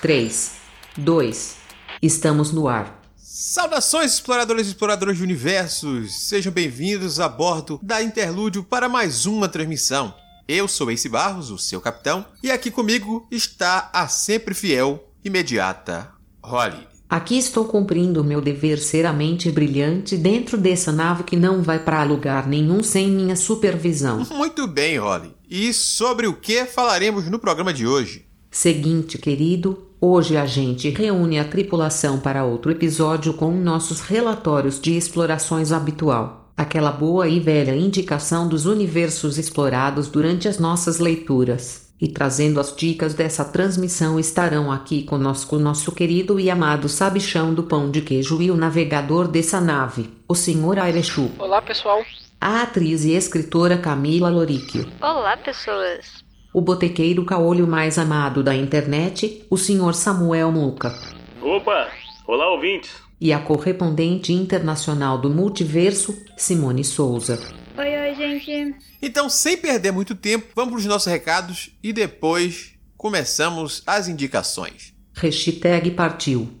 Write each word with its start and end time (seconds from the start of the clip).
3, 0.00 0.52
2, 0.96 1.56
estamos 2.00 2.52
no 2.52 2.66
ar. 2.66 3.02
Saudações, 3.18 4.14
exploradores 4.14 4.66
e 4.66 4.70
exploradoras 4.70 5.18
de 5.18 5.22
universos! 5.22 6.26
Sejam 6.26 6.50
bem-vindos 6.50 7.20
a 7.20 7.28
bordo 7.28 7.78
da 7.82 8.02
Interlúdio 8.02 8.64
para 8.64 8.88
mais 8.88 9.26
uma 9.26 9.46
transmissão. 9.46 10.14
Eu 10.48 10.66
sou 10.66 10.90
Ace 10.90 11.06
Barros, 11.06 11.50
o 11.50 11.58
seu 11.58 11.82
capitão, 11.82 12.24
e 12.42 12.50
aqui 12.50 12.70
comigo 12.70 13.28
está 13.30 13.90
a 13.92 14.08
sempre 14.08 14.54
fiel, 14.54 15.06
imediata 15.22 16.10
Holly. 16.42 16.88
Aqui 17.06 17.36
estou 17.36 17.66
cumprindo 17.66 18.24
meu 18.24 18.40
dever 18.40 18.78
seramente 18.78 19.50
brilhante 19.50 20.16
dentro 20.16 20.56
dessa 20.56 20.90
nave 20.90 21.24
que 21.24 21.36
não 21.36 21.62
vai 21.62 21.78
para 21.78 22.04
lugar 22.04 22.46
nenhum 22.46 22.82
sem 22.82 23.10
minha 23.10 23.36
supervisão. 23.36 24.26
Muito 24.32 24.66
bem, 24.66 24.96
Holly. 24.96 25.34
E 25.46 25.74
sobre 25.74 26.26
o 26.26 26.32
que 26.32 26.64
falaremos 26.64 27.28
no 27.28 27.38
programa 27.38 27.74
de 27.74 27.86
hoje? 27.86 28.24
Seguinte, 28.50 29.16
querido, 29.16 29.89
hoje 30.00 30.36
a 30.36 30.46
gente 30.46 30.88
reúne 30.88 31.38
a 31.38 31.44
tripulação 31.44 32.18
para 32.18 32.44
outro 32.44 32.70
episódio 32.70 33.34
com 33.34 33.50
nossos 33.50 34.00
relatórios 34.00 34.80
de 34.80 34.96
explorações 34.96 35.72
habitual. 35.72 36.50
Aquela 36.56 36.90
boa 36.90 37.28
e 37.28 37.38
velha 37.38 37.76
indicação 37.76 38.48
dos 38.48 38.66
universos 38.66 39.38
explorados 39.38 40.08
durante 40.08 40.48
as 40.48 40.58
nossas 40.58 40.98
leituras. 40.98 41.90
E 42.00 42.08
trazendo 42.08 42.58
as 42.58 42.74
dicas 42.74 43.12
dessa 43.12 43.44
transmissão 43.44 44.18
estarão 44.18 44.72
aqui 44.72 45.02
conosco 45.02 45.58
nosso 45.58 45.92
querido 45.92 46.40
e 46.40 46.50
amado 46.50 46.88
sabichão 46.88 47.52
do 47.52 47.62
pão 47.62 47.90
de 47.90 48.00
queijo 48.00 48.40
e 48.40 48.50
o 48.50 48.56
navegador 48.56 49.28
dessa 49.28 49.60
nave, 49.60 50.08
o 50.26 50.34
Sr. 50.34 50.78
Airechu. 50.80 51.30
Olá, 51.38 51.60
pessoal. 51.60 52.02
A 52.40 52.62
atriz 52.62 53.04
e 53.04 53.12
escritora 53.12 53.76
Camila 53.76 54.30
Loríquio. 54.30 54.90
Olá, 55.02 55.36
pessoas 55.36 56.29
o 56.52 56.60
botequeiro 56.60 57.24
caolho 57.24 57.66
mais 57.66 57.98
amado 57.98 58.42
da 58.42 58.54
internet, 58.54 59.46
o 59.48 59.56
Sr. 59.56 59.94
Samuel 59.94 60.50
Muca. 60.50 60.94
Opa! 61.40 61.88
Olá, 62.26 62.50
ouvintes! 62.50 62.90
E 63.20 63.32
a 63.32 63.38
correspondente 63.38 64.32
internacional 64.32 65.18
do 65.18 65.30
multiverso, 65.30 66.16
Simone 66.36 66.84
Souza. 66.84 67.38
Oi, 67.76 67.98
oi, 67.98 68.14
gente! 68.14 68.74
Então, 69.00 69.28
sem 69.28 69.56
perder 69.56 69.92
muito 69.92 70.14
tempo, 70.14 70.46
vamos 70.54 70.72
para 70.72 70.78
os 70.78 70.86
nossos 70.86 71.10
recados 71.10 71.76
e 71.82 71.92
depois 71.92 72.74
começamos 72.96 73.82
as 73.86 74.08
indicações. 74.08 74.94
Hashtag 75.14 75.90
partiu. 75.92 76.59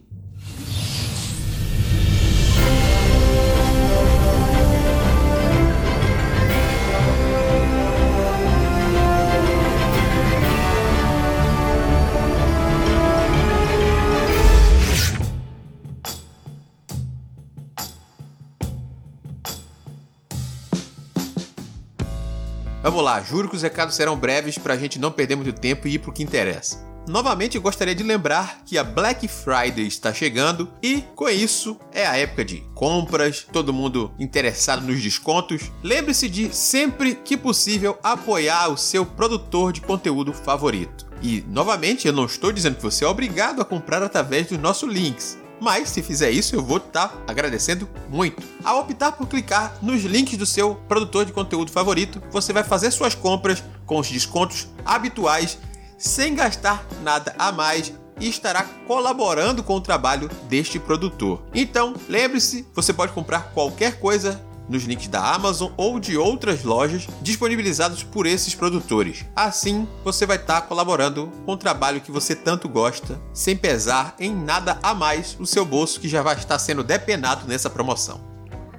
Vamos 22.90 23.04
lá, 23.04 23.22
juro 23.22 23.48
que 23.48 23.54
os 23.54 23.62
recados 23.62 23.94
serão 23.94 24.16
breves 24.16 24.58
para 24.58 24.74
a 24.74 24.76
gente 24.76 24.98
não 24.98 25.12
perder 25.12 25.36
muito 25.36 25.52
tempo 25.52 25.86
e 25.86 25.94
ir 25.94 26.00
para 26.00 26.10
o 26.10 26.12
que 26.12 26.24
interessa. 26.24 26.84
Novamente, 27.06 27.56
gostaria 27.56 27.94
de 27.94 28.02
lembrar 28.02 28.62
que 28.66 28.76
a 28.76 28.82
Black 28.82 29.28
Friday 29.28 29.86
está 29.86 30.12
chegando 30.12 30.68
e, 30.82 31.04
com 31.14 31.28
isso, 31.28 31.78
é 31.92 32.04
a 32.04 32.16
época 32.16 32.44
de 32.44 32.64
compras, 32.74 33.46
todo 33.52 33.72
mundo 33.72 34.12
interessado 34.18 34.84
nos 34.84 35.00
descontos. 35.00 35.70
Lembre-se 35.84 36.28
de, 36.28 36.52
sempre 36.52 37.14
que 37.14 37.36
possível, 37.36 37.96
apoiar 38.02 38.68
o 38.72 38.76
seu 38.76 39.06
produtor 39.06 39.72
de 39.72 39.82
conteúdo 39.82 40.32
favorito. 40.32 41.06
E, 41.22 41.44
novamente, 41.46 42.08
eu 42.08 42.12
não 42.12 42.24
estou 42.24 42.50
dizendo 42.50 42.74
que 42.74 42.82
você 42.82 43.04
é 43.04 43.08
obrigado 43.08 43.62
a 43.62 43.64
comprar 43.64 44.02
através 44.02 44.48
dos 44.48 44.58
nossos 44.58 44.92
links. 44.92 45.38
Mas 45.60 45.90
se 45.90 46.02
fizer 46.02 46.30
isso, 46.30 46.56
eu 46.56 46.62
vou 46.62 46.78
estar 46.78 47.08
tá 47.08 47.22
agradecendo 47.26 47.88
muito. 48.08 48.42
Ao 48.64 48.80
optar 48.80 49.12
por 49.12 49.28
clicar 49.28 49.76
nos 49.82 50.02
links 50.02 50.36
do 50.38 50.46
seu 50.46 50.74
produtor 50.74 51.26
de 51.26 51.32
conteúdo 51.32 51.70
favorito, 51.70 52.22
você 52.30 52.52
vai 52.52 52.64
fazer 52.64 52.90
suas 52.90 53.14
compras 53.14 53.62
com 53.84 53.98
os 53.98 54.08
descontos 54.08 54.68
habituais, 54.84 55.58
sem 55.98 56.34
gastar 56.34 56.84
nada 57.02 57.34
a 57.38 57.52
mais 57.52 57.92
e 58.18 58.28
estará 58.28 58.64
colaborando 58.86 59.62
com 59.62 59.74
o 59.74 59.80
trabalho 59.80 60.30
deste 60.48 60.78
produtor. 60.78 61.42
Então, 61.54 61.94
lembre-se, 62.08 62.66
você 62.74 62.92
pode 62.92 63.12
comprar 63.12 63.52
qualquer 63.52 63.98
coisa 63.98 64.40
nos 64.70 64.84
links 64.84 65.08
da 65.08 65.34
Amazon 65.34 65.72
ou 65.76 65.98
de 65.98 66.16
outras 66.16 66.62
lojas 66.62 67.06
disponibilizados 67.20 68.04
por 68.04 68.24
esses 68.24 68.54
produtores. 68.54 69.24
Assim, 69.34 69.86
você 70.04 70.24
vai 70.24 70.36
estar 70.36 70.60
tá 70.60 70.66
colaborando 70.66 71.30
com 71.44 71.52
o 71.52 71.56
trabalho 71.56 72.00
que 72.00 72.12
você 72.12 72.36
tanto 72.36 72.68
gosta, 72.68 73.20
sem 73.34 73.56
pesar 73.56 74.14
em 74.18 74.34
nada 74.34 74.78
a 74.82 74.94
mais 74.94 75.36
o 75.38 75.44
seu 75.44 75.64
bolso 75.64 76.00
que 76.00 76.08
já 76.08 76.22
vai 76.22 76.36
estar 76.36 76.58
sendo 76.58 76.84
depenado 76.84 77.46
nessa 77.46 77.68
promoção. 77.68 78.20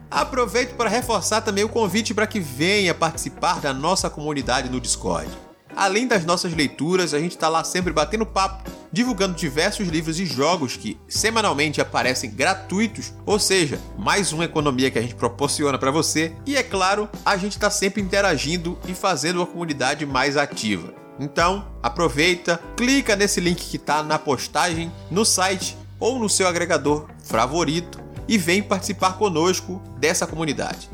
Aproveito 0.10 0.76
para 0.76 0.90
reforçar 0.90 1.42
também 1.42 1.64
o 1.64 1.70
convite 1.70 2.14
para 2.14 2.28
que 2.28 2.40
venha 2.40 2.94
participar 2.94 3.60
da 3.60 3.74
nossa 3.74 4.10
comunidade 4.10 4.70
no 4.70 4.80
Discord. 4.80 5.30
Além 5.76 6.08
das 6.08 6.26
nossas 6.26 6.54
leituras, 6.54 7.14
a 7.14 7.20
gente 7.20 7.32
está 7.32 7.48
lá 7.48 7.64
sempre 7.64 7.94
batendo 7.94 8.26
papo, 8.26 8.70
divulgando 8.92 9.36
diversos 9.36 9.88
livros 9.88 10.20
e 10.20 10.26
jogos 10.26 10.76
que 10.76 11.00
semanalmente 11.08 11.80
aparecem 11.80 12.30
gratuitos, 12.30 13.14
ou 13.26 13.40
seja, 13.40 13.80
mais 13.98 14.34
uma 14.34 14.46
economia 14.46 14.92
que 14.92 15.00
a 15.00 15.02
gente 15.02 15.16
proporciona 15.16 15.78
para 15.78 15.92
você. 15.92 16.36
E 16.46 16.56
é 16.56 16.64
claro, 16.64 17.10
a 17.26 17.38
gente 17.38 17.54
está 17.54 17.70
sempre 17.70 18.02
interagindo 18.02 18.78
e 18.88 18.94
fazendo 18.94 19.42
a 19.42 19.48
comunidade 19.48 20.06
mais 20.06 20.38
ativa. 20.38 20.94
Então, 21.20 21.68
aproveita, 21.82 22.60
clica 22.76 23.16
nesse 23.16 23.40
link 23.40 23.64
que 23.70 23.78
está 23.78 24.02
na 24.02 24.18
postagem, 24.18 24.92
no 25.10 25.24
site 25.24 25.78
ou 26.00 26.18
no 26.18 26.28
seu 26.28 26.48
agregador 26.48 27.08
favorito 27.24 28.00
e 28.28 28.38
vem 28.38 28.64
participar 28.64 29.18
conosco 29.18 29.82
dessa 30.00 30.26
comunidade. 30.26 30.90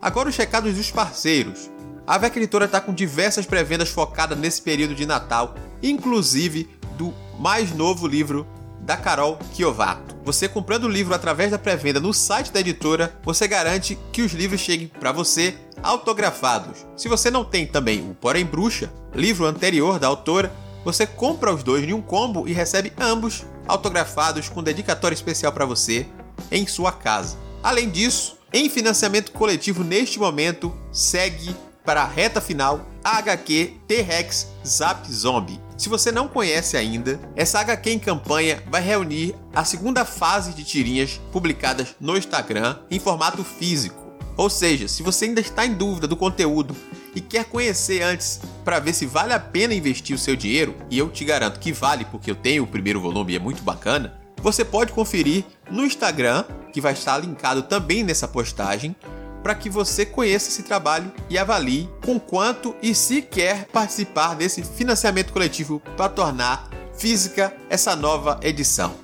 Agora 0.00 0.28
os 0.28 0.36
recados 0.36 0.74
dos 0.74 0.90
parceiros. 0.90 1.70
A 2.06 2.18
VEC 2.18 2.36
Editora 2.36 2.66
está 2.66 2.82
com 2.82 2.92
diversas 2.92 3.46
pré-vendas 3.46 3.88
focadas 3.88 4.36
nesse 4.36 4.60
período 4.60 4.94
de 4.94 5.06
Natal, 5.06 5.54
inclusive 5.82 6.68
do 6.98 7.14
mais 7.38 7.74
novo 7.74 8.06
livro 8.06 8.46
da 8.82 8.94
Carol 8.94 9.38
Kiovato. 9.54 10.14
Você 10.22 10.46
comprando 10.46 10.84
o 10.84 10.88
livro 10.88 11.14
através 11.14 11.50
da 11.50 11.58
pré-venda 11.58 11.98
no 12.00 12.12
site 12.12 12.52
da 12.52 12.60
editora, 12.60 13.18
você 13.24 13.48
garante 13.48 13.98
que 14.12 14.20
os 14.20 14.32
livros 14.32 14.60
cheguem 14.60 14.86
para 14.86 15.12
você 15.12 15.54
autografados. 15.82 16.84
Se 16.94 17.08
você 17.08 17.30
não 17.30 17.42
tem 17.42 17.66
também 17.66 18.00
o 18.00 18.14
Porém 18.14 18.44
Bruxa, 18.44 18.92
livro 19.14 19.46
anterior 19.46 19.98
da 19.98 20.06
autora, 20.06 20.52
você 20.84 21.06
compra 21.06 21.54
os 21.54 21.62
dois 21.62 21.84
em 21.84 21.94
um 21.94 22.02
combo 22.02 22.46
e 22.46 22.52
recebe 22.52 22.92
ambos 23.00 23.46
autografados 23.66 24.50
com 24.50 24.62
dedicatório 24.62 25.14
especial 25.14 25.52
para 25.52 25.64
você 25.64 26.06
em 26.50 26.66
sua 26.66 26.92
casa. 26.92 27.38
Além 27.62 27.88
disso, 27.88 28.36
em 28.52 28.68
financiamento 28.68 29.32
coletivo 29.32 29.82
neste 29.82 30.18
momento, 30.18 30.72
segue 30.92 31.56
para 31.84 32.02
a 32.02 32.06
reta 32.06 32.40
final 32.40 32.88
HQ 33.02 33.74
T-Rex 33.86 34.48
Zap 34.66 35.10
Zombie. 35.12 35.60
Se 35.76 35.88
você 35.88 36.10
não 36.10 36.28
conhece 36.28 36.76
ainda, 36.76 37.20
essa 37.36 37.60
HQ 37.60 37.90
em 37.90 37.98
campanha 37.98 38.62
vai 38.68 38.80
reunir 38.80 39.34
a 39.54 39.64
segunda 39.64 40.04
fase 40.04 40.52
de 40.54 40.64
tirinhas 40.64 41.20
publicadas 41.30 41.94
no 42.00 42.16
Instagram 42.16 42.78
em 42.90 42.98
formato 42.98 43.44
físico. 43.44 44.02
Ou 44.36 44.48
seja, 44.48 44.88
se 44.88 45.02
você 45.02 45.26
ainda 45.26 45.40
está 45.40 45.64
em 45.66 45.74
dúvida 45.74 46.08
do 46.08 46.16
conteúdo 46.16 46.74
e 47.14 47.20
quer 47.20 47.44
conhecer 47.44 48.02
antes 48.02 48.40
para 48.64 48.80
ver 48.80 48.92
se 48.92 49.06
vale 49.06 49.32
a 49.32 49.38
pena 49.38 49.74
investir 49.74 50.16
o 50.16 50.18
seu 50.18 50.34
dinheiro, 50.34 50.74
e 50.90 50.98
eu 50.98 51.08
te 51.08 51.24
garanto 51.24 51.60
que 51.60 51.72
vale 51.72 52.04
porque 52.06 52.30
eu 52.30 52.34
tenho 52.34 52.64
o 52.64 52.66
primeiro 52.66 53.00
volume 53.00 53.32
e 53.32 53.36
é 53.36 53.38
muito 53.38 53.62
bacana, 53.62 54.14
você 54.42 54.64
pode 54.64 54.92
conferir 54.92 55.44
no 55.70 55.86
Instagram, 55.86 56.44
que 56.72 56.80
vai 56.80 56.92
estar 56.92 57.18
linkado 57.18 57.62
também 57.62 58.02
nessa 58.02 58.26
postagem, 58.26 58.94
para 59.44 59.54
que 59.54 59.68
você 59.68 60.06
conheça 60.06 60.48
esse 60.48 60.62
trabalho 60.62 61.12
e 61.28 61.36
avalie 61.36 61.86
com 62.02 62.18
quanto 62.18 62.74
e 62.80 62.94
se 62.94 63.20
quer 63.20 63.66
participar 63.66 64.34
desse 64.34 64.62
financiamento 64.62 65.34
coletivo 65.34 65.80
para 65.98 66.08
tornar 66.08 66.70
física 66.96 67.54
essa 67.68 67.94
nova 67.94 68.40
edição. 68.42 68.94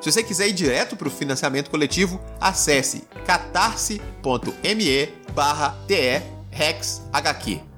Se 0.00 0.10
você 0.10 0.24
quiser 0.24 0.48
ir 0.48 0.52
direto 0.52 0.96
para 0.96 1.06
o 1.06 1.10
financiamento 1.12 1.70
coletivo, 1.70 2.20
acesse 2.40 3.04
catarse.me 3.24 5.08
barra 5.32 5.76
TEREXHQ. 5.86 7.73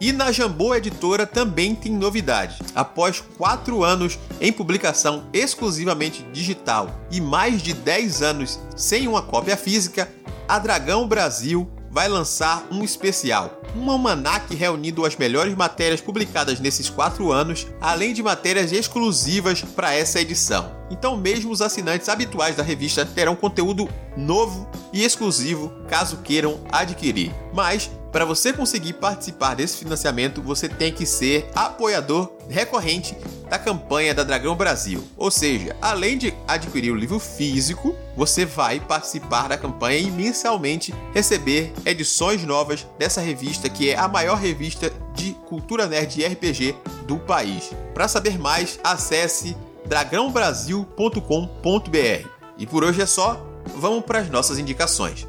E 0.00 0.12
na 0.12 0.32
Jambô 0.32 0.74
Editora 0.74 1.26
também 1.26 1.74
tem 1.74 1.92
novidade. 1.92 2.56
Após 2.74 3.22
4 3.36 3.84
anos 3.84 4.18
em 4.40 4.50
publicação 4.50 5.24
exclusivamente 5.30 6.22
digital 6.32 6.88
e 7.10 7.20
mais 7.20 7.60
de 7.60 7.74
10 7.74 8.22
anos 8.22 8.58
sem 8.74 9.06
uma 9.06 9.20
cópia 9.20 9.58
física, 9.58 10.10
a 10.48 10.58
Dragão 10.58 11.06
Brasil 11.06 11.70
vai 11.90 12.08
lançar 12.08 12.66
um 12.70 12.82
especial, 12.82 13.60
um 13.76 13.90
almanac 13.90 14.54
reunindo 14.54 15.04
as 15.04 15.16
melhores 15.16 15.54
matérias 15.54 16.00
publicadas 16.00 16.60
nesses 16.60 16.88
quatro 16.88 17.30
anos, 17.30 17.66
além 17.80 18.14
de 18.14 18.22
matérias 18.22 18.72
exclusivas 18.72 19.60
para 19.60 19.92
essa 19.92 20.20
edição. 20.20 20.79
Então, 20.90 21.16
mesmo 21.16 21.52
os 21.52 21.62
assinantes 21.62 22.08
habituais 22.08 22.56
da 22.56 22.62
revista 22.62 23.06
terão 23.06 23.36
conteúdo 23.36 23.88
novo 24.16 24.68
e 24.92 25.04
exclusivo 25.04 25.72
caso 25.88 26.18
queiram 26.18 26.60
adquirir. 26.70 27.32
Mas, 27.54 27.90
para 28.10 28.24
você 28.24 28.52
conseguir 28.52 28.94
participar 28.94 29.54
desse 29.54 29.78
financiamento, 29.78 30.42
você 30.42 30.68
tem 30.68 30.92
que 30.92 31.06
ser 31.06 31.48
apoiador 31.54 32.32
recorrente 32.48 33.16
da 33.48 33.58
campanha 33.58 34.12
da 34.12 34.24
Dragão 34.24 34.56
Brasil. 34.56 35.04
Ou 35.16 35.30
seja, 35.30 35.76
além 35.80 36.18
de 36.18 36.34
adquirir 36.46 36.92
o 36.92 36.96
livro 36.96 37.20
físico, 37.20 37.94
você 38.16 38.44
vai 38.44 38.80
participar 38.80 39.48
da 39.48 39.56
campanha 39.56 39.98
e 39.98 40.10
mensalmente 40.10 40.92
receber 41.14 41.72
edições 41.84 42.44
novas 42.44 42.86
dessa 42.98 43.20
revista, 43.20 43.68
que 43.68 43.90
é 43.90 43.96
a 43.96 44.08
maior 44.08 44.36
revista 44.36 44.92
de 45.14 45.32
cultura 45.46 45.86
nerd 45.86 46.20
e 46.20 46.26
RPG 46.26 46.74
do 47.06 47.16
país. 47.18 47.70
Para 47.94 48.08
saber 48.08 48.38
mais, 48.38 48.78
acesse 48.82 49.56
dragãobrasil.com.br. 49.90 52.28
E 52.56 52.64
por 52.64 52.84
hoje 52.84 53.02
é 53.02 53.06
só, 53.06 53.44
vamos 53.74 54.04
para 54.04 54.20
as 54.20 54.30
nossas 54.30 54.56
indicações. 54.56 55.26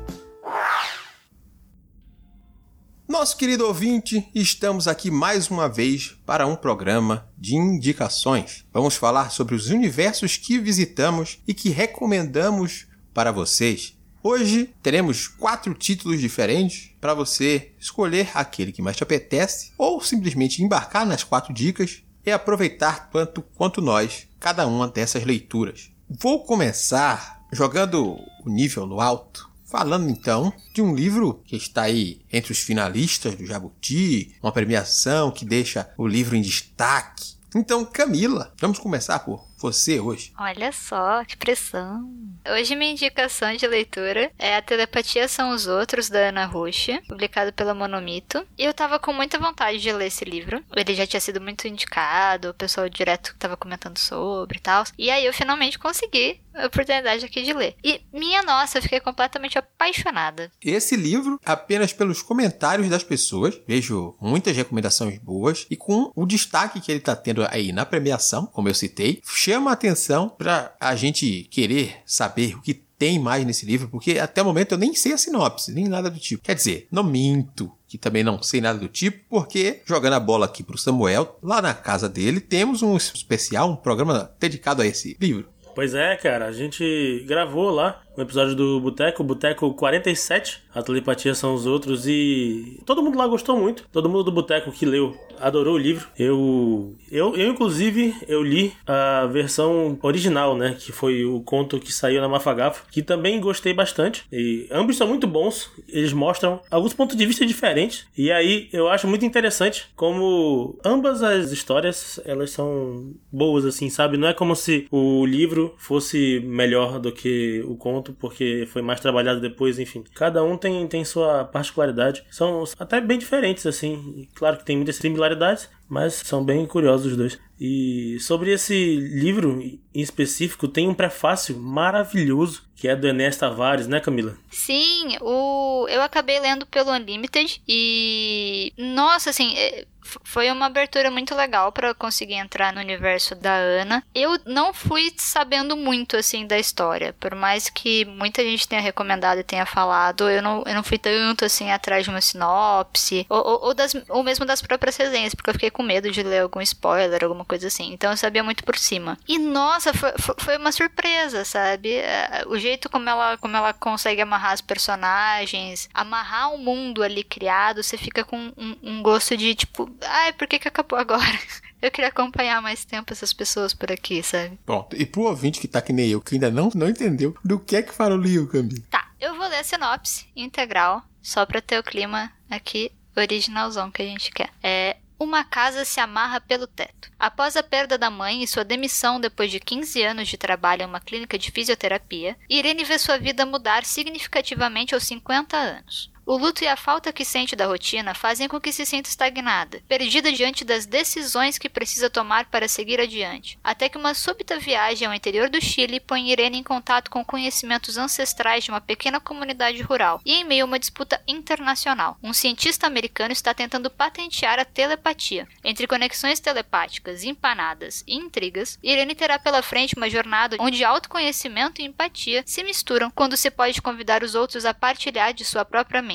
Nosso 3.08 3.36
querido 3.38 3.66
ouvinte, 3.66 4.30
estamos 4.36 4.88
aqui 4.88 5.10
mais 5.10 5.50
uma 5.50 5.68
vez 5.68 6.16
para 6.28 6.46
um 6.46 6.56
programa 6.56 7.28
de 7.36 7.56
indicações. 7.56 8.64
Vamos 8.72 8.96
falar 8.96 9.32
sobre 9.32 9.56
os 9.56 9.70
universos 9.70 10.38
que 10.38 10.60
visitamos 10.60 11.40
e 11.48 11.56
que 11.56 11.70
recomendamos 11.70 12.86
para 13.16 13.32
vocês. 13.32 13.98
Hoje 14.22 14.72
teremos 14.84 15.28
quatro 15.28 15.74
títulos 15.74 16.22
diferentes 16.22 16.92
para 17.02 17.16
você 17.16 17.72
escolher 17.80 18.30
aquele 18.36 18.72
que 18.72 18.84
mais 18.84 18.96
te 18.96 19.02
apetece 19.02 19.72
ou 19.76 20.00
simplesmente 20.02 20.62
embarcar 20.62 21.04
nas 21.04 21.24
quatro 21.24 21.52
dicas 21.52 22.04
e 22.24 22.32
aproveitar 22.32 23.10
tanto 23.10 23.42
quanto 23.42 23.82
nós 23.82 24.30
cada 24.42 24.68
uma 24.68 24.90
dessas 24.90 25.24
leituras. 25.24 25.90
Vou 26.10 26.44
começar 26.44 27.46
jogando 27.54 28.18
o 28.44 28.50
nível 28.50 28.86
no 28.86 29.00
alto 29.00 29.50
Falando 29.72 30.10
então 30.10 30.52
de 30.74 30.82
um 30.82 30.94
livro 30.94 31.42
que 31.46 31.56
está 31.56 31.84
aí 31.84 32.20
entre 32.30 32.52
os 32.52 32.60
finalistas 32.60 33.36
do 33.36 33.46
Jabuti, 33.46 34.36
uma 34.44 34.52
premiação 34.52 35.32
que 35.32 35.46
deixa 35.46 35.90
o 35.98 36.06
livro 36.06 36.36
em 36.36 36.42
destaque. 36.42 37.36
Então, 37.56 37.86
Camila, 37.86 38.54
vamos 38.60 38.80
começar 38.80 39.20
por 39.20 39.48
você 39.58 39.98
hoje. 39.98 40.34
Olha 40.38 40.74
só, 40.74 41.24
que 41.24 41.38
pressão. 41.38 42.14
Hoje 42.50 42.76
minha 42.76 42.92
indicação 42.92 43.56
de 43.56 43.68
leitura 43.68 44.32
é 44.38 44.56
A 44.56 44.62
Telepatia 44.64 45.28
São 45.28 45.52
os 45.52 45.68
Outros, 45.68 46.10
da 46.10 46.30
Ana 46.30 46.46
Rocha, 46.46 47.00
publicado 47.08 47.54
pela 47.54 47.76
Monomito. 47.76 48.44
E 48.58 48.66
eu 48.66 48.74
tava 48.74 48.98
com 48.98 49.14
muita 49.14 49.38
vontade 49.38 49.78
de 49.78 49.92
ler 49.94 50.08
esse 50.08 50.26
livro. 50.26 50.64
Ele 50.76 50.96
já 50.96 51.06
tinha 51.06 51.20
sido 51.22 51.40
muito 51.40 51.68
indicado, 51.68 52.50
o 52.50 52.54
pessoal 52.54 52.90
direto 52.90 53.36
tava 53.38 53.56
comentando 53.56 54.00
sobre 54.00 54.58
e 54.58 54.62
tal. 54.62 54.84
E 54.98 55.12
aí 55.12 55.24
eu 55.24 55.34
finalmente 55.34 55.78
consegui 55.78 56.42
a 56.54 56.66
oportunidade 56.66 57.24
aqui 57.24 57.44
de 57.44 57.54
ler. 57.54 57.76
E, 57.84 58.02
minha 58.12 58.42
nossa, 58.42 58.80
eu 58.80 58.82
fiquei 58.82 59.00
completamente 59.00 59.58
apaixonada. 59.58 60.52
Esse 60.62 60.96
livro, 60.96 61.40
apenas 61.46 61.94
pelos 61.94 62.24
comentários 62.24 62.90
das 62.90 63.04
pessoas, 63.04 63.62
vejo 63.68 64.18
muitas 64.20 64.58
recomendações 64.58 65.20
boas 65.20 65.68
e 65.70 65.78
com 65.78 66.12
o 66.16 66.26
destaque 66.26 66.82
que 66.82 66.92
ele 66.92 67.00
tá 67.00 67.16
tendo 67.16 67.46
aí 67.50 67.72
na 67.72 67.86
premiação, 67.86 68.48
como 68.48 68.68
eu 68.68 68.74
citei, 68.74 69.22
chama 69.24 69.70
a 69.70 69.74
atenção 69.74 70.28
para 70.28 70.76
a 70.80 70.96
gente 70.96 71.44
querer 71.52 72.02
saber 72.06 72.31
o 72.56 72.62
que 72.62 72.74
tem 73.02 73.18
mais 73.18 73.44
nesse 73.44 73.66
livro, 73.66 73.88
porque 73.90 74.20
até 74.20 74.44
o 74.44 74.46
momento 74.46 74.74
eu 74.74 74.78
nem 74.78 74.94
sei 74.94 75.14
a 75.14 75.18
sinopse, 75.18 75.72
nem 75.72 75.88
nada 75.88 76.10
do 76.10 76.20
tipo. 76.20 76.44
Quer 76.44 76.54
dizer, 76.54 76.88
não 76.92 77.04
minto, 77.04 77.72
que 77.88 77.98
também 77.98 78.24
não 78.24 78.44
sei 78.44 78.62
nada 78.62 78.78
do 78.78 78.88
tipo, 78.88 79.26
porque 79.28 79.82
jogando 79.86 80.14
a 80.14 80.20
bola 80.20 80.46
aqui 80.46 80.62
pro 80.62 80.78
Samuel, 80.78 81.40
lá 81.42 81.62
na 81.62 81.74
casa 81.74 82.08
dele, 82.08 82.40
temos 82.40 82.84
um 82.84 82.96
especial, 82.96 83.72
um 83.72 83.76
programa 83.76 84.32
dedicado 84.40 84.84
a 84.84 84.86
esse 84.86 85.18
livro. 85.20 85.50
Pois 85.74 85.94
é, 85.94 86.16
cara, 86.16 86.46
a 86.46 86.52
gente 86.52 87.26
gravou 87.28 87.70
lá 87.70 88.02
um 88.18 88.22
episódio 88.22 88.56
do 88.56 88.80
Boteco, 88.80 89.24
Boteco 89.24 89.74
47, 89.74 90.62
a 90.74 90.82
telepatia 90.82 91.34
são 91.34 91.54
os 91.54 91.66
outros, 91.66 92.08
e 92.08 92.82
todo 92.86 93.02
mundo 93.02 93.18
lá 93.18 93.28
gostou 93.28 93.58
muito. 93.58 93.86
Todo 93.92 94.10
mundo 94.10 94.24
do 94.24 94.32
Boteco 94.32 94.72
que 94.72 94.86
leu 94.86 95.16
adorou 95.40 95.76
o 95.76 95.78
livro. 95.78 96.08
Eu, 96.18 96.96
eu, 97.12 97.36
eu, 97.36 97.50
inclusive, 97.50 98.16
eu 98.28 98.42
li 98.42 98.74
a 98.86 99.26
versão 99.26 99.98
original, 100.02 100.56
né? 100.56 100.76
Que 100.80 100.92
foi 100.92 101.26
o 101.26 101.42
conto 101.42 101.80
que 101.80 101.92
saiu 101.92 102.22
na 102.22 102.30
Mafagafa, 102.30 102.84
que 102.92 103.02
também 103.02 103.40
gostei 103.42 103.74
bastante. 103.74 104.24
E 104.32 104.68
ambos 104.72 104.98
são 104.98 105.08
muito 105.08 105.28
bons. 105.28 105.70
Eles 105.90 106.14
mostram 106.14 106.62
alguns 106.70 106.94
pontos 106.94 107.16
de 107.16 107.26
vista 107.26 107.46
diferentes. 107.46 108.06
E 108.18 108.32
aí 108.32 108.70
eu 108.72 108.88
acho 108.88 109.08
muito 109.08 109.26
interessante 109.26 109.88
como 109.96 110.80
ambas 110.86 111.24
as 111.24 111.52
histórias 111.52 112.20
elas 112.24 112.52
são 112.52 113.14
boas, 113.32 113.66
assim, 113.66 113.90
sabe? 113.90 114.18
Não 114.18 114.28
é 114.28 114.34
como 114.34 114.56
se 114.56 114.88
o 114.92 115.26
livro 115.26 115.74
fosse 115.78 116.40
melhor 116.46 117.00
do 117.00 117.12
que 117.12 117.64
o 117.66 117.76
conto, 117.76 118.01
porque 118.02 118.68
foi 118.72 118.82
mais 118.82 119.00
trabalhado 119.00 119.40
depois, 119.40 119.80
enfim. 119.80 120.04
Cada 120.16 120.44
um 120.44 120.58
tem, 120.58 120.88
tem 120.88 121.06
sua 121.06 121.46
particularidade. 121.46 122.24
São 122.30 122.64
até 122.80 123.00
bem 123.00 123.18
diferentes, 123.18 123.66
assim. 123.66 124.28
Claro 124.34 124.58
que 124.58 124.66
tem 124.66 124.76
muitas 124.76 124.96
similaridades, 124.96 125.70
mas 125.88 126.14
são 126.14 126.44
bem 126.44 126.66
curiosos 126.66 127.12
os 127.12 127.18
dois. 127.18 127.40
E 127.60 128.18
sobre 128.20 128.52
esse 128.52 128.96
livro 128.96 129.62
em 129.62 129.80
específico, 129.94 130.68
tem 130.68 130.88
um 130.88 130.94
prefácio 130.94 131.58
maravilhoso 131.58 132.64
que 132.76 132.88
é 132.88 132.96
do 132.96 133.08
Enes 133.08 133.38
Tavares, 133.38 133.88
né, 133.88 134.00
Camila? 134.00 134.36
Sim, 134.50 135.16
o 135.22 135.86
eu 135.88 136.02
acabei 136.02 136.40
lendo 136.40 136.66
pelo 136.66 136.92
Unlimited 136.92 137.62
e 137.68 138.74
nossa, 138.76 139.30
assim, 139.30 139.54
é, 139.56 139.86
foi 140.24 140.52
uma 140.52 140.66
abertura 140.66 141.12
muito 141.12 141.36
legal 141.36 141.72
para 141.72 141.94
conseguir 141.94 142.36
entrar 142.36 142.74
no 142.74 142.80
universo 142.80 143.36
da 143.36 143.54
Ana. 143.54 144.04
Eu 144.14 144.40
não 144.46 144.74
fui 144.74 145.14
sabendo 145.18 145.76
muito 145.76 146.18
assim 146.18 146.46
da 146.46 146.58
história, 146.58 147.14
por 147.20 147.36
mais 147.36 147.70
que 147.70 148.06
muita 148.06 148.44
gente 148.44 148.68
tenha 148.68 148.82
recomendado 148.82 149.40
e 149.40 149.44
tenha 149.44 149.66
falado, 149.66 150.30
eu 150.30 150.42
não, 150.42 150.64
eu 150.66 150.74
não 150.74 150.84
fui 150.84 150.98
tanto 150.98 151.46
assim 151.46 151.72
atrás 151.72 152.04
de 152.04 152.10
uma 152.10 152.22
sinopse 152.22 153.26
ou, 153.30 153.38
ou, 153.38 153.66
ou, 153.66 153.74
das, 153.74 153.96
ou 154.10 154.24
mesmo 154.24 154.46
das 154.46 154.62
próprias 154.62 154.98
resenhas, 154.98 155.36
porque 155.36 155.50
eu 155.50 155.54
fiquei 155.54 155.72
com 155.72 155.84
medo 155.84 156.12
de 156.12 156.24
ler 156.24 156.42
algum 156.42 156.62
spoiler, 156.62 157.24
alguma 157.24 157.46
coisa 157.46 157.68
assim. 157.68 157.94
Então 157.94 158.12
eu 158.12 158.18
sabia 158.18 158.44
muito 158.44 158.64
por 158.64 158.78
cima. 158.78 159.18
E 159.28 159.38
nossa, 159.38 159.94
foi, 159.94 160.12
foi 160.38 160.58
uma 160.58 160.72
surpresa, 160.72 161.46
sabe? 161.46 161.96
É, 161.96 162.44
o 162.48 162.58
jeito 162.58 162.90
como 162.90 163.10
ela, 163.10 163.38
como 163.38 163.56
ela 163.56 163.74
consegue 163.74 164.22
amarrar 164.22 164.54
as 164.54 164.62
personagens, 164.62 165.90
amarrar 165.94 166.54
o 166.54 166.58
mundo 166.58 167.04
ali 167.04 167.24
criado, 167.24 167.84
você 167.84 167.98
fica 167.98 168.24
com 168.24 168.52
um, 168.58 168.78
um 168.82 169.02
gosto 169.02 169.36
de 169.36 169.54
tipo, 169.56 169.91
ai, 170.02 170.34
por 170.34 170.48
que, 170.48 170.60
que 170.60 170.68
acabou 170.68 170.98
agora? 170.98 171.22
Eu 171.82 171.90
queria 171.90 172.10
acompanhar 172.10 172.62
mais 172.62 172.86
tempo 172.86 173.12
essas 173.12 173.34
pessoas 173.34 173.74
por 173.74 173.92
aqui, 173.92 174.22
sabe? 174.22 174.60
Pronto. 174.66 174.96
E 174.96 175.04
pro 175.04 175.24
ouvinte 175.24 175.60
que 175.60 175.68
tá 175.68 175.82
que 175.82 175.92
nem 175.92 176.10
eu, 176.10 176.22
que 176.22 176.36
ainda 176.36 176.52
não, 176.52 176.70
não 176.76 176.88
entendeu 176.88 177.36
do 177.44 177.60
que 177.60 177.76
é 177.76 177.82
que 177.82 177.92
fala 177.92 178.14
o 178.14 178.22
livro, 178.22 178.48
Cambi. 178.48 178.82
Tá, 178.82 179.10
eu 179.20 179.36
vou 179.36 179.48
ler 179.48 179.58
a 179.58 179.64
sinopse 179.64 180.28
integral, 180.36 181.02
só 181.24 181.44
pra 181.44 181.60
ter 181.60 181.80
o 181.80 181.84
clima 181.84 182.32
aqui 182.52 182.92
originalzão 183.16 183.90
que 183.90 184.04
a 184.04 184.06
gente 184.06 184.32
quer. 184.32 184.52
É 184.62 184.98
uma 185.20 185.44
casa 185.44 185.86
se 185.86 186.00
amarra 186.00 186.42
pelo 186.42 186.66
teto. 186.66 187.12
Após 187.20 187.56
a 187.56 187.62
perda 187.62 187.98
da 187.98 188.10
mãe 188.10 188.42
e 188.42 188.48
sua 188.48 188.64
demissão 188.64 189.20
depois 189.20 189.52
de 189.52 189.60
15 189.60 190.02
anos 190.02 190.28
de 190.28 190.38
trabalho 190.38 190.82
em 190.82 190.86
uma 190.86 191.00
clínica 191.00 191.38
de 191.38 191.52
fisioterapia, 191.52 192.36
Irene 192.50 192.84
vê 192.84 192.98
sua 192.98 193.20
vida 193.20 193.46
mudar 193.46 193.86
significativamente 193.86 194.96
aos 194.96 195.04
50 195.04 195.56
anos. 195.56 196.12
O 196.24 196.38
luto 196.38 196.64
e 196.64 196.68
a 196.68 196.78
falta 196.78 197.12
que 197.12 197.26
sente 197.26 197.56
da 197.56 197.66
rotina 197.66 198.14
fazem 198.14 198.48
com 198.48 198.62
que 198.62 198.72
se 198.72 198.86
sinta 198.86 199.10
estagnada, 199.10 199.82
perdida 199.88 200.32
diante 200.32 200.64
das 200.64 200.86
decisões 200.86 201.58
que 201.58 201.68
precisa 201.68 202.12
tomar 202.12 202.46
para 202.46 202.68
seguir 202.68 203.00
adiante, 203.00 203.58
até 203.64 203.90
que 203.90 203.98
uma 203.98 204.14
súbita 204.14 204.60
viagem 204.60 205.08
ao 205.08 205.14
interior 205.14 205.50
do 205.50 205.60
Chile 205.60 206.00
põe 206.00 206.32
Irene 206.32 206.60
em 206.60 206.64
contato 206.64 207.10
com 207.10 207.26
conhecimentos 207.26 207.98
ancestrais 207.98 208.64
de 208.64 208.70
uma 208.70 208.80
pequena 208.80 209.20
comunidade 209.20 209.82
rural 209.82 210.22
e 210.24 210.36
em 210.36 210.44
meio 210.44 210.64
a 210.64 210.68
uma 210.68 210.80
disputa 210.80 211.20
internacional. 211.28 212.18
Um 212.22 212.34
cientista 212.34 212.86
americano 212.86 213.34
está 213.34 213.54
tentando 213.54 213.90
patentear 213.90 214.60
a 214.60 214.66
telepatia. 214.66 215.48
Entre 215.64 215.88
conexões 215.88 216.40
telepáticas, 216.40 217.24
empanadas 217.24 218.04
e 218.08 218.16
intrigas, 218.16 218.78
Irene 218.84 219.16
terá 219.16 219.40
pela 219.40 219.64
frente 219.64 219.96
uma 219.98 220.10
jornada 220.10 220.58
onde 220.60 220.84
autoconhecimento 220.84 221.82
e 221.82 221.86
empatia 221.86 222.44
se 222.46 222.64
misturam 222.64 223.10
quando 223.10 223.36
se 223.36 223.50
pode 223.50 223.82
convidar 223.82 224.24
os 224.24 224.36
outros 224.36 224.66
a 224.66 224.74
partilhar 224.74 225.34
de 225.34 225.44
sua 225.44 225.66
própria 225.66 226.02
mente 226.02 226.11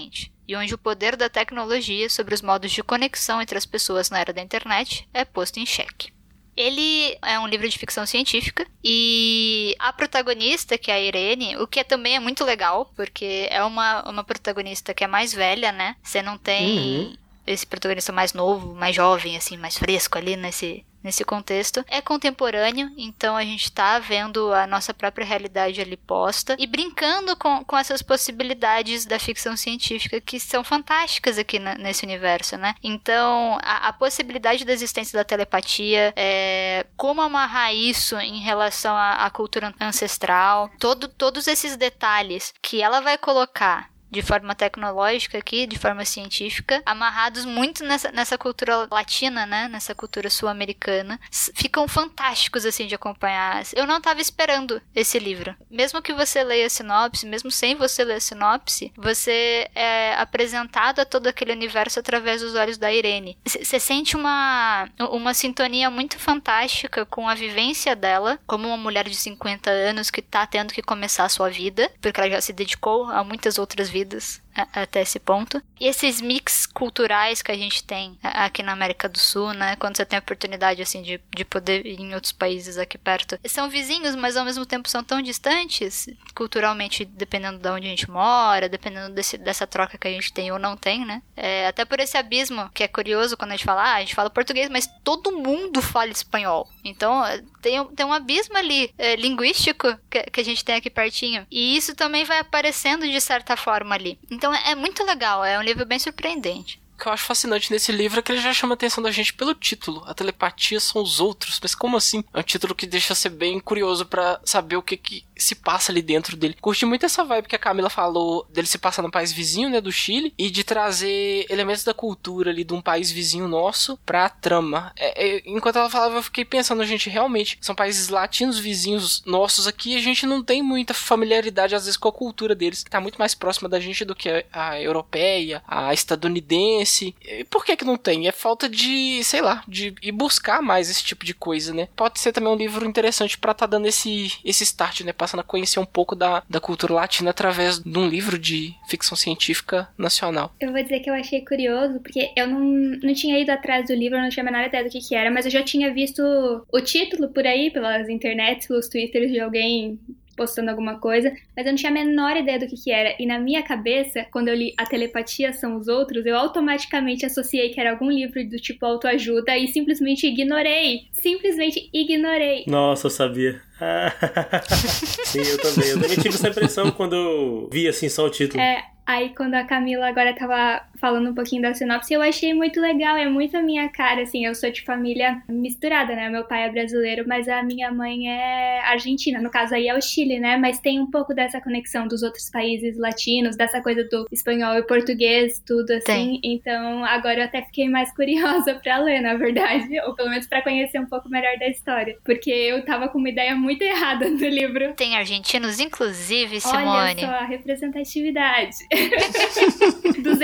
e 0.49 0.55
onde 0.55 0.75
o 0.75 0.79
poder 0.79 1.17
da 1.17 1.29
tecnologia 1.29 2.09
sobre 2.09 2.35
os 2.35 2.43
modos 2.43 2.71
de 2.71 2.83
conexão 2.83 3.43
entre 3.43 3.59
as 3.59 3.67
pessoas 3.67 4.11
na 4.11 4.21
era 4.21 4.33
da 4.33 4.43
internet 4.43 5.09
é 5.13 5.25
posto 5.25 5.59
em 5.59 5.67
xeque. 5.67 6.15
Ele 6.57 7.19
é 7.21 7.39
um 7.39 7.47
livro 7.47 7.69
de 7.69 7.77
ficção 7.77 8.07
científica 8.07 8.67
e 8.83 9.75
a 9.79 9.93
protagonista, 9.93 10.79
que 10.79 10.91
é 10.91 10.95
a 10.95 11.01
Irene, 11.01 11.57
o 11.59 11.67
que 11.67 11.85
também 11.85 12.17
é 12.17 12.21
muito 12.21 12.45
legal, 12.45 12.91
porque 12.97 13.47
é 13.51 13.63
uma, 13.63 14.09
uma 14.09 14.25
protagonista 14.25 14.95
que 14.95 15.05
é 15.05 15.07
mais 15.07 15.35
velha, 15.35 15.71
né? 15.71 15.97
Você 16.03 16.23
não 16.23 16.39
tem 16.39 16.79
uhum. 16.79 17.17
esse 17.47 17.67
protagonista 17.67 18.11
mais 18.11 18.33
novo, 18.33 18.75
mais 18.75 18.97
jovem, 18.97 19.37
assim, 19.37 19.59
mais 19.59 19.77
fresco 19.77 20.17
ali 20.17 20.35
nesse, 20.35 20.83
nesse 21.07 21.25
contexto. 21.25 21.85
É 21.89 22.03
contemporâneo, 22.03 22.91
então 22.99 23.37
a 23.37 23.45
gente 23.45 23.71
tá 23.71 23.99
vendo 24.01 24.53
a 24.53 24.67
nossa 24.67 24.93
própria 24.93 25.25
realidade 25.25 25.81
ali 25.81 25.97
posta 25.97 26.57
e 26.59 26.67
brincando 26.67 27.37
com, 27.37 27.65
com 27.65 27.79
essas 27.79 28.03
possibilidades 28.03 29.07
da 29.07 29.19
ficção 29.19 29.57
científica 29.57 30.21
que 30.21 30.41
são 30.41 30.65
fantásticas 30.65 31.39
aqui 31.39 31.61
na, 31.61 31.77
nesse 31.77 32.05
universo, 32.05 32.57
né? 32.57 32.75
Então, 32.83 33.57
a, 33.63 33.89
a, 33.89 33.93
possibilidade 33.93 34.65
da 34.65 34.73
existência 34.73 35.17
da 35.17 35.25
telepatia, 35.25 36.13
é, 36.17 36.85
como 36.97 37.23
amarrar 37.23 37.73
isso 37.73 38.17
em 38.19 38.41
relação 38.41 38.97
à, 38.97 39.27
à 39.27 39.31
cultura 39.31 39.73
ancestral, 39.81 40.69
todo, 40.81 41.07
todos 41.07 41.47
esses 41.47 41.77
detalhes 41.77 42.53
que 42.61 42.83
ela 42.83 43.01
vai 43.01 43.17
colocar 43.17 43.89
de 44.11 44.23
forma 44.23 44.55
tecnológica 44.55 45.39
aqui, 45.39 45.67
de 45.67 45.79
forma 45.79 46.05
científica, 46.05 46.83
amarrados 46.87 47.45
muito 47.45 47.85
nessa, 47.85 48.11
nessa 48.13 48.39
cultura 48.39 48.89
latina, 48.91 49.47
né? 49.47 49.69
Nessa 49.69 49.95
cultura 49.95 50.31
sul-americana. 50.31 51.21
Ficam 51.55 51.87
fantásticos, 51.89 52.65
assim, 52.65 52.87
de 52.87 52.95
acompanhar. 52.95 53.63
Eu 53.75 53.87
não 53.87 53.99
estava 53.99 54.21
esperando 54.21 54.81
esse 54.95 55.19
livro. 55.19 55.55
Mesmo 55.71 56.01
que 56.03 56.13
você 56.13 56.43
leia 56.43 56.67
a 56.67 56.71
sinopse, 56.71 57.27
mesmo 57.27 57.51
sem 57.51 57.75
você 57.75 58.05
ler 58.05 58.15
a 58.15 58.21
sinopse, 58.21 58.93
você 58.97 59.69
é 59.75 60.15
apresentado 60.15 61.01
a 61.01 61.05
todo 61.05 61.27
aquele 61.27 61.53
universo 61.53 62.01
através 62.01 62.41
dos 62.41 62.55
olhos 62.55 62.79
da 62.79 62.93
Irene. 62.93 63.37
Você 63.45 63.79
sente 63.79 64.17
uma, 64.17 64.89
uma 65.11 65.35
sintonia 65.35 65.91
muito 65.91 66.19
fantástica 66.19 67.05
com 67.05 67.29
a 67.29 67.35
vivência 67.35 67.95
dela, 67.95 68.39
como 68.47 68.69
uma 68.69 68.77
mulher 68.77 69.09
de 69.09 69.15
50 69.15 69.71
anos 69.71 70.11
que 70.11 70.23
tá 70.23 70.47
tendo 70.47 70.73
que 70.73 70.83
começar 70.83 71.25
a 71.25 71.29
sua 71.29 71.51
vida, 71.51 71.91
porque 72.01 72.19
ela 72.21 72.31
já 72.31 72.41
se 72.41 72.53
dedicou 72.53 73.05
a 73.07 73.23
muitas 73.25 73.59
outras 73.59 73.89
vidas 73.89 74.06
vidas. 74.07 74.46
Até 74.73 75.03
esse 75.03 75.19
ponto. 75.19 75.63
E 75.79 75.87
esses 75.87 76.21
mix 76.21 76.67
culturais 76.67 77.43
que 77.43 77.53
a 77.53 77.57
gente 77.57 77.85
tem 77.85 78.19
aqui 78.23 78.63
na 78.63 78.73
América 78.73 79.09
do 79.09 79.19
Sul, 79.19 79.53
né? 79.53 79.77
Quando 79.77 79.97
você 79.97 80.05
tem 80.05 80.19
a 80.19 80.21
oportunidade, 80.21 80.83
assim, 80.83 81.03
de, 81.03 81.21
de 81.35 81.45
poder 81.45 81.87
ir 81.87 82.01
em 82.01 82.15
outros 82.15 82.33
países 82.33 82.79
aqui 82.79 82.97
perto. 82.97 83.39
São 83.47 83.69
vizinhos, 83.69 84.15
mas 84.15 84.37
ao 84.37 84.45
mesmo 84.45 84.65
tempo 84.65 84.89
são 84.89 85.05
tão 85.05 85.21
distantes, 85.21 86.09
culturalmente, 86.35 87.05
dependendo 87.05 87.59
de 87.59 87.69
onde 87.69 87.87
a 87.87 87.91
gente 87.91 88.11
mora, 88.11 88.69
dependendo 88.69 89.15
desse, 89.15 89.37
dessa 89.37 89.67
troca 89.67 89.99
que 89.99 90.09
a 90.09 90.11
gente 90.11 90.33
tem 90.33 90.51
ou 90.51 90.59
não 90.59 90.77
tem, 90.77 91.05
né? 91.05 91.23
É, 91.37 91.67
até 91.67 91.85
por 91.85 92.01
esse 92.01 92.17
abismo, 92.17 92.71
que 92.73 92.83
é 92.83 92.89
curioso 92.89 93.37
quando 93.37 93.53
a 93.53 93.57
gente 93.57 93.65
fala, 93.65 93.83
ah, 93.83 93.95
a 93.95 94.01
gente 94.01 94.15
fala 94.15 94.31
português, 94.31 94.69
mas 94.69 94.89
todo 95.05 95.33
mundo 95.33 95.83
fala 95.83 96.11
espanhol. 96.11 96.69
Então, 96.85 97.23
tem, 97.61 97.85
tem 97.89 98.07
um 98.07 98.13
abismo 98.13 98.57
ali 98.57 98.93
é, 98.97 99.17
linguístico 99.17 99.99
que, 100.09 100.23
que, 100.31 100.41
a 100.41 100.45
gente 100.45 100.65
tem 100.65 100.77
aqui 100.77 100.89
pertinho. 100.89 101.47
E 101.51 101.77
isso 101.77 101.95
também 101.97 102.25
vai 102.25 102.39
aparecendo 102.39 103.09
de 103.09 103.21
certa 103.21 103.57
forma 103.57 103.95
ali. 103.95 104.19
Então 104.31 104.46
é, 104.53 104.73
é 104.73 104.75
muito 104.75 105.05
legal, 105.05 105.45
é 105.45 105.59
um 105.59 105.63
livro 105.63 105.85
bem 105.85 105.99
surpreendente 105.99 106.81
que 106.97 107.07
eu 107.07 107.13
acho 107.13 107.25
fascinante 107.25 107.71
nesse 107.71 107.93
livro 107.93 108.19
é 108.19 108.23
que 108.23 108.33
ele 108.33 108.41
já 108.41 108.53
chama 108.53 108.73
a 108.73 108.77
atenção 108.77 109.03
da 109.03 109.11
gente 109.11 109.33
pelo 109.35 109.55
título. 109.55 110.03
A 110.07 110.15
telepatia 110.15 110.81
são 110.81 111.03
os 111.03 111.21
outros. 111.21 111.59
Mas 111.61 111.75
como 111.75 111.97
assim? 111.97 112.25
É 112.33 112.41
um 112.41 112.43
título 112.43 112.75
que 112.75 112.87
deixa 112.87 113.15
ser 113.15 113.31
bem 113.31 113.61
curioso 113.61 114.07
para 114.07 114.41
saber 114.45 114.77
o 114.77 114.83
que, 114.83 114.97
que 114.97 115.25
se 115.37 115.55
passa 115.55 115.93
ali 115.93 116.03
dentro 116.03 116.37
dele. 116.37 116.57
Curti 116.61 116.85
muito 116.85 117.07
essa 117.07 117.25
vibe 117.25 117.49
que 117.49 117.57
a 117.57 117.59
Camila 117.59 117.91
falou 117.91 118.47
dele 118.51 118.67
se 118.67 118.79
passar 118.79 119.03
no 119.03 119.11
país 119.11 119.33
vizinho, 119.33 119.69
né, 119.69 119.81
do 119.81 119.93
Chile, 119.93 120.33
e 120.39 120.51
de 120.51 120.65
trazer 120.65 121.47
elementos 121.49 121.85
da 121.85 121.95
cultura 121.95 122.51
ali 122.51 122.65
de 122.65 122.75
um 122.75 122.81
país 122.81 123.11
vizinho 123.11 123.49
nosso 123.49 123.99
pra 124.05 124.29
trama. 124.29 124.93
É, 124.97 125.37
é, 125.37 125.43
enquanto 125.47 125.77
ela 125.77 125.91
falava, 125.91 126.17
eu 126.17 126.23
fiquei 126.23 126.45
pensando, 126.45 126.85
gente, 126.85 127.11
realmente, 127.11 127.59
são 127.61 127.75
países 127.75 128.09
latinos 128.09 128.59
vizinhos 128.59 129.23
nossos 129.27 129.67
aqui, 129.67 129.93
e 129.93 129.97
a 129.97 130.01
gente 130.01 130.27
não 130.27 130.43
tem 130.43 130.63
muita 130.63 130.95
familiaridade, 130.95 131.75
às 131.75 131.85
vezes, 131.85 131.97
com 131.97 132.09
a 132.09 132.13
cultura 132.13 132.55
deles, 132.55 132.83
que 132.83 132.91
tá 132.91 133.01
muito 133.01 133.19
mais 133.19 133.35
próxima 133.35 133.69
da 133.69 133.79
gente 133.79 134.05
do 134.05 134.15
que 134.15 134.29
a, 134.29 134.71
a 134.71 134.81
europeia, 134.81 135.63
a 135.67 135.93
estadunidense 135.93 136.97
esse. 136.97 137.15
Por 137.51 137.65
que 137.65 137.77
que 137.77 137.85
não 137.85 137.97
tem? 137.97 138.27
É 138.27 138.33
falta 138.33 138.69
de, 138.69 139.23
sei 139.23 139.43
lá, 139.43 139.63
de 139.69 139.95
ir 140.03 140.13
buscar 140.13 140.63
mais 140.63 140.89
esse 140.89 141.05
tipo 141.05 141.25
de 141.25 141.35
coisa, 141.35 141.75
né? 141.75 141.89
Pode 141.95 142.19
ser 142.21 142.33
também 142.33 142.53
um 142.53 142.57
livro 142.57 142.87
interessante 142.87 143.37
para 143.37 143.55
tá 143.55 143.67
dando 143.67 143.87
esse, 143.87 144.33
esse 144.45 144.65
start, 144.65 145.03
né? 145.03 145.13
Passando 145.27 145.41
a 145.41 145.43
conhecer 145.43 145.81
um 145.81 145.85
pouco 145.85 146.15
da, 146.15 146.45
da 146.49 146.61
cultura 146.61 146.95
latina 146.95 147.31
através 147.31 147.81
de 147.81 147.99
um 147.99 148.09
livro 148.09 148.39
de 148.39 148.73
ficção 148.87 149.17
científica 149.17 149.89
nacional. 149.99 150.55
Eu 150.61 150.71
vou 150.71 150.81
dizer 150.81 151.01
que 151.01 151.11
eu 151.11 151.15
achei 151.15 151.45
curioso, 151.45 151.99
porque 151.99 152.31
eu 152.37 152.47
não, 152.47 152.61
não 152.61 153.13
tinha 153.13 153.37
ido 153.37 153.51
atrás 153.51 153.89
do 153.89 153.95
livro, 153.95 154.17
eu 154.17 154.23
não 154.23 154.29
tinha 154.29 154.45
a 154.45 154.49
menor 154.49 154.65
ideia 154.65 154.85
do 154.85 154.89
que, 154.89 155.01
que 155.01 155.17
era, 155.17 155.29
mas 155.29 155.45
eu 155.45 155.51
já 155.51 155.65
tinha 155.65 155.93
visto 155.93 156.23
o 156.71 156.81
título 156.81 157.29
por 157.31 157.45
aí, 157.45 157.73
pelas 157.73 158.09
internets, 158.09 158.69
pelos 158.69 158.89
twitters 158.89 159.33
de 159.33 159.41
alguém 159.41 159.99
postando 160.37 160.71
alguma 160.71 160.99
coisa, 160.99 161.33
mas 161.57 161.67
eu 161.67 161.73
não 161.73 161.77
tinha 161.77 161.91
a 161.91 161.95
menor 161.95 162.37
ideia 162.37 162.59
do 162.59 162.67
que, 162.67 162.77
que 162.77 162.93
era. 162.93 163.15
E 163.19 163.27
na 163.27 163.39
minha 163.39 163.63
cabeça, 163.63 164.27
quando 164.31 164.49
eu 164.49 164.55
li 164.55 164.75
A 164.77 164.85
Telepatia 164.85 165.53
São 165.53 165.77
os 165.77 165.89
Outros, 165.89 166.27
eu 166.27 166.37
automaticamente 166.37 167.25
associei 167.25 167.71
que 167.71 167.81
era 167.81 167.91
algum 167.91 168.11
livro 168.11 168.45
do 168.49 168.57
tipo 168.57 168.85
autoajuda 168.85 169.57
e 169.57 169.69
simplesmente 169.69 170.27
ignorei. 170.27 171.09
Simplesmente 171.13 171.89
ignorei. 171.93 172.65
Nossa, 172.67 173.07
eu 173.07 173.11
sabia. 173.11 173.61
Sim, 175.25 175.41
eu 175.41 175.59
também. 175.59 175.91
Eu 175.91 176.01
também 176.01 176.17
tive 176.17 176.29
essa 176.29 176.49
impressão 176.49 176.91
quando 176.91 177.15
eu 177.15 177.69
vi 177.73 177.89
assim 177.89 178.09
só 178.09 178.27
o 178.27 178.31
título. 178.31 178.61
É, 178.61 178.85
Aí 179.07 179.33
quando 179.37 179.55
a 179.55 179.63
Camila 179.63 180.09
agora 180.09 180.35
tava 180.35 180.83
falando 180.97 181.31
um 181.31 181.35
pouquinho 181.35 181.63
da 181.63 181.75
sinopse, 181.75 182.13
eu 182.13 182.23
achei 182.23 182.53
muito 182.55 182.81
legal, 182.81 183.17
é 183.17 183.29
muito 183.29 183.57
a 183.57 183.63
minha 183.63 183.89
cara, 183.89 184.23
assim, 184.23 184.45
eu 184.45 184.55
sou 184.55 184.71
de 184.71 184.83
família 184.83 185.43
misturada, 185.49 186.15
né? 186.15 186.29
Meu 186.29 186.45
pai 186.45 186.65
é 186.65 186.71
brasileiro, 186.71 187.25
mas 187.27 187.49
a 187.49 187.63
minha 187.63 187.91
mãe 187.91 188.29
é 188.31 188.81
argentina, 188.81 189.41
no 189.41 189.51
caso 189.51 189.75
aí 189.75 189.89
é 189.89 189.97
o 189.97 190.01
Chile, 190.01 190.39
né? 190.39 190.57
Mas 190.57 190.79
tem 190.79 191.01
um 191.01 191.11
pouco 191.11 191.35
dessa 191.35 191.61
conexão 191.61 192.07
dos 192.07 192.23
outros 192.23 192.51
países 192.51 192.97
latinos, 192.99 193.57
dessa 193.57 193.81
coisa 193.81 194.05
do 194.05 194.27
espanhol 194.31 194.77
e 194.77 194.83
português, 194.83 195.63
tudo 195.65 195.91
assim. 195.93 196.07
Tem. 196.07 196.41
Então 196.43 197.05
agora 197.05 197.41
eu 197.41 197.45
até 197.45 197.63
fiquei 197.63 197.89
mais 197.89 198.15
curiosa 198.15 198.75
para 198.75 198.99
ler, 198.99 199.21
na 199.21 199.35
verdade, 199.35 199.89
ou 200.07 200.15
pelo 200.15 200.31
menos 200.31 200.47
para 200.47 200.63
conhecer 200.63 200.99
um 200.99 201.07
pouco 201.07 201.29
melhor 201.29 201.59
da 201.59 201.69
história, 201.69 202.19
porque 202.25 202.51
eu 202.51 202.85
tava 202.85 203.09
com 203.09 203.19
uma 203.19 203.29
ideia 203.29 203.55
muito 203.55 203.83
errada 203.83 204.31
do 204.31 204.49
livro. 204.49 204.95
Tem 204.95 205.17
argentinos, 205.17 205.81
inclusive, 205.81 206.61
Simone. 206.61 206.87
Olha 206.87 207.19
só 207.19 207.27
a 207.27 207.45
representatividade. 207.45 208.77
dos 210.27 210.41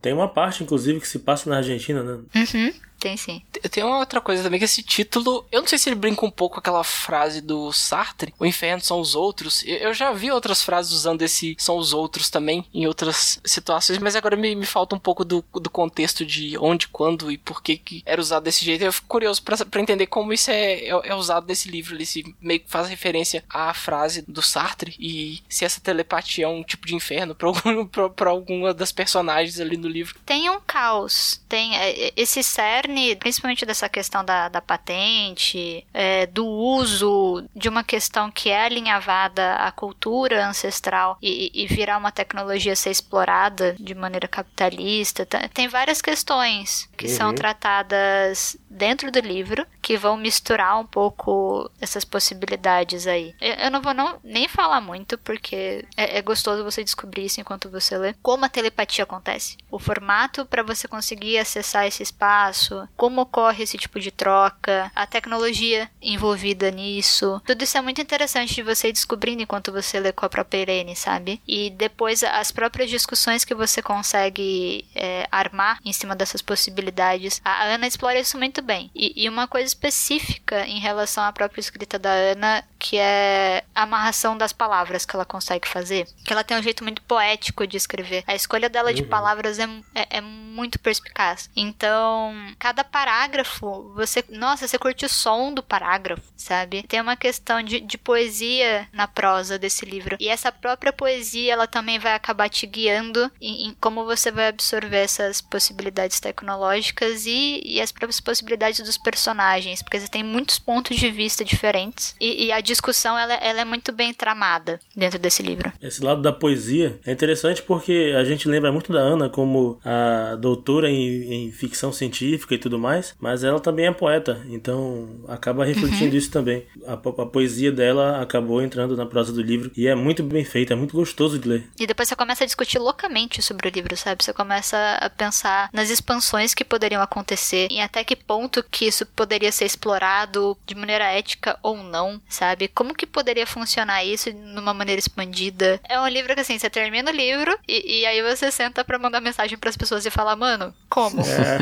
Tem 0.00 0.12
uma 0.12 0.28
parte, 0.28 0.62
inclusive, 0.62 1.00
que 1.00 1.08
se 1.08 1.18
passa 1.18 1.48
na 1.50 1.58
Argentina, 1.58 2.02
né? 2.02 2.12
Uhum. 2.34 2.72
Tem 3.00 3.16
sim. 3.16 3.42
Tem 3.70 3.82
uma 3.82 3.98
outra 3.98 4.20
coisa 4.20 4.42
também 4.42 4.58
que 4.58 4.66
esse 4.66 4.82
título, 4.82 5.46
eu 5.50 5.62
não 5.62 5.68
sei 5.68 5.78
se 5.78 5.88
ele 5.88 5.96
brinca 5.96 6.24
um 6.24 6.30
pouco 6.30 6.50
com 6.50 6.60
aquela 6.60 6.84
frase 6.84 7.40
do 7.40 7.72
Sartre, 7.72 8.34
o 8.38 8.44
inferno 8.44 8.82
são 8.82 9.00
os 9.00 9.14
outros. 9.14 9.64
Eu 9.66 9.94
já 9.94 10.12
vi 10.12 10.30
outras 10.30 10.62
frases 10.62 10.92
usando 10.92 11.22
esse 11.22 11.56
são 11.58 11.78
os 11.78 11.94
outros 11.94 12.28
também 12.28 12.64
em 12.74 12.86
outras 12.86 13.40
situações, 13.44 13.98
mas 13.98 14.16
agora 14.16 14.36
me, 14.36 14.54
me 14.54 14.66
falta 14.66 14.94
um 14.94 14.98
pouco 14.98 15.24
do, 15.24 15.42
do 15.54 15.70
contexto 15.70 16.26
de 16.26 16.58
onde, 16.58 16.88
quando 16.88 17.32
e 17.32 17.38
por 17.38 17.62
que, 17.62 17.78
que 17.78 18.02
era 18.04 18.20
usado 18.20 18.44
desse 18.44 18.64
jeito. 18.64 18.84
Eu 18.84 18.92
fico 18.92 19.06
curioso 19.06 19.42
para 19.42 19.80
entender 19.80 20.06
como 20.06 20.32
isso 20.32 20.50
é, 20.50 20.84
é, 20.84 20.88
é, 20.88 21.14
usado 21.14 21.46
nesse 21.46 21.70
livro. 21.70 21.94
Ele 21.94 22.04
se 22.04 22.34
meio 22.40 22.60
que 22.60 22.70
faz 22.70 22.88
referência 22.88 23.42
à 23.48 23.72
frase 23.72 24.22
do 24.28 24.42
Sartre 24.42 24.94
e 24.98 25.42
se 25.48 25.64
essa 25.64 25.80
telepatia 25.80 26.44
é 26.44 26.48
um 26.48 26.62
tipo 26.62 26.86
de 26.86 26.94
inferno 26.94 27.34
para 27.34 27.48
algum, 27.48 27.86
pra, 27.86 28.10
pra 28.10 28.30
alguma 28.30 28.74
das 28.74 28.92
personagens 28.92 29.58
ali 29.58 29.76
no 29.76 29.88
livro. 29.88 30.18
Tem 30.26 30.50
um 30.50 30.60
caos. 30.60 31.40
Tem 31.48 31.76
é, 31.76 32.12
esse 32.16 32.42
cerne 32.42 32.89
cerne, 32.90 33.16
principalmente 33.16 33.64
dessa 33.64 33.88
questão 33.88 34.24
da, 34.24 34.48
da 34.48 34.60
patente, 34.60 35.86
é, 35.94 36.26
do 36.26 36.46
uso 36.46 37.44
de 37.54 37.68
uma 37.68 37.84
questão 37.84 38.30
que 38.30 38.50
é 38.50 38.64
alinhavada 38.64 39.54
à 39.54 39.70
cultura 39.70 40.46
ancestral 40.46 41.16
e, 41.22 41.50
e 41.54 41.66
virar 41.66 41.96
uma 41.96 42.12
tecnologia 42.12 42.74
ser 42.74 42.90
explorada 42.90 43.74
de 43.78 43.94
maneira 43.94 44.28
capitalista. 44.28 45.26
Tem 45.54 45.68
várias 45.68 46.02
questões 46.02 46.88
que 46.96 47.06
uhum. 47.06 47.16
são 47.16 47.34
tratadas 47.34 48.56
dentro 48.68 49.10
do 49.10 49.20
livro 49.20 49.66
que 49.80 49.96
vão 49.96 50.16
misturar 50.16 50.78
um 50.78 50.86
pouco 50.86 51.70
essas 51.80 52.04
possibilidades 52.04 53.06
aí. 53.06 53.34
Eu 53.40 53.70
não 53.70 53.80
vou 53.80 53.94
não, 53.94 54.18
nem 54.22 54.48
falar 54.48 54.80
muito, 54.80 55.18
porque 55.18 55.84
é, 55.96 56.18
é 56.18 56.22
gostoso 56.22 56.64
você 56.64 56.84
descobrir 56.84 57.24
isso 57.24 57.40
enquanto 57.40 57.70
você 57.70 57.96
lê. 57.96 58.14
Como 58.22 58.44
a 58.44 58.48
telepatia 58.48 59.04
acontece. 59.04 59.56
O 59.70 59.78
formato 59.78 60.44
para 60.46 60.62
você 60.62 60.86
conseguir 60.86 61.38
acessar 61.38 61.86
esse 61.86 62.02
espaço, 62.02 62.79
como 62.96 63.22
ocorre 63.22 63.64
esse 63.64 63.78
tipo 63.78 63.98
de 64.00 64.10
troca, 64.10 64.90
a 64.94 65.06
tecnologia 65.06 65.90
envolvida 66.00 66.70
nisso. 66.70 67.40
Tudo 67.44 67.64
isso 67.64 67.76
é 67.76 67.80
muito 67.80 68.00
interessante 68.00 68.54
de 68.54 68.62
você 68.62 68.88
ir 68.88 68.92
descobrindo 68.92 69.42
enquanto 69.42 69.72
você 69.72 69.98
lê 69.98 70.12
com 70.12 70.26
a 70.26 70.28
própria 70.28 70.58
Irene, 70.58 70.96
sabe? 70.96 71.40
E 71.46 71.70
depois 71.70 72.22
as 72.22 72.50
próprias 72.50 72.90
discussões 72.90 73.44
que 73.44 73.54
você 73.54 73.82
consegue 73.82 74.84
é, 74.94 75.26
armar 75.30 75.78
em 75.84 75.92
cima 75.92 76.14
dessas 76.14 76.42
possibilidades. 76.42 77.40
A 77.44 77.64
Ana 77.64 77.86
explora 77.86 78.18
isso 78.18 78.38
muito 78.38 78.62
bem. 78.62 78.90
E, 78.94 79.24
e 79.24 79.28
uma 79.28 79.46
coisa 79.46 79.66
específica 79.66 80.66
em 80.66 80.78
relação 80.78 81.24
à 81.24 81.32
própria 81.32 81.60
escrita 81.60 81.98
da 81.98 82.10
Ana, 82.10 82.64
que 82.78 82.96
é 82.96 83.64
a 83.74 83.82
amarração 83.82 84.36
das 84.36 84.52
palavras 84.52 85.04
que 85.04 85.14
ela 85.14 85.24
consegue 85.24 85.68
fazer. 85.68 86.06
Que 86.24 86.32
ela 86.32 86.44
tem 86.44 86.56
um 86.56 86.62
jeito 86.62 86.82
muito 86.82 87.02
poético 87.02 87.66
de 87.66 87.76
escrever. 87.76 88.24
A 88.26 88.34
escolha 88.34 88.68
dela 88.68 88.92
de 88.92 89.02
uhum. 89.02 89.08
palavras 89.08 89.58
é, 89.58 89.68
é, 89.94 90.18
é 90.18 90.20
muito 90.20 90.78
perspicaz. 90.78 91.50
Então, 91.56 92.34
cada 92.58 92.69
parágrafo, 92.84 93.92
você. 93.94 94.24
Nossa, 94.30 94.66
você 94.66 94.78
curte 94.78 95.04
o 95.04 95.08
som 95.08 95.52
do 95.52 95.62
parágrafo, 95.62 96.22
sabe? 96.36 96.82
Tem 96.82 97.00
uma 97.00 97.16
questão 97.16 97.62
de, 97.62 97.80
de 97.80 97.98
poesia 97.98 98.88
na 98.92 99.06
prosa 99.06 99.58
desse 99.58 99.84
livro. 99.84 100.16
E 100.20 100.28
essa 100.28 100.50
própria 100.52 100.92
poesia, 100.92 101.52
ela 101.52 101.66
também 101.66 101.98
vai 101.98 102.14
acabar 102.14 102.48
te 102.48 102.66
guiando 102.66 103.30
em, 103.40 103.68
em 103.68 103.76
como 103.80 104.04
você 104.04 104.30
vai 104.30 104.48
absorver 104.48 104.98
essas 104.98 105.40
possibilidades 105.40 106.20
tecnológicas 106.20 107.26
e, 107.26 107.60
e, 107.64 107.80
as 107.80 107.92
próprias 107.92 108.20
possibilidades 108.20 108.80
dos 108.80 108.98
personagens. 108.98 109.82
Porque 109.82 109.98
você 109.98 110.08
tem 110.08 110.22
muitos 110.22 110.58
pontos 110.58 110.96
de 110.96 111.10
vista 111.10 111.44
diferentes. 111.44 112.14
E, 112.20 112.46
e 112.46 112.52
a 112.52 112.60
discussão 112.60 113.18
ela, 113.18 113.34
ela 113.34 113.60
é 113.60 113.64
muito 113.64 113.92
bem 113.92 114.12
tramada 114.12 114.80
dentro 114.94 115.18
desse 115.18 115.42
livro. 115.42 115.72
Esse 115.80 116.02
lado 116.02 116.22
da 116.22 116.32
poesia 116.32 116.98
é 117.04 117.12
interessante 117.12 117.62
porque 117.62 118.14
a 118.16 118.24
gente 118.24 118.48
lembra 118.48 118.72
muito 118.72 118.92
da 118.92 119.00
Ana 119.00 119.28
como 119.28 119.78
a 119.84 120.36
doutora 120.36 120.90
em, 120.90 121.48
em 121.48 121.52
ficção 121.52 121.92
científica 121.92 122.49
e 122.54 122.58
tudo 122.58 122.78
mais, 122.78 123.14
mas 123.20 123.44
ela 123.44 123.60
também 123.60 123.86
é 123.86 123.92
poeta, 123.92 124.40
então 124.48 125.08
acaba 125.28 125.64
refletindo 125.64 126.12
uhum. 126.12 126.18
isso 126.18 126.30
também. 126.30 126.66
A, 126.86 126.94
a, 126.94 127.26
poesia 127.26 127.70
dela 127.70 128.20
acabou 128.20 128.62
entrando 128.62 128.96
na 128.96 129.06
prosa 129.06 129.32
do 129.32 129.42
livro 129.42 129.70
e 129.76 129.86
é 129.86 129.94
muito 129.94 130.22
bem 130.22 130.44
feita, 130.44 130.72
é 130.72 130.76
muito 130.76 130.96
gostoso 130.96 131.38
de 131.38 131.48
ler. 131.48 131.68
E 131.78 131.86
depois 131.86 132.08
você 132.08 132.16
começa 132.16 132.44
a 132.44 132.46
discutir 132.46 132.78
loucamente 132.78 133.42
sobre 133.42 133.68
o 133.68 133.70
livro, 133.70 133.96
sabe? 133.96 134.24
Você 134.24 134.32
começa 134.32 134.98
a 135.00 135.10
pensar 135.10 135.70
nas 135.72 135.90
expansões 135.90 136.54
que 136.54 136.64
poderiam 136.64 137.02
acontecer 137.02 137.68
e 137.70 137.80
até 137.80 138.02
que 138.04 138.16
ponto 138.16 138.64
que 138.70 138.86
isso 138.86 139.04
poderia 139.06 139.52
ser 139.52 139.64
explorado 139.64 140.56
de 140.66 140.74
maneira 140.74 141.04
ética 141.04 141.58
ou 141.62 141.76
não, 141.76 142.20
sabe? 142.28 142.68
Como 142.68 142.94
que 142.94 143.06
poderia 143.06 143.46
funcionar 143.46 144.04
isso 144.04 144.32
numa 144.32 144.72
maneira 144.74 144.98
expandida? 144.98 145.80
É 145.88 146.00
um 146.00 146.08
livro 146.08 146.34
que 146.34 146.40
assim, 146.40 146.58
você 146.58 146.70
termina 146.70 147.10
o 147.10 147.14
livro 147.14 147.56
e, 147.68 148.00
e 148.00 148.06
aí 148.06 148.22
você 148.22 148.50
senta 148.50 148.84
para 148.84 148.98
mandar 148.98 149.20
mensagem 149.20 149.58
para 149.58 149.70
as 149.70 149.76
pessoas 149.76 150.04
e 150.06 150.10
falar, 150.10 150.36
mano, 150.36 150.74
como? 150.88 151.20
É. 151.22 151.58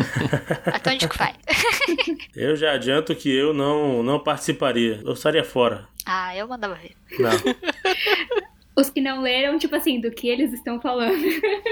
Vai? 1.17 1.35
eu 2.35 2.57
já 2.57 2.73
adianto 2.73 3.15
que 3.15 3.35
eu 3.35 3.53
não, 3.53 4.03
não 4.03 4.19
participaria. 4.19 5.01
Eu 5.05 5.13
estaria 5.13 5.45
fora. 5.45 5.87
Ah, 6.05 6.37
eu 6.37 6.49
mandava 6.49 6.75
ver. 6.75 6.97
Não. 7.19 7.31
Os 8.79 8.89
que 8.89 9.01
não 9.01 9.23
leram, 9.23 9.59
tipo 9.59 9.75
assim, 9.75 10.01
do 10.01 10.09
que 10.09 10.29
eles 10.29 10.53
estão 10.53 10.81
falando. 10.81 11.19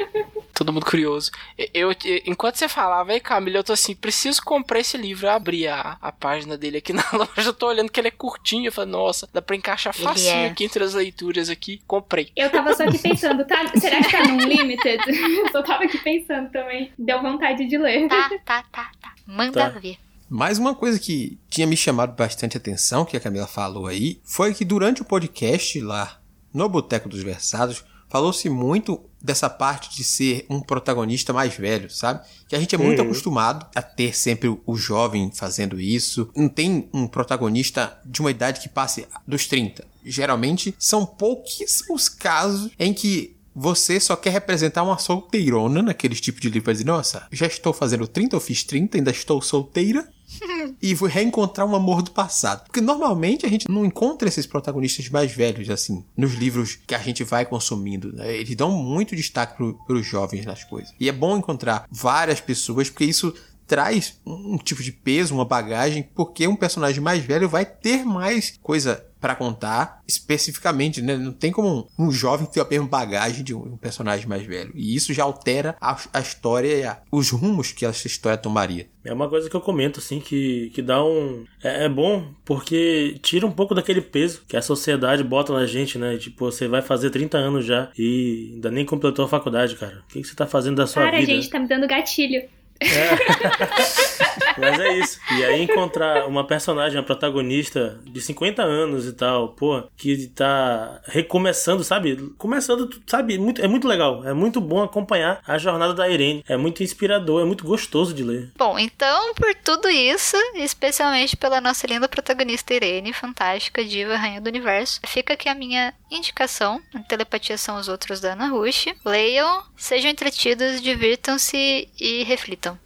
Todo 0.52 0.72
mundo 0.72 0.84
curioso. 0.84 1.30
Eu, 1.72 1.92
eu, 1.92 2.22
enquanto 2.26 2.56
você 2.56 2.68
falava, 2.68 3.12
aí, 3.12 3.20
Camila, 3.20 3.58
eu 3.58 3.64
tô 3.64 3.72
assim, 3.72 3.94
preciso 3.94 4.42
comprar 4.42 4.80
esse 4.80 4.96
livro. 4.96 5.26
Eu 5.26 5.30
abri 5.30 5.68
a, 5.68 5.96
a 6.02 6.10
página 6.10 6.58
dele 6.58 6.78
aqui 6.78 6.92
na 6.92 7.04
loja, 7.12 7.50
eu 7.50 7.52
tô 7.52 7.68
olhando 7.68 7.92
que 7.92 8.00
ele 8.00 8.08
é 8.08 8.10
curtinho. 8.10 8.66
Eu 8.66 8.72
falei, 8.72 8.90
nossa, 8.90 9.28
dá 9.32 9.40
pra 9.40 9.54
encaixar 9.54 9.94
facinho 9.94 10.34
é. 10.34 10.46
aqui 10.46 10.64
entre 10.64 10.82
as 10.82 10.94
leituras 10.94 11.48
aqui. 11.48 11.80
Comprei. 11.86 12.32
Eu 12.34 12.50
tava 12.50 12.74
só 12.74 12.82
aqui 12.82 12.98
pensando, 12.98 13.46
tá, 13.46 13.64
será 13.78 14.02
que 14.02 14.10
tá 14.10 14.26
num 14.26 14.40
limited? 14.40 15.00
eu 15.06 15.52
só 15.52 15.62
tava 15.62 15.84
aqui 15.84 15.98
pensando 15.98 16.50
também. 16.50 16.90
Deu 16.98 17.22
vontade 17.22 17.66
de 17.66 17.78
ler. 17.78 18.08
Tá, 18.08 18.30
tá, 18.30 18.38
tá, 18.44 18.64
tá. 18.72 18.90
Manda 19.26 19.70
tá. 19.70 19.78
ver. 19.78 19.98
Mais 20.28 20.58
uma 20.58 20.74
coisa 20.74 20.98
que 20.98 21.38
tinha 21.48 21.66
me 21.66 21.76
chamado 21.76 22.14
bastante 22.16 22.56
atenção, 22.56 23.04
que 23.04 23.16
a 23.16 23.20
Camila 23.20 23.46
falou 23.46 23.86
aí, 23.86 24.20
foi 24.24 24.52
que 24.52 24.64
durante 24.64 25.02
o 25.02 25.04
podcast 25.04 25.80
lá 25.80 26.20
no 26.52 26.68
Boteco 26.68 27.08
dos 27.08 27.22
Versados, 27.22 27.84
falou-se 28.08 28.48
muito 28.48 29.00
dessa 29.20 29.50
parte 29.50 29.94
de 29.94 30.04
ser 30.04 30.46
um 30.48 30.60
protagonista 30.60 31.32
mais 31.32 31.54
velho, 31.54 31.90
sabe? 31.90 32.24
Que 32.48 32.56
a 32.56 32.60
gente 32.60 32.74
é 32.74 32.78
muito 32.78 33.00
uhum. 33.00 33.06
acostumado 33.06 33.66
a 33.74 33.82
ter 33.82 34.16
sempre 34.16 34.56
o 34.64 34.76
jovem 34.76 35.30
fazendo 35.32 35.80
isso. 35.80 36.30
Não 36.34 36.48
tem 36.48 36.88
um 36.94 37.06
protagonista 37.06 37.98
de 38.04 38.20
uma 38.20 38.30
idade 38.30 38.60
que 38.60 38.68
passe 38.68 39.06
dos 39.26 39.46
30. 39.46 39.84
Geralmente 40.04 40.74
são 40.78 41.04
pouquíssimos 41.04 42.08
casos 42.08 42.70
em 42.78 42.94
que 42.94 43.35
você 43.58 43.98
só 43.98 44.14
quer 44.14 44.28
representar 44.28 44.82
uma 44.82 44.98
solteirona 44.98 45.82
naqueles 45.82 46.20
tipos 46.20 46.42
de 46.42 46.48
livro 46.48 46.64
para 46.64 46.74
dizer, 46.74 46.84
nossa, 46.84 47.26
já 47.32 47.46
estou 47.46 47.72
fazendo 47.72 48.06
30, 48.06 48.36
eu 48.36 48.40
fiz 48.40 48.62
30, 48.62 48.98
ainda 48.98 49.10
estou 49.10 49.40
solteira 49.40 50.06
e 50.82 50.92
vou 50.92 51.08
reencontrar 51.08 51.66
um 51.66 51.74
amor 51.74 52.02
do 52.02 52.10
passado. 52.10 52.64
Porque 52.66 52.82
normalmente 52.82 53.46
a 53.46 53.48
gente 53.48 53.66
não 53.70 53.86
encontra 53.86 54.28
esses 54.28 54.46
protagonistas 54.46 55.08
mais 55.08 55.32
velhos, 55.32 55.70
assim, 55.70 56.04
nos 56.14 56.34
livros 56.34 56.78
que 56.86 56.94
a 56.94 56.98
gente 56.98 57.24
vai 57.24 57.46
consumindo. 57.46 58.12
Né? 58.12 58.36
Eles 58.36 58.54
dão 58.54 58.70
muito 58.70 59.16
destaque 59.16 59.56
para 59.56 59.96
os 59.96 60.04
jovens 60.04 60.44
nas 60.44 60.62
coisas. 60.62 60.92
E 61.00 61.08
é 61.08 61.12
bom 61.12 61.38
encontrar 61.38 61.86
várias 61.90 62.42
pessoas, 62.42 62.90
porque 62.90 63.06
isso 63.06 63.32
traz 63.66 64.20
um 64.24 64.58
tipo 64.58 64.82
de 64.82 64.92
peso, 64.92 65.34
uma 65.34 65.46
bagagem, 65.46 66.08
porque 66.14 66.46
um 66.46 66.56
personagem 66.56 67.00
mais 67.00 67.24
velho 67.24 67.48
vai 67.48 67.64
ter 67.64 68.04
mais 68.04 68.54
coisa 68.62 69.04
para 69.26 69.34
contar 69.34 70.04
especificamente, 70.06 71.02
né? 71.02 71.16
Não 71.16 71.32
tem 71.32 71.50
como 71.50 71.88
um, 71.98 72.06
um, 72.06 72.12
jovem 72.12 72.46
ter 72.46 72.60
a 72.60 72.64
mesma 72.64 72.86
bagagem 72.86 73.42
de 73.42 73.52
um, 73.52 73.72
um, 73.72 73.76
personagem 73.76 74.24
mais 74.28 74.46
velho. 74.46 74.70
E 74.72 74.94
isso 74.94 75.12
já 75.12 75.24
altera 75.24 75.74
a, 75.80 76.00
a 76.12 76.20
história 76.20 76.68
e 76.68 76.84
a, 76.84 77.00
os 77.10 77.30
rumos 77.30 77.72
que 77.72 77.84
essa 77.84 78.06
história 78.06 78.38
tomaria. 78.38 78.88
É 79.04 79.12
uma 79.12 79.28
coisa 79.28 79.50
que 79.50 79.56
eu 79.56 79.60
comento, 79.60 79.98
assim, 79.98 80.20
que, 80.20 80.70
que 80.72 80.80
dá 80.80 81.02
um. 81.04 81.44
É, 81.60 81.86
é, 81.86 81.88
bom 81.88 82.32
porque 82.44 83.18
tira 83.20 83.44
um 83.44 83.50
pouco 83.50 83.74
daquele 83.74 84.00
peso 84.00 84.42
que 84.46 84.56
a 84.56 84.62
sociedade 84.62 85.24
bota 85.24 85.52
na 85.52 85.66
gente, 85.66 85.98
né? 85.98 86.16
Tipo, 86.18 86.44
você 86.44 86.68
vai 86.68 86.82
fazer 86.82 87.10
30 87.10 87.36
anos 87.36 87.64
já 87.64 87.90
e 87.98 88.52
ainda 88.54 88.70
nem 88.70 88.86
completou 88.86 89.24
a 89.24 89.28
faculdade, 89.28 89.74
cara. 89.74 90.04
O 90.08 90.12
que, 90.12 90.22
que 90.22 90.28
você 90.28 90.36
tá 90.36 90.46
fazendo 90.46 90.76
da 90.76 90.86
sua 90.86 91.02
cara, 91.02 91.16
vida? 91.16 91.26
Cara, 91.26 91.40
gente, 91.40 91.50
tá 91.50 91.58
me 91.58 91.66
dando 91.66 91.88
gatilho. 91.88 92.44
É. 92.78 94.45
Mas 94.58 94.78
é 94.80 94.98
isso. 94.98 95.20
E 95.38 95.44
aí 95.44 95.62
encontrar 95.62 96.26
uma 96.26 96.46
personagem, 96.46 96.98
uma 96.98 97.04
protagonista 97.04 98.00
de 98.04 98.20
50 98.20 98.62
anos 98.62 99.06
e 99.06 99.12
tal, 99.12 99.50
pô, 99.50 99.82
que 99.96 100.26
tá 100.28 101.00
recomeçando, 101.06 101.84
sabe? 101.84 102.34
Começando, 102.38 102.88
sabe? 103.06 103.38
Muito, 103.38 103.62
é 103.62 103.68
muito 103.68 103.86
legal. 103.88 104.24
É 104.24 104.32
muito 104.32 104.60
bom 104.60 104.82
acompanhar 104.82 105.40
a 105.46 105.58
jornada 105.58 105.94
da 105.94 106.08
Irene. 106.08 106.44
É 106.48 106.56
muito 106.56 106.82
inspirador, 106.82 107.42
é 107.42 107.44
muito 107.44 107.64
gostoso 107.64 108.14
de 108.14 108.22
ler. 108.22 108.52
Bom, 108.56 108.78
então, 108.78 109.34
por 109.34 109.54
tudo 109.56 109.88
isso, 109.88 110.36
especialmente 110.54 111.36
pela 111.36 111.60
nossa 111.60 111.86
linda 111.86 112.08
protagonista 112.08 112.74
Irene, 112.74 113.12
fantástica, 113.12 113.84
diva, 113.84 114.16
rainha 114.16 114.40
do 114.40 114.48
universo, 114.48 115.00
fica 115.06 115.34
aqui 115.34 115.48
a 115.48 115.54
minha 115.54 115.92
indicação. 116.10 116.80
A 116.94 117.00
telepatia 117.00 117.58
são 117.58 117.78
os 117.78 117.88
outros 117.88 118.20
da 118.20 118.32
Ana 118.32 118.48
Rush. 118.48 118.86
Leiam, 119.04 119.62
sejam 119.76 120.10
entretidos, 120.10 120.80
divirtam-se 120.80 121.88
e 121.98 122.22
reflitam. 122.24 122.78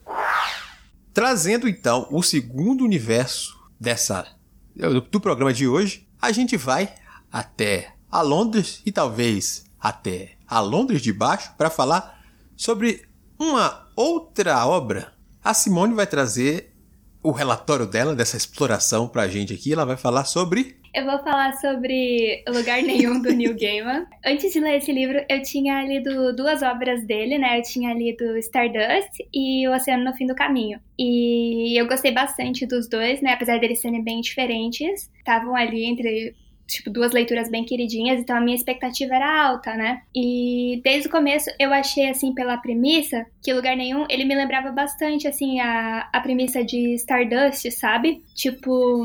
Trazendo 1.12 1.68
então 1.68 2.07
o 2.11 2.23
segundo 2.23 2.85
universo 2.85 3.59
dessa 3.79 4.27
do 5.11 5.20
programa 5.20 5.53
de 5.53 5.66
hoje, 5.66 6.07
a 6.20 6.31
gente 6.33 6.57
vai 6.57 6.94
até 7.31 7.94
a 8.11 8.23
Londres 8.23 8.81
e 8.87 8.92
talvez 8.92 9.64
até 9.81 10.37
a 10.46 10.61
Londres 10.61 11.03
de 11.03 11.12
baixo 11.12 11.53
para 11.57 11.70
falar 11.70 12.23
sobre 12.57 13.09
uma 13.38 13.88
outra 13.96 14.66
obra. 14.66 15.12
A 15.42 15.55
Simone 15.55 15.94
vai 15.94 16.07
trazer 16.07 16.75
o 17.23 17.31
relatório 17.31 17.87
dela 17.87 18.14
dessa 18.14 18.37
exploração 18.37 19.09
para 19.09 19.23
a 19.23 19.29
gente 19.29 19.53
aqui. 19.53 19.73
Ela 19.73 19.85
vai 19.85 19.96
falar 19.96 20.25
sobre 20.25 20.80
eu 20.92 21.05
vou 21.05 21.18
falar 21.20 21.53
sobre 21.55 22.42
Lugar 22.48 22.83
Nenhum 22.83 23.20
do 23.20 23.33
Neil 23.33 23.57
Gaiman. 23.59 24.07
Antes 24.24 24.53
de 24.53 24.61
ler 24.61 24.79
esse 24.79 24.92
livro, 24.92 25.24
eu 25.29 25.42
tinha 25.42 25.83
lido 25.85 26.35
duas 26.35 26.62
obras 26.62 27.05
dele, 27.07 27.38
né? 27.38 27.59
Eu 27.59 27.62
tinha 27.62 27.94
lido 27.94 28.37
Stardust 28.38 29.11
e 29.33 29.66
O 29.68 29.74
Oceano 29.74 30.05
no 30.05 30.14
Fim 30.14 30.26
do 30.26 30.35
Caminho. 30.35 30.81
E 30.98 31.81
eu 31.81 31.87
gostei 31.87 32.12
bastante 32.12 32.66
dos 32.66 32.88
dois, 32.88 33.20
né? 33.20 33.33
Apesar 33.35 33.59
deles 33.59 33.81
serem 33.81 34.03
bem 34.03 34.20
diferentes. 34.20 35.11
Estavam 35.18 35.55
ali 35.55 35.85
entre 35.85 36.35
tipo, 36.66 36.88
duas 36.88 37.12
leituras 37.12 37.50
bem 37.50 37.64
queridinhas, 37.64 38.20
então 38.20 38.37
a 38.37 38.40
minha 38.40 38.55
expectativa 38.55 39.14
era 39.14 39.48
alta, 39.48 39.74
né? 39.74 40.03
E 40.14 40.81
desde 40.85 41.09
o 41.09 41.11
começo 41.11 41.50
eu 41.59 41.72
achei, 41.72 42.09
assim, 42.09 42.33
pela 42.33 42.57
premissa, 42.57 43.26
que 43.42 43.53
lugar 43.53 43.76
nenhum, 43.76 44.07
ele 44.09 44.24
me 44.24 44.35
lembrava 44.35 44.70
bastante, 44.70 45.26
assim, 45.26 45.59
a, 45.61 46.09
a 46.12 46.20
premissa 46.20 46.64
de 46.64 46.94
Stardust, 46.94 47.70
sabe? 47.72 48.22
Tipo 48.35 49.05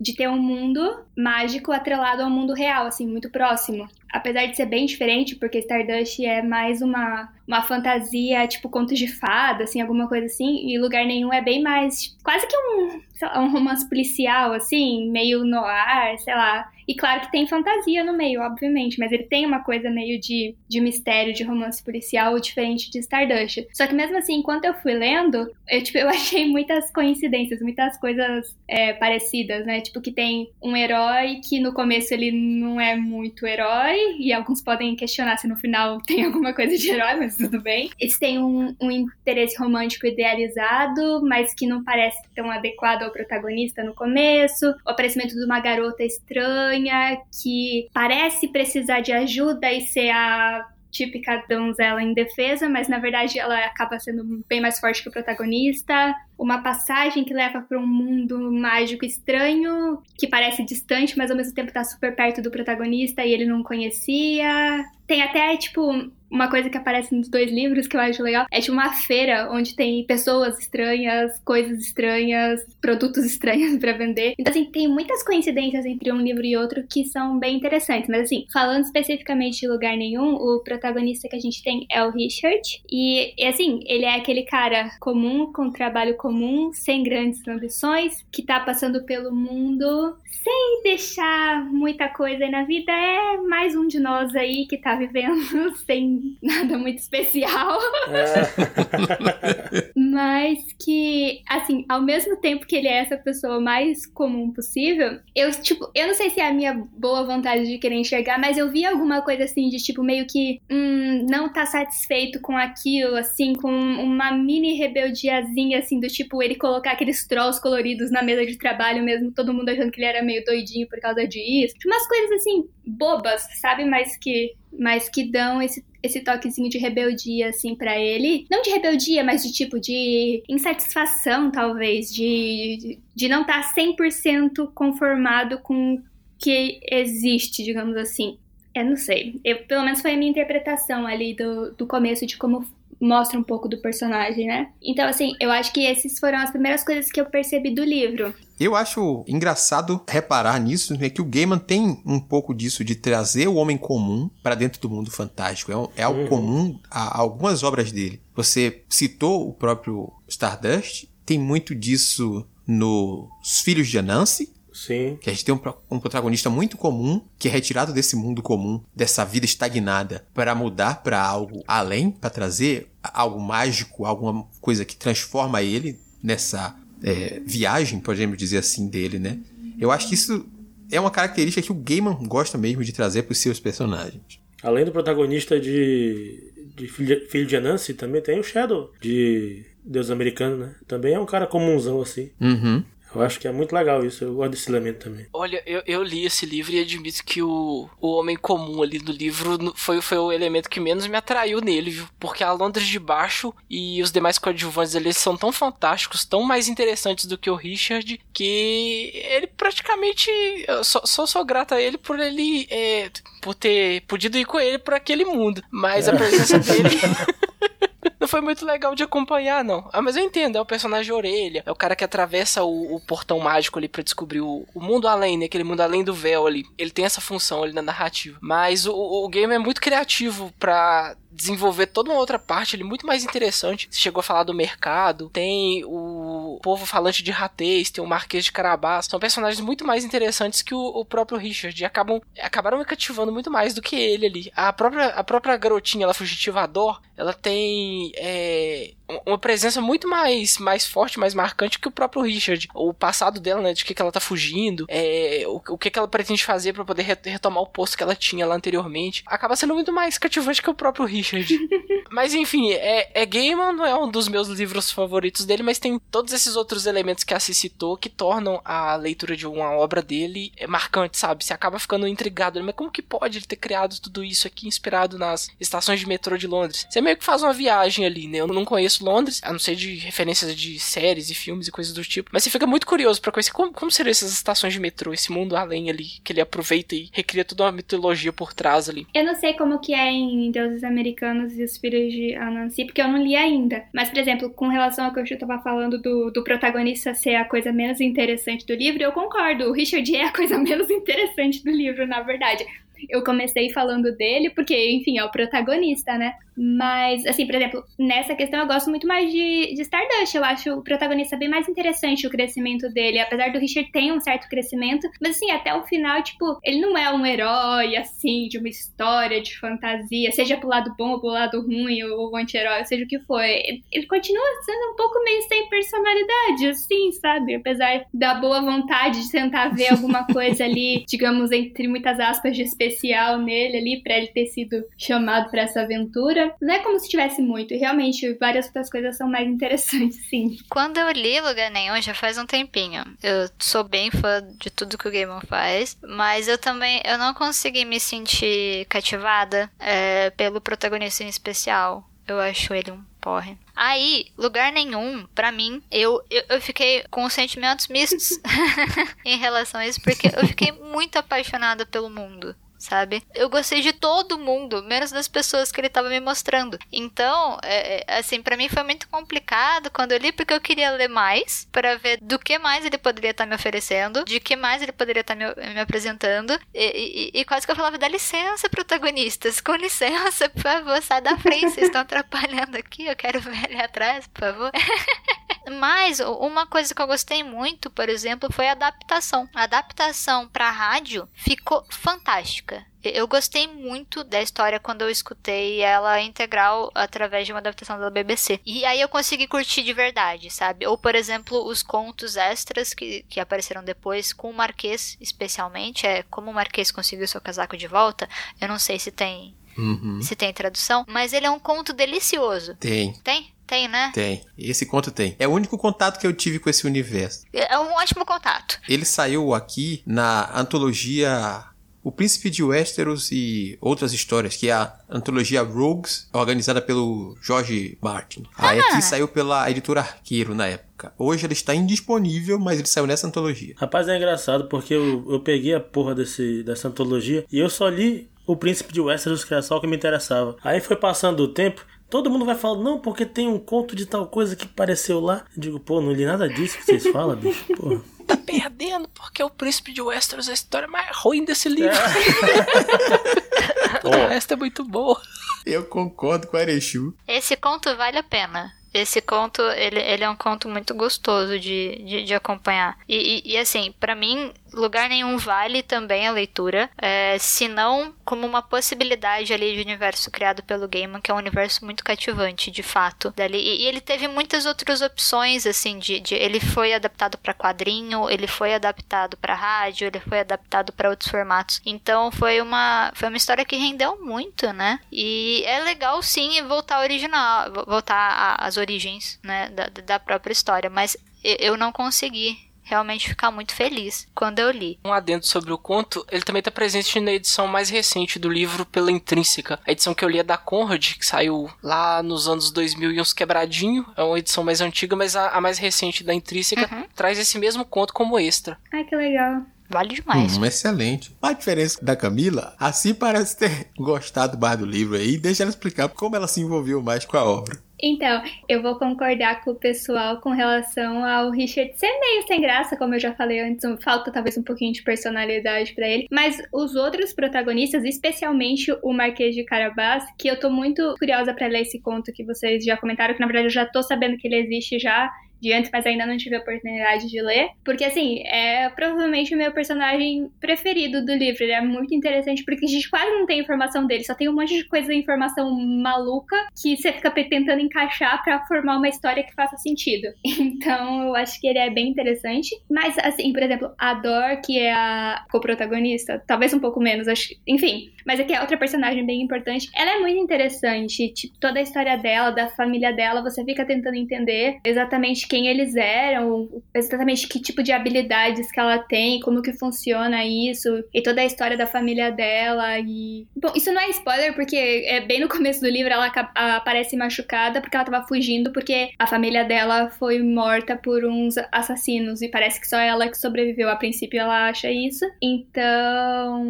de 0.00 0.16
ter 0.16 0.28
um 0.28 0.40
mundo 0.40 1.04
mágico 1.16 1.70
atrelado 1.70 2.22
ao 2.22 2.30
mundo 2.30 2.54
real, 2.54 2.86
assim, 2.86 3.06
muito 3.06 3.28
próximo. 3.28 3.86
Apesar 4.10 4.46
de 4.46 4.56
ser 4.56 4.66
bem 4.66 4.86
diferente, 4.86 5.36
porque 5.36 5.58
Stardust 5.58 6.24
é 6.24 6.42
mais 6.42 6.80
uma, 6.80 7.28
uma 7.46 7.62
fantasia, 7.62 8.48
tipo 8.48 8.68
contos 8.70 8.98
de 8.98 9.06
fada, 9.06 9.64
assim, 9.64 9.80
alguma 9.80 10.08
coisa 10.08 10.26
assim, 10.26 10.66
e 10.68 10.78
Lugar 10.78 11.04
Nenhum 11.04 11.32
é 11.32 11.42
bem 11.42 11.62
mais, 11.62 12.16
quase 12.24 12.46
que 12.46 12.56
um, 12.56 13.00
lá, 13.18 13.40
um 13.40 13.50
romance 13.50 13.86
policial, 13.88 14.52
assim, 14.52 15.10
meio 15.10 15.44
noir, 15.44 16.18
sei 16.20 16.34
lá. 16.34 16.70
E 16.90 16.96
claro 16.96 17.20
que 17.20 17.30
tem 17.30 17.46
fantasia 17.46 18.02
no 18.02 18.12
meio, 18.12 18.40
obviamente, 18.40 18.98
mas 18.98 19.12
ele 19.12 19.22
tem 19.22 19.46
uma 19.46 19.62
coisa 19.62 19.88
meio 19.88 20.18
de, 20.18 20.56
de 20.68 20.80
mistério, 20.80 21.32
de 21.32 21.44
romance 21.44 21.80
policial, 21.84 22.36
diferente 22.40 22.90
de 22.90 22.98
Stardust. 22.98 23.64
Só 23.72 23.86
que 23.86 23.94
mesmo 23.94 24.16
assim, 24.16 24.34
enquanto 24.34 24.64
eu 24.64 24.74
fui 24.74 24.92
lendo, 24.94 25.48
eu, 25.68 25.82
tipo, 25.84 25.98
eu 25.98 26.08
achei 26.10 26.48
muitas 26.48 26.90
coincidências, 26.90 27.60
muitas 27.60 27.96
coisas 28.00 28.58
é, 28.66 28.92
parecidas, 28.94 29.64
né? 29.64 29.80
Tipo, 29.80 30.00
que 30.00 30.10
tem 30.10 30.50
um 30.60 30.76
herói 30.76 31.40
que 31.48 31.60
no 31.60 31.72
começo 31.72 32.12
ele 32.12 32.32
não 32.32 32.80
é 32.80 32.96
muito 32.96 33.46
herói, 33.46 34.16
e 34.18 34.32
alguns 34.32 34.60
podem 34.60 34.96
questionar 34.96 35.36
se 35.36 35.46
no 35.46 35.54
final 35.54 36.02
tem 36.04 36.24
alguma 36.24 36.52
coisa 36.52 36.76
de 36.76 36.90
herói, 36.90 37.14
mas 37.14 37.36
tudo 37.36 37.62
bem. 37.62 37.88
Eles 38.00 38.18
têm 38.18 38.40
um, 38.40 38.74
um 38.82 38.90
interesse 38.90 39.56
romântico 39.56 40.08
idealizado, 40.08 41.24
mas 41.24 41.54
que 41.54 41.68
não 41.68 41.84
parece 41.84 42.20
tão 42.34 42.50
adequado 42.50 43.04
ao 43.04 43.12
protagonista 43.12 43.84
no 43.84 43.94
começo. 43.94 44.74
O 44.84 44.90
aparecimento 44.90 45.36
de 45.36 45.44
uma 45.44 45.60
garota 45.60 46.02
estranha 46.02 46.79
que 46.84 47.88
parece 47.92 48.48
precisar 48.48 49.00
de 49.00 49.12
ajuda 49.12 49.72
e 49.72 49.82
ser 49.82 50.10
a 50.10 50.66
típica 50.90 51.44
donzela 51.48 52.02
indefesa, 52.02 52.68
mas 52.68 52.88
na 52.88 52.98
verdade 52.98 53.38
ela 53.38 53.58
acaba 53.64 53.98
sendo 53.98 54.44
bem 54.48 54.60
mais 54.60 54.78
forte 54.78 55.02
que 55.02 55.08
o 55.08 55.12
protagonista. 55.12 56.14
Uma 56.36 56.62
passagem 56.62 57.24
que 57.24 57.32
leva 57.32 57.60
para 57.60 57.78
um 57.78 57.86
mundo 57.86 58.52
mágico 58.52 59.04
estranho, 59.04 60.02
que 60.18 60.26
parece 60.26 60.64
distante, 60.64 61.16
mas 61.16 61.30
ao 61.30 61.36
mesmo 61.36 61.54
tempo 61.54 61.68
está 61.68 61.84
super 61.84 62.14
perto 62.14 62.42
do 62.42 62.50
protagonista 62.50 63.24
e 63.24 63.32
ele 63.32 63.46
não 63.46 63.62
conhecia. 63.62 64.84
Tem 65.06 65.22
até, 65.22 65.56
tipo, 65.56 66.10
uma 66.30 66.48
coisa 66.48 66.70
que 66.70 66.78
aparece 66.78 67.14
nos 67.14 67.28
dois 67.28 67.50
livros 67.50 67.86
que 67.86 67.96
eu 67.96 68.00
acho 68.00 68.22
legal 68.22 68.46
é 68.50 68.60
tipo 68.60 68.72
uma 68.72 68.92
feira 68.92 69.48
onde 69.50 69.74
tem 69.74 70.04
pessoas 70.04 70.58
estranhas, 70.58 71.38
coisas 71.44 71.80
estranhas, 71.80 72.64
produtos 72.80 73.24
estranhos 73.26 73.76
para 73.78 73.92
vender. 73.92 74.34
Então, 74.38 74.50
assim, 74.50 74.64
tem 74.66 74.88
muitas 74.88 75.22
coincidências 75.22 75.84
entre 75.84 76.12
um 76.12 76.20
livro 76.20 76.44
e 76.44 76.56
outro 76.56 76.84
que 76.88 77.04
são 77.04 77.38
bem 77.38 77.56
interessantes. 77.56 78.08
Mas, 78.08 78.22
assim, 78.22 78.46
falando 78.52 78.84
especificamente 78.84 79.60
de 79.60 79.68
lugar 79.68 79.96
nenhum, 79.96 80.34
o 80.34 80.60
protagonista 80.62 81.28
que 81.28 81.36
a 81.36 81.40
gente 81.40 81.62
tem 81.62 81.86
é 81.90 82.04
o 82.04 82.10
Richard. 82.10 82.62
E, 82.90 83.34
e 83.36 83.46
assim, 83.46 83.80
ele 83.86 84.04
é 84.04 84.14
aquele 84.14 84.42
cara 84.42 84.90
comum, 85.00 85.52
com 85.52 85.70
trabalho 85.70 86.16
comum, 86.16 86.72
sem 86.72 87.02
grandes 87.02 87.46
ambições, 87.46 88.24
que 88.30 88.42
tá 88.42 88.60
passando 88.60 89.04
pelo 89.04 89.34
mundo 89.34 90.16
sem 90.42 90.82
deixar 90.82 91.64
muita 91.66 92.08
coisa 92.08 92.44
aí 92.44 92.50
na 92.50 92.64
vida. 92.64 92.92
É 92.92 93.36
mais 93.38 93.74
um 93.76 93.86
de 93.86 93.98
nós 93.98 94.34
aí 94.34 94.66
que 94.66 94.78
tá 94.78 94.94
vivendo 94.94 95.76
sem 95.84 96.19
nada 96.42 96.78
muito 96.78 96.98
especial. 96.98 97.78
É. 98.08 99.90
Mas 99.94 100.58
que, 100.82 101.42
assim, 101.48 101.84
ao 101.88 102.02
mesmo 102.02 102.36
tempo 102.36 102.66
que 102.66 102.76
ele 102.76 102.88
é 102.88 102.98
essa 102.98 103.16
pessoa 103.16 103.60
mais 103.60 104.06
comum 104.06 104.52
possível, 104.52 105.18
eu, 105.34 105.50
tipo, 105.60 105.90
eu 105.94 106.08
não 106.08 106.14
sei 106.14 106.30
se 106.30 106.40
é 106.40 106.48
a 106.48 106.52
minha 106.52 106.74
boa 106.74 107.24
vontade 107.24 107.66
de 107.66 107.78
querer 107.78 107.96
enxergar, 107.96 108.38
mas 108.38 108.58
eu 108.58 108.70
vi 108.70 108.84
alguma 108.84 109.22
coisa 109.22 109.44
assim 109.44 109.68
de, 109.68 109.78
tipo, 109.78 110.02
meio 110.02 110.26
que, 110.26 110.60
hum, 110.70 111.26
não 111.28 111.52
tá 111.52 111.66
satisfeito 111.66 112.40
com 112.40 112.56
aquilo, 112.56 113.16
assim, 113.16 113.52
com 113.54 113.70
uma 113.70 114.32
mini 114.32 114.74
rebeldiazinha, 114.74 115.78
assim, 115.78 116.00
do 116.00 116.08
tipo, 116.08 116.42
ele 116.42 116.56
colocar 116.56 116.92
aqueles 116.92 117.26
trolls 117.26 117.60
coloridos 117.60 118.10
na 118.10 118.22
mesa 118.22 118.44
de 118.44 118.58
trabalho 118.58 119.02
mesmo, 119.02 119.32
todo 119.32 119.54
mundo 119.54 119.68
achando 119.68 119.90
que 119.90 120.00
ele 120.00 120.08
era 120.08 120.22
meio 120.22 120.44
doidinho 120.44 120.88
por 120.88 121.00
causa 121.00 121.26
disso. 121.26 121.74
Tipo, 121.74 121.88
umas 121.88 122.06
coisas, 122.08 122.30
assim, 122.32 122.68
bobas, 122.86 123.46
sabe? 123.60 123.84
Mas 123.84 124.16
que, 124.16 124.54
mas 124.78 125.08
que 125.08 125.30
dão 125.30 125.62
esse 125.62 125.84
esse 126.02 126.20
toquezinho 126.20 126.70
de 126.70 126.78
rebeldia, 126.78 127.48
assim, 127.48 127.74
para 127.74 127.98
ele. 127.98 128.46
Não 128.50 128.62
de 128.62 128.70
rebeldia, 128.70 129.22
mas 129.22 129.42
de 129.42 129.52
tipo 129.52 129.78
de 129.78 130.42
insatisfação, 130.48 131.50
talvez, 131.50 132.12
de, 132.12 132.98
de 133.14 133.28
não 133.28 133.42
estar 133.42 133.62
tá 133.62 133.74
100% 133.74 134.72
conformado 134.74 135.58
com 135.58 135.94
o 135.94 136.02
que 136.38 136.80
existe, 136.90 137.62
digamos 137.62 137.96
assim. 137.96 138.38
Eu 138.74 138.84
não 138.84 138.96
sei. 138.96 139.40
Eu, 139.44 139.64
pelo 139.64 139.84
menos 139.84 140.00
foi 140.00 140.14
a 140.14 140.16
minha 140.16 140.30
interpretação 140.30 141.06
ali 141.06 141.34
do, 141.34 141.72
do 141.72 141.86
começo 141.86 142.24
de 142.24 142.36
como 142.36 142.64
mostra 143.00 143.38
um 143.38 143.42
pouco 143.42 143.68
do 143.68 143.80
personagem, 143.80 144.46
né? 144.46 144.68
Então, 144.82 145.08
assim, 145.08 145.34
eu 145.40 145.50
acho 145.50 145.72
que 145.72 145.86
essas 145.86 146.18
foram 146.18 146.38
as 146.38 146.50
primeiras 146.50 146.84
coisas 146.84 147.10
que 147.10 147.20
eu 147.20 147.26
percebi 147.26 147.74
do 147.74 147.82
livro. 147.82 148.34
Eu 148.58 148.76
acho 148.76 149.24
engraçado 149.26 150.02
reparar 150.06 150.60
nisso, 150.60 150.96
é 151.00 151.08
que 151.08 151.22
o 151.22 151.24
Gaiman 151.24 151.58
tem 151.58 152.02
um 152.04 152.20
pouco 152.20 152.54
disso 152.54 152.84
de 152.84 152.94
trazer 152.94 153.48
o 153.48 153.54
homem 153.54 153.78
comum 153.78 154.28
para 154.42 154.54
dentro 154.54 154.80
do 154.80 154.90
mundo 154.90 155.10
fantástico. 155.10 155.72
É, 155.96 156.02
é 156.02 156.04
algo 156.04 156.20
uhum. 156.20 156.28
comum 156.28 156.80
a 156.90 157.18
algumas 157.18 157.62
obras 157.62 157.90
dele. 157.90 158.20
Você 158.36 158.82
citou 158.88 159.48
o 159.48 159.54
próprio 159.54 160.12
Stardust, 160.28 161.08
tem 161.24 161.38
muito 161.38 161.74
disso 161.74 162.46
nos 162.66 163.60
Filhos 163.64 163.88
de 163.88 163.98
Anansi, 163.98 164.52
Sim. 164.80 165.18
Que 165.20 165.28
a 165.28 165.32
gente 165.34 165.44
tem 165.44 165.54
um, 165.54 165.60
um, 165.90 166.00
protagonista 166.00 166.48
muito 166.48 166.78
comum, 166.78 167.20
que 167.38 167.48
é 167.48 167.50
retirado 167.50 167.92
desse 167.92 168.16
mundo 168.16 168.40
comum, 168.40 168.82
dessa 168.96 169.26
vida 169.26 169.44
estagnada, 169.44 170.24
para 170.32 170.54
mudar 170.54 171.02
para 171.02 171.22
algo 171.22 171.62
além, 171.68 172.10
para 172.10 172.30
trazer 172.30 172.88
algo 173.02 173.38
mágico, 173.38 174.06
alguma 174.06 174.48
coisa 174.58 174.82
que 174.82 174.96
transforma 174.96 175.62
ele 175.62 175.98
nessa 176.22 176.74
é, 177.02 177.42
viagem, 177.44 178.00
podemos 178.00 178.38
dizer 178.38 178.56
assim, 178.56 178.88
dele, 178.88 179.18
né? 179.18 179.38
Eu 179.78 179.90
acho 179.90 180.08
que 180.08 180.14
isso 180.14 180.46
é 180.90 180.98
uma 180.98 181.10
característica 181.10 181.60
que 181.60 181.72
o 181.72 181.74
Gaiman 181.74 182.14
gosta 182.26 182.56
mesmo 182.56 182.82
de 182.82 182.92
trazer 182.92 183.24
para 183.24 183.32
os 183.32 183.38
seus 183.38 183.60
personagens. 183.60 184.40
Além 184.62 184.86
do 184.86 184.92
protagonista 184.92 185.60
de, 185.60 186.52
de 186.74 186.88
Filho 186.88 187.46
de 187.46 187.54
Anansi, 187.54 187.92
também 187.92 188.22
tem 188.22 188.40
o 188.40 188.42
Shadow, 188.42 188.92
de 188.98 189.62
Deus 189.84 190.10
Americano, 190.10 190.56
né? 190.56 190.74
Também 190.88 191.12
é 191.12 191.20
um 191.20 191.26
cara 191.26 191.46
comunzão 191.46 192.00
assim. 192.00 192.30
Uhum. 192.40 192.82
Eu 193.14 193.22
acho 193.22 193.40
que 193.40 193.48
é 193.48 193.52
muito 193.52 193.74
legal 193.74 194.04
isso, 194.04 194.24
eu 194.24 194.34
gosto 194.34 194.50
desse 194.52 194.70
elemento 194.70 195.04
também. 195.04 195.26
Olha, 195.32 195.62
eu, 195.66 195.82
eu 195.86 196.02
li 196.02 196.24
esse 196.24 196.46
livro 196.46 196.72
e 196.72 196.80
admito 196.80 197.24
que 197.24 197.42
o, 197.42 197.88
o 198.00 198.12
homem 198.12 198.36
comum 198.36 198.82
ali 198.82 198.98
do 198.98 199.12
livro 199.12 199.72
foi, 199.74 200.00
foi 200.00 200.18
o 200.18 200.30
elemento 200.30 200.70
que 200.70 200.78
menos 200.78 201.06
me 201.06 201.16
atraiu 201.16 201.60
nele, 201.60 201.90
viu? 201.90 202.08
Porque 202.18 202.44
a 202.44 202.52
Londres 202.52 202.86
de 202.86 202.98
baixo 202.98 203.52
e 203.68 204.00
os 204.00 204.12
demais 204.12 204.38
coadjuvantes 204.38 204.94
ali 204.94 205.12
são 205.12 205.36
tão 205.36 205.50
fantásticos, 205.50 206.24
tão 206.24 206.42
mais 206.42 206.68
interessantes 206.68 207.24
do 207.24 207.36
que 207.36 207.50
o 207.50 207.56
Richard, 207.56 208.20
que 208.32 209.12
ele 209.14 209.46
praticamente. 209.48 210.30
Eu 210.68 210.84
só, 210.84 211.02
só 211.04 211.26
sou 211.26 211.44
grato 211.44 211.74
a 211.74 211.80
ele 211.80 211.98
por 211.98 212.18
ele. 212.18 212.66
É, 212.70 213.10
por 213.42 213.54
ter 213.54 214.02
podido 214.02 214.38
ir 214.38 214.44
com 214.44 214.60
ele 214.60 214.78
por 214.78 214.94
aquele 214.94 215.24
mundo. 215.24 215.62
Mas 215.70 216.08
a 216.08 216.14
presença 216.14 216.58
dele. 216.58 216.90
não 218.20 218.28
foi 218.28 218.42
muito 218.42 218.66
legal 218.66 218.94
de 218.94 219.02
acompanhar, 219.02 219.64
não. 219.64 219.88
Ah, 219.92 220.02
mas 220.02 220.14
eu 220.14 220.22
entendo, 220.22 220.56
é 220.56 220.60
o 220.60 220.66
personagem 220.66 221.12
orelha, 221.12 221.62
é 221.64 221.72
o 221.72 221.74
cara 221.74 221.96
que 221.96 222.04
atravessa 222.04 222.62
o, 222.62 222.96
o 222.96 223.00
portão 223.00 223.40
mágico 223.40 223.78
ali 223.78 223.88
para 223.88 224.02
descobrir 224.02 224.42
o, 224.42 224.66
o, 224.74 224.80
mundo 224.80 225.08
além, 225.08 225.38
né? 225.38 225.46
Aquele 225.46 225.64
mundo 225.64 225.80
além 225.80 226.04
do 226.04 226.12
véu 226.12 226.46
ali. 226.46 226.66
Ele 226.76 226.90
tem 226.90 227.06
essa 227.06 227.20
função 227.20 227.62
ali 227.62 227.72
na 227.72 227.80
narrativa. 227.80 228.38
Mas 228.42 228.84
o, 228.86 228.94
o 228.94 229.28
game 229.28 229.54
é 229.54 229.58
muito 229.58 229.80
criativo 229.80 230.52
para 230.58 231.16
desenvolver 231.40 231.86
toda 231.86 232.10
uma 232.10 232.18
outra 232.18 232.38
parte 232.38 232.76
ali 232.76 232.84
muito 232.84 233.06
mais 233.06 233.24
interessante. 233.24 233.88
Você 233.90 233.98
chegou 233.98 234.20
a 234.20 234.22
falar 234.22 234.44
do 234.44 234.52
mercado, 234.52 235.30
tem 235.30 235.82
o 235.86 236.60
povo 236.62 236.84
falante 236.84 237.22
de 237.22 237.30
ratês, 237.30 237.90
tem 237.90 238.04
o 238.04 238.06
Marquês 238.06 238.44
de 238.44 238.52
Carabás. 238.52 239.06
São 239.06 239.18
personagens 239.18 239.60
muito 239.60 239.84
mais 239.84 240.04
interessantes 240.04 240.60
que 240.60 240.74
o, 240.74 240.80
o, 240.80 241.04
próprio 241.04 241.38
Richard. 241.38 241.80
E 241.80 241.84
acabam, 241.84 242.20
acabaram 242.38 242.78
me 242.78 242.84
cativando 242.84 243.32
muito 243.32 243.50
mais 243.50 243.72
do 243.72 243.80
que 243.80 243.96
ele 243.96 244.26
ali. 244.26 244.52
A 244.54 244.70
própria, 244.72 245.06
a 245.06 245.24
própria 245.24 245.56
garotinha, 245.56 246.04
ela 246.04 246.12
fugitiva 246.12 246.66
Dor, 246.66 247.00
ela 247.16 247.32
tem 247.32 248.12
é, 248.16 248.92
uma 249.26 249.38
presença 249.38 249.80
muito 249.80 250.08
mais, 250.08 250.58
mais 250.58 250.86
forte, 250.86 251.18
mais 251.18 251.34
marcante 251.34 251.78
que 251.78 251.88
o 251.88 251.92
próprio 251.92 252.22
Richard. 252.22 252.68
O 252.74 252.92
passado 252.92 253.40
dela, 253.40 253.62
né? 253.62 253.72
De 253.72 253.84
que, 253.84 253.94
que 253.94 254.02
ela 254.02 254.12
tá 254.12 254.20
fugindo, 254.20 254.86
é, 254.88 255.44
o, 255.46 255.62
o 255.70 255.78
que, 255.78 255.90
que 255.90 255.98
ela 255.98 256.08
pretende 256.08 256.44
fazer 256.44 256.72
para 256.72 256.84
poder 256.84 257.02
retomar 257.02 257.62
o 257.62 257.66
posto 257.66 257.96
que 257.96 258.02
ela 258.02 258.14
tinha 258.14 258.46
lá 258.46 258.54
anteriormente. 258.54 259.22
Acaba 259.26 259.56
sendo 259.56 259.74
muito 259.74 259.92
mais 259.92 260.18
cativante 260.18 260.62
que 260.62 260.70
o 260.70 260.74
próprio 260.74 261.04
Richard. 261.04 261.58
mas 262.10 262.34
enfim, 262.34 262.72
é, 262.72 263.10
é 263.14 263.26
Gaiman 263.26 263.72
não 263.72 263.86
é 263.86 263.94
um 263.94 264.10
dos 264.10 264.28
meus 264.28 264.48
livros 264.48 264.90
favoritos 264.90 265.44
dele, 265.44 265.62
mas 265.62 265.78
tem 265.78 265.98
todos 266.10 266.32
esses 266.32 266.56
outros 266.56 266.86
elementos 266.86 267.24
que 267.24 267.34
a 267.34 267.40
Cici 267.40 267.70
citou 267.70 267.96
que 267.96 268.08
tornam 268.08 268.60
a 268.64 268.96
leitura 268.96 269.36
de 269.36 269.46
uma 269.46 269.70
obra 269.72 270.02
dele 270.02 270.52
é 270.56 270.66
marcante, 270.66 271.16
sabe? 271.16 271.44
Você 271.44 271.52
acaba 271.52 271.78
ficando 271.78 272.06
intrigado. 272.06 272.62
Mas 272.62 272.74
como 272.74 272.90
que 272.90 273.02
pode 273.02 273.38
ele 273.38 273.46
ter 273.46 273.56
criado 273.56 274.00
tudo 274.00 274.24
isso 274.24 274.46
aqui 274.46 274.66
inspirado 274.66 275.18
nas 275.18 275.48
estações 275.60 276.00
de 276.00 276.06
metrô 276.06 276.36
de 276.36 276.46
Londres? 276.46 276.86
Você 276.88 277.00
meio 277.00 277.16
que 277.16 277.24
faz 277.24 277.42
uma 277.42 277.52
viagem 277.52 278.04
ali, 278.04 278.26
né? 278.26 278.38
Eu 278.38 278.48
não 278.48 278.64
conheço 278.64 278.99
Londres, 279.00 279.40
a 279.42 279.52
não 279.52 279.58
ser 279.58 279.74
de 279.74 279.96
referências 279.96 280.54
de 280.54 280.78
séries 280.78 281.30
e 281.30 281.34
filmes 281.34 281.68
e 281.68 281.72
coisas 281.72 281.92
do 281.92 282.02
tipo. 282.02 282.30
Mas 282.32 282.44
você 282.44 282.50
fica 282.50 282.66
muito 282.66 282.86
curioso 282.86 283.20
para 283.20 283.32
conhecer 283.32 283.52
como, 283.52 283.72
como 283.72 283.90
seriam 283.90 284.10
essas 284.10 284.32
estações 284.32 284.72
de 284.72 284.80
metrô, 284.80 285.12
esse 285.12 285.32
mundo 285.32 285.56
além 285.56 285.90
ali, 285.90 286.06
que 286.24 286.32
ele 286.32 286.40
aproveita 286.40 286.94
e 286.94 287.08
recria 287.12 287.44
toda 287.44 287.64
uma 287.64 287.72
mitologia 287.72 288.32
por 288.32 288.52
trás 288.52 288.88
ali. 288.88 289.06
Eu 289.14 289.24
não 289.24 289.34
sei 289.34 289.54
como 289.54 289.78
que 289.78 289.94
é 289.94 290.10
em 290.10 290.50
Deuses 290.50 290.84
Americanos 290.84 291.58
e 291.58 291.64
os 291.64 291.76
Filhos 291.76 292.12
de 292.12 292.34
Anansi, 292.34 292.84
porque 292.84 293.00
eu 293.00 293.08
não 293.08 293.22
li 293.22 293.36
ainda. 293.36 293.84
Mas, 293.92 294.08
por 294.08 294.18
exemplo, 294.18 294.50
com 294.50 294.68
relação 294.68 295.06
ao 295.06 295.12
que 295.12 295.20
eu 295.20 295.24
estava 295.24 295.58
falando 295.62 296.00
do, 296.00 296.30
do 296.30 296.44
protagonista 296.44 297.14
ser 297.14 297.36
a 297.36 297.44
coisa 297.44 297.72
menos 297.72 298.00
interessante 298.00 298.66
do 298.66 298.74
livro, 298.74 299.02
eu 299.02 299.12
concordo. 299.12 299.64
O 299.64 299.72
Richard 299.72 300.14
é 300.14 300.24
a 300.24 300.32
coisa 300.32 300.58
menos 300.58 300.90
interessante 300.90 301.64
do 301.64 301.70
livro, 301.70 302.06
na 302.06 302.20
verdade 302.20 302.66
eu 303.08 303.22
comecei 303.24 303.70
falando 303.70 304.14
dele, 304.16 304.50
porque, 304.50 304.90
enfim, 304.90 305.18
é 305.18 305.24
o 305.24 305.30
protagonista, 305.30 306.16
né? 306.16 306.34
Mas, 306.62 307.24
assim, 307.24 307.46
por 307.46 307.54
exemplo, 307.54 307.82
nessa 307.98 308.34
questão 308.34 308.60
eu 308.60 308.66
gosto 308.66 308.90
muito 308.90 309.06
mais 309.06 309.32
de, 309.32 309.74
de 309.74 309.80
Stardust. 309.80 310.34
Eu 310.34 310.44
acho 310.44 310.70
o 310.74 310.82
protagonista 310.82 311.36
bem 311.36 311.48
mais 311.48 311.66
interessante 311.68 312.26
o 312.26 312.30
crescimento 312.30 312.88
dele. 312.90 313.18
Apesar 313.18 313.50
do 313.50 313.58
Richard 313.58 313.90
ter 313.90 314.12
um 314.12 314.20
certo 314.20 314.46
crescimento. 314.46 315.08
Mas, 315.22 315.36
assim, 315.36 315.50
até 315.50 315.74
o 315.74 315.84
final, 315.84 316.22
tipo, 316.22 316.58
ele 316.62 316.80
não 316.80 316.98
é 316.98 317.10
um 317.12 317.24
herói, 317.24 317.96
assim, 317.96 318.46
de 318.48 318.58
uma 318.58 318.68
história 318.68 319.40
de 319.40 319.58
fantasia, 319.58 320.32
seja 320.32 320.58
pro 320.58 320.68
lado 320.68 320.94
bom 320.98 321.12
ou 321.12 321.20
pro 321.20 321.30
lado 321.30 321.62
ruim, 321.62 322.02
ou 322.02 322.36
anti-herói, 322.36 322.84
seja 322.84 323.04
o 323.04 323.08
que 323.08 323.20
for. 323.20 323.42
Ele 323.42 324.06
continua 324.06 324.44
sendo 324.62 324.92
um 324.92 324.96
pouco 324.96 325.22
meio 325.24 325.42
sem 325.42 325.66
personalidade, 325.68 326.68
assim, 326.68 327.12
sabe? 327.12 327.54
Apesar 327.54 328.04
da 328.12 328.34
boa 328.34 328.60
vontade 328.60 329.22
de 329.22 329.30
tentar 329.30 329.68
ver 329.68 329.92
alguma 329.92 330.26
coisa 330.26 330.64
ali, 330.64 331.04
digamos, 331.08 331.50
entre 331.52 331.88
muitas 331.88 332.20
aspas, 332.20 332.54
de 332.54 332.62
especial 332.62 332.89
nele 333.38 333.76
ali, 333.76 334.02
pra 334.02 334.16
ele 334.16 334.28
ter 334.28 334.46
sido 334.46 334.84
chamado 334.96 335.50
para 335.50 335.62
essa 335.62 335.82
aventura 335.82 336.54
não 336.60 336.74
é 336.74 336.78
como 336.80 336.98
se 336.98 337.08
tivesse 337.08 337.40
muito. 337.42 337.74
E 337.74 337.76
realmente, 337.76 338.34
várias 338.34 338.66
outras 338.66 338.90
coisas 338.90 339.16
são 339.16 339.28
mais 339.28 339.46
interessantes, 339.48 340.28
sim. 340.28 340.56
Quando 340.68 340.98
eu 340.98 341.10
li 341.10 341.40
Lugar 341.40 341.70
Nenhum, 341.70 342.00
já 342.00 342.14
faz 342.14 342.38
um 342.38 342.46
tempinho. 342.46 343.02
Eu 343.22 343.48
sou 343.58 343.84
bem 343.84 344.10
fã 344.10 344.42
de 344.58 344.70
tudo 344.70 344.98
que 344.98 345.08
o 345.08 345.10
Gaiman 345.10 345.40
faz. 345.42 345.96
Mas 346.02 346.48
eu 346.48 346.58
também, 346.58 347.00
eu 347.04 347.18
não 347.18 347.34
consegui 347.34 347.84
me 347.84 348.00
sentir 348.00 348.86
cativada 348.86 349.70
é, 349.78 350.30
pelo 350.30 350.60
protagonista 350.60 351.24
em 351.24 351.28
especial. 351.28 352.08
Eu 352.26 352.38
acho 352.38 352.72
ele 352.72 352.92
um 352.92 353.02
porre. 353.20 353.56
Aí, 353.74 354.26
lugar 354.36 354.72
nenhum, 354.72 355.26
para 355.34 355.52
mim, 355.52 355.82
eu, 355.90 356.22
eu, 356.30 356.42
eu, 356.48 356.60
fiquei 356.60 357.04
com 357.10 357.28
sentimentos 357.28 357.88
mistos 357.88 358.38
em 359.24 359.36
relação 359.36 359.80
a 359.80 359.86
isso, 359.86 360.00
porque 360.00 360.28
eu 360.28 360.46
fiquei 360.46 360.72
muito 360.72 361.16
apaixonada 361.16 361.84
pelo 361.84 362.08
mundo 362.08 362.54
sabe? 362.80 363.22
Eu 363.34 363.50
gostei 363.50 363.82
de 363.82 363.92
todo 363.92 364.38
mundo, 364.38 364.82
menos 364.82 365.12
das 365.12 365.28
pessoas 365.28 365.70
que 365.70 365.80
ele 365.80 365.90
tava 365.90 366.08
me 366.08 366.18
mostrando. 366.18 366.78
Então, 366.90 367.58
é, 367.62 368.04
é 368.08 368.18
assim, 368.18 368.42
para 368.42 368.56
mim 368.56 368.68
foi 368.68 368.82
muito 368.82 369.06
complicado 369.08 369.90
quando 369.90 370.12
eu 370.12 370.18
li, 370.18 370.32
porque 370.32 370.54
eu 370.54 370.60
queria 370.60 370.90
ler 370.92 371.08
mais, 371.08 371.68
para 371.70 371.96
ver 371.98 372.18
do 372.22 372.38
que 372.38 372.58
mais 372.58 372.84
ele 372.84 372.96
poderia 372.96 373.30
estar 373.30 373.44
tá 373.44 373.48
me 373.48 373.54
oferecendo, 373.54 374.24
de 374.24 374.40
que 374.40 374.56
mais 374.56 374.82
ele 374.82 374.92
poderia 374.92 375.20
estar 375.20 375.36
tá 375.36 375.54
me, 375.54 375.74
me, 375.74 375.80
apresentando, 375.80 376.58
e, 376.74 377.30
e, 377.34 377.40
e, 377.40 377.44
quase 377.44 377.66
que 377.66 377.72
eu 377.72 377.76
falava, 377.76 377.98
dá 377.98 378.08
licença, 378.08 378.68
protagonistas, 378.70 379.60
com 379.60 379.74
licença, 379.74 380.48
por 380.48 380.62
favor, 380.62 381.02
sai 381.02 381.20
da 381.20 381.36
frente, 381.36 381.70
vocês 381.70 381.86
estão 381.86 382.00
atrapalhando 382.00 382.78
aqui, 382.78 383.06
eu 383.06 383.16
quero 383.16 383.40
ver 383.40 383.66
ali 383.66 383.80
atrás, 383.80 384.26
por 384.26 384.40
favor. 384.40 384.72
Mas 385.78 386.20
uma 386.20 386.66
coisa 386.66 386.94
que 386.94 387.00
eu 387.00 387.06
gostei 387.06 387.42
muito, 387.42 387.90
por 387.90 388.08
exemplo, 388.08 388.52
foi 388.52 388.68
a 388.68 388.72
adaptação. 388.72 389.48
A 389.54 389.64
adaptação 389.64 390.48
para 390.48 390.70
rádio 390.70 391.28
ficou 391.34 391.84
fantástica. 391.90 392.84
Eu 393.02 393.26
gostei 393.26 393.66
muito 393.66 394.22
da 394.22 394.42
história 394.42 394.78
quando 394.78 395.00
eu 395.02 395.08
escutei 395.10 395.80
ela 395.80 396.20
integral 396.20 396.90
através 396.94 397.46
de 397.46 397.52
uma 397.52 397.58
adaptação 397.58 397.98
da 397.98 398.10
BBC. 398.10 398.60
E 398.64 398.84
aí 398.84 399.00
eu 399.00 399.08
consegui 399.08 399.46
curtir 399.46 399.82
de 399.82 399.92
verdade, 399.94 400.50
sabe? 400.50 400.86
Ou, 400.86 400.98
por 400.98 401.14
exemplo, 401.14 401.66
os 401.66 401.82
contos 401.82 402.36
extras 402.36 402.92
que, 402.92 403.22
que 403.22 403.40
apareceram 403.40 403.82
depois, 403.82 404.34
com 404.34 404.50
o 404.50 404.54
Marquês 404.54 405.16
especialmente. 405.18 406.06
É 406.06 406.22
como 406.24 406.50
o 406.50 406.54
Marquês 406.54 406.90
conseguiu 406.90 407.26
seu 407.26 407.40
casaco 407.40 407.76
de 407.76 407.86
volta. 407.86 408.28
Eu 408.60 408.68
não 408.68 408.78
sei 408.78 408.98
se 408.98 409.10
tem. 409.10 409.56
Uhum. 409.78 410.20
Se 410.20 410.36
tem 410.36 410.52
tradução, 410.52 411.06
mas 411.08 411.32
ele 411.32 411.46
é 411.46 411.50
um 411.50 411.58
conto 411.58 411.94
delicioso. 411.94 412.74
Tem. 412.76 413.14
Tem? 413.24 413.54
Tem, 413.70 413.86
né? 413.86 414.10
Tem. 414.12 414.44
Esse 414.58 414.84
conto 414.84 415.12
tem. 415.12 415.36
É 415.38 415.46
o 415.46 415.52
único 415.52 415.78
contato 415.78 416.18
que 416.18 416.26
eu 416.26 416.32
tive 416.32 416.58
com 416.58 416.68
esse 416.68 416.84
universo. 416.84 417.44
É 417.52 417.78
um 417.78 417.92
ótimo 417.92 418.26
contato. 418.26 418.80
Ele 418.88 419.04
saiu 419.04 419.54
aqui 419.54 420.02
na 420.04 420.50
antologia 420.58 421.62
O 422.02 422.10
Príncipe 422.10 422.50
de 422.50 422.64
Westeros 422.64 423.30
e 423.30 423.78
Outras 423.80 424.12
Histórias, 424.12 424.56
que 424.56 424.70
é 424.70 424.72
a 424.72 424.92
antologia 425.08 425.62
Rogues, 425.62 426.28
organizada 426.32 426.82
pelo 426.82 427.38
George 427.40 427.96
Martin. 428.02 428.42
Aí 428.58 428.80
ah. 428.80 428.88
aqui 428.88 429.02
saiu 429.02 429.28
pela 429.28 429.70
editora 429.70 430.00
Arqueiro 430.00 430.52
na 430.52 430.66
época. 430.66 431.14
Hoje 431.16 431.46
ele 431.46 431.52
está 431.52 431.72
indisponível, 431.72 432.58
mas 432.58 432.80
ele 432.80 432.88
saiu 432.88 433.06
nessa 433.06 433.28
antologia. 433.28 433.76
Rapaz, 433.76 434.08
é 434.08 434.16
engraçado 434.16 434.66
porque 434.66 434.94
eu, 434.94 435.24
eu 435.30 435.38
peguei 435.38 435.76
a 435.76 435.80
porra 435.80 436.12
desse, 436.12 436.64
dessa 436.64 436.88
antologia 436.88 437.46
e 437.52 437.60
eu 437.60 437.70
só 437.70 437.88
li 437.88 438.28
o 438.50 438.56
Príncipe 438.56 438.92
de 438.92 439.00
Westeros, 439.00 439.44
que 439.44 439.54
era 439.54 439.62
só 439.62 439.76
o 439.76 439.80
que 439.80 439.86
me 439.86 439.94
interessava. 439.96 440.56
Aí 440.64 440.80
foi 440.80 440.96
passando 440.96 441.40
o 441.44 441.48
tempo, 441.48 441.86
Todo 442.10 442.28
mundo 442.28 442.44
vai 442.44 442.56
falar, 442.56 442.82
não, 442.82 442.98
porque 442.98 443.24
tem 443.24 443.46
um 443.46 443.58
conto 443.58 443.94
de 443.94 444.04
tal 444.04 444.26
coisa 444.26 444.56
que 444.56 444.64
apareceu 444.64 445.20
lá. 445.20 445.44
Eu 445.56 445.60
digo, 445.60 445.78
pô, 445.78 446.00
não 446.00 446.10
li 446.10 446.24
nada 446.24 446.48
disso 446.48 446.78
que 446.78 446.84
vocês 446.84 447.06
falam, 447.06 447.36
bicho. 447.36 447.64
Porra. 447.74 448.02
Tá 448.30 448.36
perdendo, 448.36 449.08
porque 449.08 449.42
é 449.42 449.44
o 449.44 449.50
príncipe 449.50 449.92
de 449.92 450.00
Westeros 450.00 450.46
é 450.46 450.52
a 450.52 450.54
história 450.54 450.86
mais 450.86 451.08
ruim 451.16 451.44
desse 451.44 451.68
livro. 451.68 451.96
É. 451.96 454.06
o 454.06 454.29
resto 454.40 454.54
é 454.54 454.56
muito 454.56 454.82
boa. 454.82 455.20
Eu 455.66 455.84
concordo 455.84 456.46
com 456.46 456.56
a 456.56 456.62
Erechu. 456.62 457.14
Esse 457.28 457.54
conto 457.56 457.94
vale 457.94 458.16
a 458.16 458.22
pena. 458.22 458.72
Esse 458.92 459.20
conto, 459.20 459.62
ele, 459.62 460.00
ele 460.00 460.24
é 460.24 460.30
um 460.30 460.34
conto 460.34 460.68
muito 460.68 460.94
gostoso 460.94 461.60
de, 461.60 462.02
de, 462.04 462.24
de 462.24 462.34
acompanhar. 462.34 462.98
E, 463.08 463.42
e, 463.44 463.52
e 463.52 463.58
assim, 463.58 463.94
para 464.00 464.16
mim, 464.16 464.52
lugar 464.72 465.08
nenhum 465.08 465.36
vale 465.36 465.82
também 465.82 466.26
a 466.26 466.32
leitura, 466.32 466.90
é, 466.98 467.36
se 467.38 467.68
não 467.68 468.12
como 468.24 468.46
uma 468.46 468.62
possibilidade 468.62 469.52
ali 469.52 469.74
de 469.74 469.80
universo 469.80 470.30
criado 470.30 470.62
pelo 470.62 470.88
Gaiman, 470.88 471.20
que 471.20 471.30
é 471.30 471.34
um 471.34 471.38
universo 471.38 471.84
muito 471.84 472.04
cativante, 472.04 472.70
de 472.70 472.82
fato. 472.82 473.32
Dali. 473.36 473.58
E, 473.58 473.82
e 473.82 473.86
ele 473.86 474.00
teve 474.00 474.26
muitas 474.26 474.66
outras 474.66 475.00
opções, 475.02 475.66
assim, 475.66 475.98
de, 475.98 476.18
de 476.20 476.34
ele 476.34 476.58
foi 476.60 476.92
adaptado 476.92 477.38
para 477.38 477.54
quadrinho, 477.54 478.28
ele 478.28 478.46
foi 478.46 478.74
adaptado 478.74 479.36
para 479.36 479.54
rádio, 479.54 480.06
ele 480.06 480.20
foi 480.20 480.40
adaptado 480.40 480.92
para 480.92 481.10
outros 481.10 481.30
formatos. 481.30 481.80
Então 481.86 482.30
foi 482.32 482.60
uma 482.60 483.12
foi 483.14 483.28
uma 483.28 483.36
história 483.36 483.64
que 483.64 483.76
rendeu 483.76 484.18
muito, 484.30 484.72
né? 484.72 485.00
E 485.10 485.64
é 485.66 485.80
legal 485.80 486.22
sim 486.22 486.62
voltar 486.62 486.96
ao 486.96 487.02
original, 487.02 487.72
voltar 487.86 488.56
às 488.60 488.76
origens, 488.76 489.40
né, 489.42 489.68
da, 489.70 489.88
da 489.88 490.20
própria 490.20 490.52
história, 490.52 490.88
mas 490.88 491.16
eu 491.42 491.76
não 491.76 491.90
consegui 491.90 492.70
realmente 492.90 493.28
ficar 493.28 493.50
muito 493.52 493.72
feliz 493.72 494.26
quando 494.34 494.58
eu 494.58 494.70
li. 494.70 494.98
Um 495.04 495.12
adendo 495.12 495.46
sobre 495.46 495.72
o 495.72 495.78
conto, 495.78 496.26
ele 496.30 496.42
também 496.42 496.58
está 496.58 496.70
presente 496.70 497.20
na 497.20 497.32
edição 497.32 497.66
mais 497.68 497.88
recente 497.88 498.38
do 498.38 498.48
livro 498.48 498.84
pela 498.84 499.12
Intrínseca. 499.12 499.78
A 499.86 499.92
edição 499.92 500.12
que 500.12 500.24
eu 500.24 500.28
li 500.28 500.40
é 500.40 500.42
da 500.42 500.56
Conrad, 500.56 501.14
que 501.14 501.24
saiu 501.24 501.70
lá 501.82 502.22
nos 502.22 502.48
anos 502.48 502.70
2000 502.72 503.12
e 503.12 503.20
uns 503.20 503.32
quebradinho. 503.32 504.04
É 504.16 504.22
uma 504.22 504.38
edição 504.38 504.64
mais 504.64 504.80
antiga, 504.80 505.14
mas 505.14 505.36
a, 505.36 505.50
a 505.50 505.60
mais 505.60 505.78
recente 505.78 506.24
da 506.24 506.34
Intrínseca 506.34 506.88
uhum. 506.92 507.04
traz 507.14 507.38
esse 507.38 507.58
mesmo 507.58 507.84
conto 507.84 508.12
como 508.12 508.38
extra. 508.38 508.76
Ai, 508.92 509.04
que 509.04 509.14
legal. 509.14 509.62
Vale 509.90 510.08
demais. 510.08 510.56
Hum, 510.56 510.64
excelente. 510.64 511.36
A 511.42 511.52
diferença 511.52 512.02
da 512.02 512.14
Camila, 512.14 512.74
assim 512.78 513.12
parece 513.12 513.58
ter 513.58 513.88
gostado 513.98 514.56
mais 514.56 514.78
do 514.78 514.86
livro 514.86 515.16
aí. 515.16 515.36
Deixa 515.36 515.64
ela 515.64 515.70
explicar 515.70 516.08
como 516.08 516.36
ela 516.36 516.46
se 516.46 516.60
envolveu 516.60 517.02
mais 517.02 517.24
com 517.24 517.36
a 517.36 517.44
obra. 517.44 517.76
Então, 518.02 518.42
eu 518.68 518.80
vou 518.80 518.98
concordar 518.98 519.62
com 519.62 519.72
o 519.72 519.74
pessoal 519.74 520.40
com 520.40 520.50
relação 520.50 521.24
ao 521.24 521.50
Richard 521.50 521.92
ser 521.98 522.18
meio 522.18 522.46
sem 522.46 522.60
graça, 522.60 522.96
como 522.96 523.14
eu 523.14 523.20
já 523.20 523.34
falei 523.34 523.60
antes, 523.60 523.84
falta 524.02 524.32
talvez 524.32 524.56
um 524.56 524.62
pouquinho 524.62 524.92
de 524.92 525.02
personalidade 525.02 525.94
para 525.94 526.08
ele, 526.08 526.26
mas 526.30 526.56
os 526.72 526.94
outros 526.94 527.34
protagonistas, 527.34 528.02
especialmente 528.04 528.90
o 529.02 529.12
Marquês 529.12 529.54
de 529.54 529.64
Carabás, 529.64 530.24
que 530.38 530.48
eu 530.48 530.58
tô 530.58 530.70
muito 530.70 531.14
curiosa 531.18 531.52
para 531.52 531.66
ler 531.66 531.82
esse 531.82 532.00
conto 532.00 532.32
que 532.32 532.44
vocês 532.44 532.82
já 532.82 532.96
comentaram, 532.96 533.34
que 533.34 533.40
na 533.40 533.46
verdade 533.46 533.66
eu 533.66 533.70
já 533.70 533.84
tô 533.84 534.02
sabendo 534.02 534.38
que 534.38 534.48
ele 534.48 534.56
existe 534.56 534.98
já, 534.98 535.30
de 535.60 535.72
antes, 535.72 535.90
mas 535.92 536.06
ainda 536.06 536.26
não 536.26 536.36
tive 536.36 536.56
a 536.56 536.60
oportunidade 536.60 537.28
de 537.28 537.40
ler. 537.40 537.70
Porque, 537.84 538.04
assim, 538.04 538.42
é 538.46 538.88
provavelmente 538.90 539.54
o 539.54 539.58
meu 539.58 539.72
personagem 539.72 540.50
preferido 540.60 541.24
do 541.24 541.32
livro. 541.34 541.62
Ele 541.62 541.72
é 541.72 541.80
muito 541.80 542.14
interessante 542.14 542.64
porque 542.64 542.86
a 542.86 542.88
gente 542.88 543.08
quase 543.10 543.30
não 543.30 543.46
tem 543.46 543.60
informação 543.60 544.06
dele, 544.06 544.24
só 544.24 544.34
tem 544.34 544.48
um 544.48 544.54
monte 544.54 544.74
de 544.74 544.86
coisa, 544.86 545.12
informação 545.12 545.70
maluca 545.70 546.56
que 546.80 546.96
você 546.96 547.12
fica 547.12 547.30
tentando 547.30 547.80
encaixar 547.80 548.42
para 548.42 548.64
formar 548.66 548.96
uma 548.96 549.08
história 549.08 549.42
que 549.42 549.54
faça 549.54 549.76
sentido. 549.76 550.28
Então, 550.80 551.24
eu 551.24 551.36
acho 551.36 551.60
que 551.60 551.66
ele 551.66 551.78
é 551.78 551.90
bem 551.90 552.08
interessante. 552.08 552.70
Mas, 552.88 553.18
assim, 553.18 553.52
por 553.52 553.62
exemplo, 553.62 553.92
a 553.98 554.14
Dor, 554.14 554.60
que 554.64 554.78
é 554.78 554.92
a 554.92 555.44
co-protagonista, 555.50 556.42
talvez 556.46 556.72
um 556.72 556.78
pouco 556.78 557.00
menos, 557.00 557.28
acho. 557.28 557.54
Enfim, 557.66 558.10
mas 558.26 558.40
aqui 558.40 558.52
é 558.52 558.60
outra 558.60 558.76
personagem 558.76 559.24
bem 559.24 559.42
importante. 559.42 559.88
Ela 559.94 560.16
é 560.16 560.18
muito 560.20 560.38
interessante. 560.38 561.32
Tipo, 561.32 561.58
toda 561.58 561.78
a 561.78 561.82
história 561.82 562.16
dela, 562.16 562.50
da 562.50 562.68
família 562.68 563.12
dela, 563.12 563.42
você 563.42 563.64
fica 563.64 563.84
tentando 563.84 564.16
entender 564.16 564.78
exatamente 564.84 565.46
quem 565.50 565.66
eles 565.66 565.96
eram, 565.96 566.68
exatamente 566.94 567.48
que 567.48 567.60
tipo 567.60 567.82
de 567.82 567.90
habilidades 567.90 568.70
que 568.70 568.78
ela 568.78 569.00
tem, 569.00 569.40
como 569.40 569.60
que 569.60 569.72
funciona 569.72 570.44
isso, 570.44 571.02
e 571.12 571.20
toda 571.20 571.40
a 571.40 571.44
história 571.44 571.76
da 571.76 571.88
família 571.88 572.30
dela. 572.30 572.96
E. 573.00 573.48
Bom, 573.56 573.72
isso 573.74 573.92
não 573.92 574.00
é 574.00 574.10
spoiler, 574.10 574.54
porque 574.54 574.76
é 574.76 575.20
bem 575.20 575.40
no 575.40 575.48
começo 575.48 575.80
do 575.80 575.88
livro 575.88 576.12
ela 576.12 576.30
aparece 576.54 577.16
machucada 577.16 577.80
porque 577.80 577.96
ela 577.96 578.06
tava 578.06 578.28
fugindo, 578.28 578.72
porque 578.72 579.10
a 579.18 579.26
família 579.26 579.64
dela 579.64 580.08
foi 580.10 580.40
morta 580.40 580.96
por 580.96 581.24
uns 581.24 581.56
assassinos, 581.72 582.42
e 582.42 582.48
parece 582.48 582.80
que 582.80 582.88
só 582.88 582.98
ela 582.98 583.28
que 583.28 583.36
sobreviveu. 583.36 583.88
A 583.90 583.96
princípio 583.96 584.38
ela 584.38 584.68
acha 584.68 584.88
isso. 584.88 585.24
Então. 585.42 586.62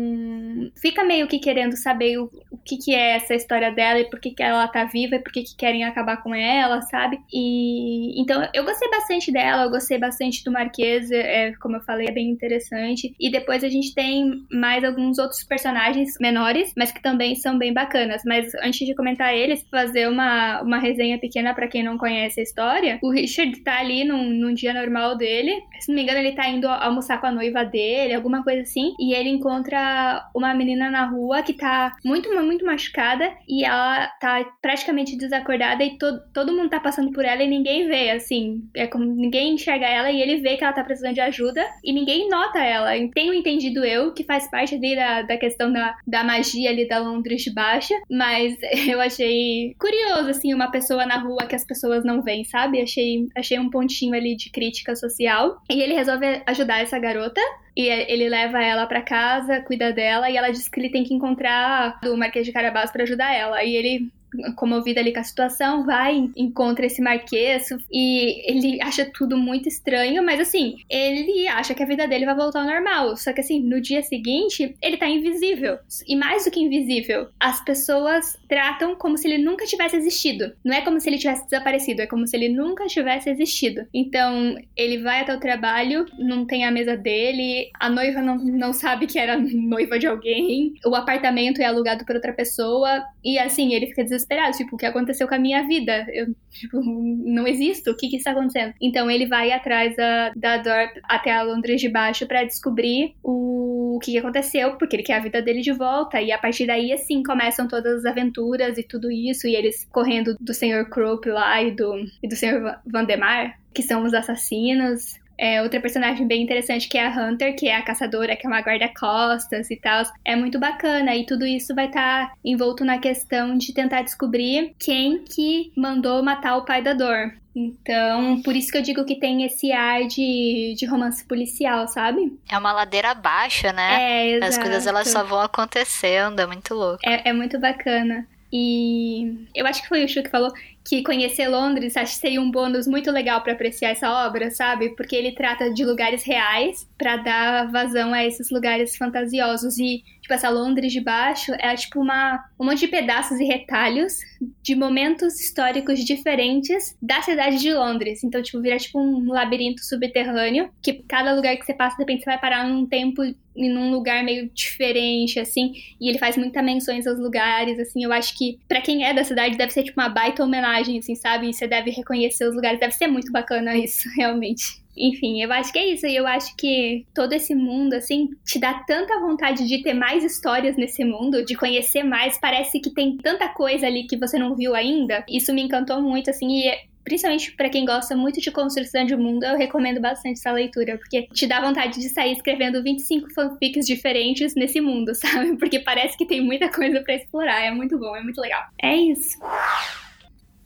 Fica 0.81 1.05
meio 1.05 1.29
que 1.29 1.39
querendo 1.39 1.77
saber 1.77 2.17
o, 2.19 2.31
o 2.51 2.57
que, 2.65 2.79
que 2.79 2.95
é 2.95 3.17
essa 3.17 3.35
história 3.35 3.71
dela 3.71 4.01
e 4.01 4.09
por 4.09 4.19
que, 4.19 4.31
que 4.31 4.43
ela 4.43 4.67
tá 4.69 4.85
viva 4.85 5.17
e 5.17 5.19
por 5.19 5.31
que, 5.31 5.43
que 5.43 5.55
querem 5.55 5.85
acabar 5.85 6.23
com 6.23 6.35
ela, 6.35 6.81
sabe? 6.81 7.21
E. 7.31 8.19
Então 8.23 8.49
eu 8.55 8.70
gostei 8.71 8.89
bastante 8.89 9.33
dela, 9.33 9.65
eu 9.65 9.71
gostei 9.71 9.99
bastante 9.99 10.45
do 10.45 10.53
Marquês, 10.53 11.11
é, 11.11 11.53
como 11.61 11.77
eu 11.77 11.81
falei, 11.83 12.07
é 12.07 12.13
bem 12.13 12.31
interessante. 12.31 13.15
E 13.19 13.31
depois 13.31 13.65
a 13.65 13.69
gente 13.69 13.95
tem 13.95 14.45
mais 14.51 14.85
alguns 14.85 15.19
outros 15.19 15.43
personagens 15.45 16.15
menores, 16.21 16.73
mas 16.77 16.93
que 16.93 17.03
também 17.03 17.35
são 17.35 17.59
bem 17.59 17.73
bacanas. 17.73 18.23
Mas 18.25 18.55
antes 18.63 18.87
de 18.87 18.95
comentar 18.95 19.35
eles, 19.35 19.67
fazer 19.71 20.09
uma, 20.09 20.63
uma 20.63 20.79
resenha 20.79 21.19
pequena 21.19 21.53
para 21.55 21.69
quem 21.69 21.83
não 21.83 21.99
conhece 21.99 22.41
a 22.41 22.43
história. 22.43 22.99
O 23.03 23.11
Richard 23.11 23.59
tá 23.63 23.79
ali 23.79 24.05
num, 24.05 24.31
num 24.31 24.55
dia 24.55 24.73
normal 24.73 25.17
dele. 25.17 25.53
Se 25.81 25.89
não 25.89 25.97
me 25.97 26.03
engano, 26.03 26.21
ele 26.21 26.33
tá 26.33 26.49
indo 26.49 26.69
almoçar 26.69 27.21
com 27.21 27.27
a 27.27 27.33
noiva 27.33 27.65
dele, 27.65 28.15
alguma 28.15 28.45
coisa 28.45 28.63
assim. 28.63 28.95
E 29.01 29.13
ele 29.15 29.31
encontra 29.31 30.29
uma 30.35 30.55
menina 30.55 30.91
na 30.91 31.07
rua 31.07 31.43
que 31.43 31.55
tá 31.55 31.97
muito, 32.05 32.31
muito 32.43 32.65
machucada 32.65 33.33
e 33.49 33.65
ela 33.65 34.07
tá 34.21 34.45
praticamente 34.63 35.17
desacordada 35.17 35.83
e 35.85 35.99
to, 35.99 36.07
todo 36.33 36.53
mundo 36.53 36.71
tá 36.71 36.79
passando 36.79 37.11
por 37.11 37.25
ela 37.25 37.43
e 37.43 37.49
ninguém 37.49 37.89
vê, 37.89 38.11
assim 38.11 38.60
é 38.75 38.87
como 38.87 39.05
ninguém 39.05 39.55
enxerga 39.55 39.87
ela 39.87 40.11
e 40.11 40.21
ele 40.21 40.41
vê 40.41 40.57
que 40.57 40.65
ela 40.65 40.73
tá 40.73 40.85
precisando 40.85 41.15
de 41.15 41.21
ajuda 41.21 41.65
e 41.85 41.93
ninguém 41.93 42.29
nota 42.29 42.59
ela. 42.59 42.91
Tenho 43.13 43.35
entendido 43.35 43.85
eu 43.85 44.13
que 44.13 44.25
faz 44.25 44.51
parte 44.51 44.75
ali 44.75 44.95
da, 44.95 45.23
da 45.23 45.37
questão 45.37 45.73
da, 45.73 45.97
da 46.07 46.25
magia 46.25 46.71
ali 46.71 46.87
da 46.87 46.99
Londres 46.99 47.43
de 47.43 47.53
Baixa, 47.53 47.95
mas 48.11 48.57
eu 48.89 49.01
achei 49.01 49.75
curioso, 49.79 50.31
assim, 50.31 50.55
uma 50.55 50.71
pessoa 50.71 51.07
na 51.07 51.19
rua 51.19 51.47
que 51.47 51.55
as 51.55 51.65
pessoas 51.65 52.05
não 52.05 52.23
veem, 52.23 52.45
sabe? 52.45 52.81
Achei, 52.81 53.29
achei 53.37 53.59
um 53.59 53.71
pontinho 53.71 54.15
ali 54.15 54.37
de 54.37 54.51
crítica 54.51 54.95
social. 54.97 55.61
E 55.71 55.81
ele 55.81 55.95
resolve 55.95 56.43
ajudar 56.47 56.81
essa 56.81 56.99
garota. 56.99 57.41
E 57.77 57.87
ele 57.87 58.29
leva 58.29 58.63
ela 58.63 58.85
para 58.87 59.01
casa, 59.01 59.61
cuida 59.61 59.93
dela, 59.93 60.29
e 60.29 60.37
ela 60.37 60.51
diz 60.51 60.69
que 60.69 60.79
ele 60.79 60.91
tem 60.91 61.05
que 61.05 61.15
encontrar 61.15 61.99
o 62.05 62.17
Marquês 62.17 62.45
de 62.45 62.53
Carabás 62.53 62.91
para 62.91 63.05
ajudar 63.05 63.33
ela. 63.33 63.63
E 63.63 63.75
ele 63.75 64.11
comovido 64.57 65.01
ali 65.01 65.13
com 65.13 65.21
a 65.21 65.25
situação, 65.25 65.85
vai, 65.85 66.31
encontra 66.37 66.87
esse 66.87 67.03
marquês 67.03 67.69
e 67.91 68.51
ele 68.51 68.81
acha 68.81 69.05
tudo 69.05 69.37
muito 69.37 69.69
estranho, 69.69 70.23
mas 70.25 70.41
assim, 70.41 70.77
ele 70.89 71.47
acha 71.49 71.75
que 71.75 71.83
a 71.83 71.87
vida 71.87 72.07
dele 72.07 72.27
vai 72.27 72.35
voltar 72.35 72.61
ao 72.61 72.67
normal. 72.67 73.17
Só 73.17 73.33
que 73.33 73.41
assim, 73.41 73.61
no 73.61 73.81
dia 73.81 74.03
seguinte, 74.03 74.75
ele 74.83 74.97
tá 74.97 75.09
invisível. 75.09 75.79
E 76.07 76.17
mais 76.17 76.45
do 76.45 76.51
que 76.51 76.61
invisível, 76.61 77.29
as 77.39 77.63
pessoas 77.65 78.39
tratam 78.49 78.95
como 78.95 79.17
se 79.17 79.29
ele 79.29 79.43
nunca 79.43 79.65
tivesse 79.65 79.97
existido. 79.97 80.53
Não 80.65 80.75
é 80.75 80.81
como 80.81 81.01
se 81.01 81.09
ele 81.09 81.19
tivesse 81.19 81.45
desaparecido, 81.45 82.03
é 82.03 82.07
como 82.07 82.27
se 82.27 82.37
ele 82.37 82.49
nunca 82.49 82.87
tivesse 82.87 83.31
existido. 83.31 83.87
Então, 83.93 84.57
ele 84.77 84.99
vai 84.99 85.21
até 85.21 85.35
o 85.35 85.41
trabalho, 85.41 86.07
não 86.19 86.47
tem 86.47 86.65
a 86.65 86.71
mesa 86.71 86.97
dele, 86.97 87.71
a 87.79 87.89
noiva 87.89 88.21
não, 88.21 88.37
não 88.37 88.73
sabe 88.73 89.07
que 89.07 89.19
era 89.19 89.39
noiva 89.39 89.99
de 89.99 90.07
alguém, 90.07 90.75
o 90.85 90.95
apartamento 90.95 91.61
é 91.61 91.67
alugado 91.67 92.05
por 92.05 92.15
outra 92.15 92.33
pessoa, 92.33 93.03
e 93.25 93.39
assim, 93.39 93.75
ele 93.75 93.87
fica 93.87 94.05
desesperado, 94.05 94.20
tipo, 94.57 94.75
o 94.75 94.79
que 94.79 94.87
aconteceu 94.87 95.29
com 95.29 95.35
a 95.35 95.39
minha 95.39 95.67
vida? 95.67 96.07
Eu, 96.13 96.35
tipo, 96.51 96.81
não 96.83 97.47
existo, 97.47 97.91
o 97.91 97.97
que 97.97 98.09
que 98.09 98.17
está 98.17 98.33
acontecendo? 98.33 98.75
Então 98.81 99.11
ele 99.11 99.27
vai 99.27 99.53
atrás 99.53 99.95
da, 99.97 100.33
da 100.35 100.57
Dorp 100.59 100.97
até 101.05 101.33
a 101.33 101.43
Londres 101.43 101.81
de 101.81 101.89
baixo 101.89 102.27
para 102.27 102.45
descobrir 102.45 103.15
o, 103.23 103.97
o 103.97 103.99
que 104.01 104.17
aconteceu, 104.19 104.77
porque 104.77 104.97
ele 104.97 105.03
quer 105.03 105.15
a 105.15 105.21
vida 105.21 105.43
dele 105.43 105.61
de 105.61 105.73
volta, 105.73 106.21
e 106.21 106.33
a 106.33 106.39
partir 106.39 106.67
daí, 106.67 106.93
assim, 106.93 107.23
começam 107.23 107.69
todas 107.69 107.99
as 107.99 108.05
aventuras 108.05 108.79
e 108.79 108.83
tudo 108.83 109.11
isso, 109.11 109.47
e 109.47 109.55
eles 109.55 109.87
correndo 109.91 110.37
do 110.41 110.55
Sr. 110.55 110.89
Crope 110.89 111.29
lá 111.29 111.63
e 111.63 111.71
do, 111.71 112.05
e 112.23 112.29
do 112.29 112.37
Sr. 112.37 112.79
Vandemar, 112.87 113.59
que 113.75 113.83
são 113.83 114.05
os 114.05 114.15
assassinos. 114.15 115.20
É, 115.41 115.63
outra 115.63 115.81
personagem 115.81 116.27
bem 116.27 116.43
interessante 116.43 116.87
que 116.87 116.99
é 116.99 117.07
a 117.07 117.11
Hunter, 117.11 117.57
que 117.57 117.67
é 117.67 117.75
a 117.75 117.83
caçadora, 117.83 118.37
que 118.37 118.47
é 118.47 118.51
uma 118.51 118.61
guarda-costas 118.61 119.71
e 119.71 119.77
tal. 119.77 120.03
É 120.23 120.37
muito 120.37 120.59
bacana 120.59 121.17
e 121.17 121.25
tudo 121.25 121.47
isso 121.47 121.75
vai 121.75 121.87
estar 121.87 122.29
tá 122.29 122.35
envolto 122.45 122.85
na 122.85 122.99
questão 122.99 123.57
de 123.57 123.73
tentar 123.73 124.03
descobrir 124.03 124.75
quem 124.79 125.25
que 125.25 125.73
mandou 125.75 126.23
matar 126.23 126.59
o 126.59 126.65
pai 126.67 126.83
da 126.83 126.93
Dor. 126.93 127.33
Então, 127.57 128.43
por 128.43 128.55
isso 128.55 128.71
que 128.71 128.77
eu 128.77 128.83
digo 128.83 129.05
que 129.07 129.19
tem 129.19 129.45
esse 129.45 129.73
ar 129.73 130.07
de, 130.07 130.75
de 130.77 130.85
romance 130.85 131.25
policial, 131.25 131.89
sabe? 131.89 132.39
É 132.47 132.59
uma 132.59 132.73
ladeira 132.73 133.15
baixa, 133.15 133.73
né? 133.73 134.03
É, 134.03 134.31
exato. 134.37 134.51
As 134.51 134.59
coisas 134.59 134.87
elas 134.87 135.09
só 135.09 135.25
vão 135.25 135.41
acontecendo, 135.41 136.39
é 136.39 136.47
muito 136.47 136.75
louco. 136.75 137.01
É, 137.03 137.31
é 137.31 137.33
muito 137.33 137.59
bacana. 137.59 138.27
E 138.53 139.47
eu 139.55 139.67
acho 139.67 139.83
que 139.83 139.89
foi 139.89 140.05
o 140.05 140.09
Chu 140.09 140.23
que 140.23 140.31
falou 140.31 140.53
que 140.91 141.05
conhecer 141.05 141.47
Londres 141.47 141.97
acho 141.97 142.15
que 142.15 142.19
seria 142.19 142.41
um 142.41 142.51
bônus 142.51 142.89
muito 142.89 143.13
legal 143.13 143.41
para 143.43 143.53
apreciar 143.53 143.91
essa 143.91 144.27
obra, 144.27 144.51
sabe? 144.51 144.91
Porque 144.97 145.15
ele 145.15 145.31
trata 145.31 145.73
de 145.73 145.85
lugares 145.85 146.25
reais 146.25 146.85
para 146.99 147.17
dar 147.17 147.71
vazão 147.71 148.13
a 148.13 148.27
esses 148.27 148.51
lugares 148.51 148.97
fantasiosos 148.97 149.79
e 149.79 150.03
tipo 150.31 150.35
essa 150.35 150.49
Londres 150.49 150.93
de 150.93 151.01
baixo 151.01 151.53
é 151.59 151.75
tipo 151.75 152.01
uma 152.01 152.45
um 152.59 152.65
monte 152.65 152.81
de 152.81 152.89
pedaços 152.89 153.41
e 153.41 153.45
retalhos 153.45 154.19
de 154.63 154.77
momentos 154.77 155.41
históricos 155.41 156.05
diferentes 156.05 156.97
da 157.03 157.21
cidade 157.23 157.59
de 157.59 157.75
Londres. 157.75 158.23
Então 158.23 158.41
tipo 158.41 158.61
vira 158.61 158.79
tipo 158.79 159.01
um 159.01 159.33
labirinto 159.33 159.85
subterrâneo 159.85 160.71
que 160.81 161.03
cada 161.09 161.35
lugar 161.35 161.57
que 161.57 161.67
você 161.67 161.75
passa 161.75 161.97
de 161.97 162.03
repente 162.03 162.23
você 162.23 162.31
vai 162.31 162.41
parar 162.41 162.69
num 162.69 162.87
tempo 162.87 163.23
em 163.57 163.77
um 163.77 163.91
lugar 163.91 164.23
meio 164.23 164.49
diferente 164.55 165.41
assim, 165.41 165.73
e 166.01 166.09
ele 166.09 166.19
faz 166.19 166.37
muitas 166.37 166.65
menções 166.65 167.07
aos 167.07 167.19
lugares 167.19 167.79
assim. 167.81 168.05
Eu 168.05 168.13
acho 168.13 168.37
que 168.39 168.59
para 168.69 168.81
quem 168.81 169.05
é 169.05 169.13
da 169.13 169.25
cidade 169.25 169.57
deve 169.57 169.73
ser 169.73 169.83
tipo 169.83 170.01
uma 170.01 170.09
baita 170.09 170.45
homenagem 170.45 170.99
assim, 170.99 171.17
sabe? 171.17 171.51
E 171.51 171.55
você 171.55 171.67
deve 171.67 171.91
reconhecer 171.91 172.49
os 172.49 172.55
lugares. 172.55 172.79
Deve 172.79 172.95
ser 172.95 173.09
muito 173.09 173.33
bacana 173.33 173.77
isso, 173.77 174.09
realmente. 174.17 174.81
Enfim, 174.97 175.43
eu 175.43 175.53
acho 175.53 175.73
que 175.73 175.79
é 175.79 175.93
isso. 175.93 176.07
E 176.07 176.17
eu 176.17 176.27
acho 176.27 176.55
que 176.57 177.07
todo 177.15 177.33
esse 177.33 177.55
mundo, 177.55 177.95
assim, 177.95 178.29
te 178.45 178.59
dá 178.59 178.75
tanta 178.87 179.19
vontade 179.21 179.67
de 179.67 179.83
ter 179.83 179.95
mais 179.95 180.25
histórias 180.25 180.77
nesse 180.77 181.05
mundo, 181.05 181.45
de 181.45 181.55
conhecer 181.55 182.03
mais. 182.03 182.39
Parece 182.39 182.81
que 182.81 182.91
tem 182.91 183.17
tanta 183.17 183.49
coisa 183.49 183.87
ali 183.87 184.07
que 184.07 184.17
você 184.17 184.39
não 184.39 184.55
viu 184.55 184.75
ainda. 184.75 185.25
Isso 185.29 185.53
me 185.55 185.63
encantou 185.63 186.01
muito, 186.03 186.31
assim, 186.31 186.69
e 186.69 186.91
principalmente 187.05 187.53
para 187.53 187.69
quem 187.69 187.85
gosta 187.85 188.17
muito 188.17 188.41
de 188.41 188.51
construção 188.51 189.05
de 189.05 189.17
mundo, 189.17 189.45
eu 189.45 189.57
recomendo 189.57 190.01
bastante 190.01 190.39
essa 190.39 190.53
leitura, 190.53 190.99
porque 190.99 191.27
te 191.33 191.47
dá 191.47 191.61
vontade 191.61 191.99
de 191.99 192.09
sair 192.09 192.33
escrevendo 192.33 192.83
25 192.83 193.33
fanfics 193.33 193.87
diferentes 193.87 194.55
nesse 194.55 194.81
mundo, 194.81 195.15
sabe? 195.17 195.57
Porque 195.57 195.81
parece 195.81 196.17
que 196.17 196.27
tem 196.27 196.41
muita 196.41 196.69
coisa 196.71 197.01
para 197.01 197.15
explorar. 197.15 197.61
É 197.61 197.71
muito 197.71 197.99
bom, 197.99 198.15
é 198.15 198.23
muito 198.23 198.41
legal. 198.41 198.63
É 198.81 198.95
isso. 198.95 199.39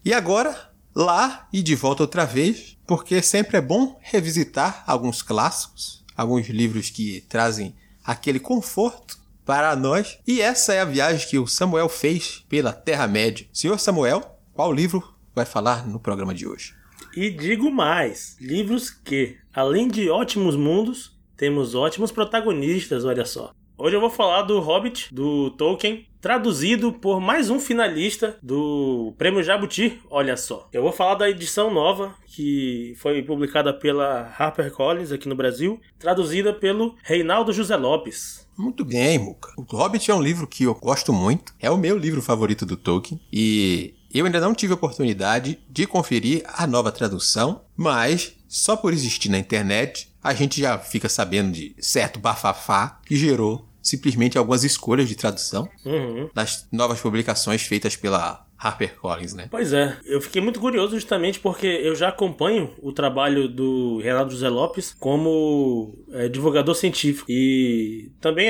E 0.05 0.13
agora, 0.13 0.71
lá 0.95 1.49
e 1.53 1.63
de 1.63 1.75
volta 1.75 2.03
outra 2.03 2.25
vez, 2.25 2.74
porque 2.87 3.23
sempre 3.23 3.57
é 3.57 3.61
bom 3.61 3.99
revisitar 4.03 4.85
alguns 4.87 5.23
clássicos, 5.23 6.05
alguns 6.16 6.49
livros 6.49 6.90
que 6.90 7.23
trazem 7.29 7.75
aquele 8.05 8.38
conforto 8.38 9.18
para 9.44 9.75
nós. 9.77 10.18
E 10.27 10.40
essa 10.40 10.73
é 10.73 10.81
a 10.81 10.85
viagem 10.85 11.29
que 11.29 11.38
o 11.38 11.47
Samuel 11.47 11.88
fez 11.88 12.44
pela 12.49 12.73
Terra-média. 12.73 13.47
Senhor 13.53 13.79
Samuel, 13.79 14.38
qual 14.53 14.73
livro 14.73 15.03
vai 15.35 15.44
falar 15.44 15.87
no 15.87 15.99
programa 15.99 16.35
de 16.35 16.47
hoje? 16.47 16.75
E 17.16 17.31
digo 17.31 17.70
mais: 17.70 18.37
livros 18.40 18.90
que, 18.90 19.37
além 19.53 19.88
de 19.88 20.09
ótimos 20.09 20.57
mundos, 20.57 21.16
temos 21.37 21.75
ótimos 21.75 22.11
protagonistas, 22.11 23.05
olha 23.05 23.25
só. 23.25 23.53
Hoje 23.77 23.97
eu 23.97 24.01
vou 24.01 24.09
falar 24.09 24.43
do 24.43 24.61
Hobbit, 24.61 25.13
do 25.13 25.51
Tolkien, 25.51 26.07
traduzido 26.21 26.93
por 26.93 27.21
mais 27.21 27.51
um 27.51 27.59
finalista 27.59 28.39
do 28.41 29.13
Prêmio 29.19 29.43
Jabuti. 29.43 30.01
Olha 30.09 30.37
só. 30.37 30.69
Eu 30.73 30.81
vou 30.83 30.93
falar 30.93 31.17
da 31.17 31.29
edição 31.29 31.75
nova 31.75 32.15
que 32.25 32.95
foi 32.99 33.21
publicada 33.21 33.75
pela 33.75 34.33
HarperCollins 34.39 35.11
aqui 35.11 35.29
no 35.29 35.35
Brasil, 35.35 35.81
traduzida 35.99 36.55
pelo 36.55 36.95
Reinaldo 37.03 37.53
José 37.53 37.77
Lopes. 37.77 38.47
Muito 38.57 38.85
bem, 38.85 39.19
Muca. 39.19 39.51
O 39.57 39.65
Hobbit 39.77 40.09
é 40.09 40.15
um 40.15 40.23
livro 40.23 40.47
que 40.47 40.63
eu 40.63 40.75
gosto 40.77 41.13
muito. 41.13 41.53
É 41.59 41.69
o 41.69 41.77
meu 41.77 41.99
livro 41.99 42.23
favorito 42.23 42.65
do 42.65 42.77
Tolkien 42.77 43.21
e 43.33 43.97
eu 44.15 44.25
ainda 44.25 44.39
não 44.39 44.55
tive 44.55 44.73
oportunidade 44.73 45.59
de 45.69 45.85
conferir 45.85 46.45
a 46.47 46.65
nova 46.65 46.93
tradução, 46.93 47.63
mas 47.77 48.37
só 48.47 48.77
por 48.77 48.93
existir 48.93 49.29
na 49.29 49.39
internet 49.39 50.13
a 50.25 50.33
gente 50.33 50.59
já 50.59 50.79
fica 50.79 51.07
sabendo 51.07 51.53
de 51.53 51.77
certo 51.79 52.19
bafafá 52.19 52.99
que 53.05 53.15
gerou 53.15 53.69
simplesmente 53.83 54.39
algumas 54.39 54.65
escolhas 54.65 55.07
de 55.07 55.15
tradução 55.15 55.69
uhum. 55.85 56.31
das 56.33 56.67
novas 56.73 56.99
publicações 56.99 57.61
feitas 57.63 57.95
pela 57.95 58.47
HarperCollins, 58.57 59.35
né? 59.35 59.49
Pois 59.51 59.73
é, 59.73 59.97
eu 60.07 60.21
fiquei 60.21 60.40
muito 60.40 60.61
curioso 60.61 60.95
justamente 60.95 61.38
porque 61.40 61.67
eu 61.67 61.95
já 61.95 62.09
acompanho 62.09 62.71
o 62.81 62.93
trabalho 62.93 63.49
do 63.49 64.01
Renato 64.01 64.31
José 64.31 64.49
Lopes 64.49 64.95
como 64.99 65.95
é, 66.12 66.29
divulgador 66.29 66.75
científico 66.75 67.31
e 67.31 68.11
também 68.21 68.49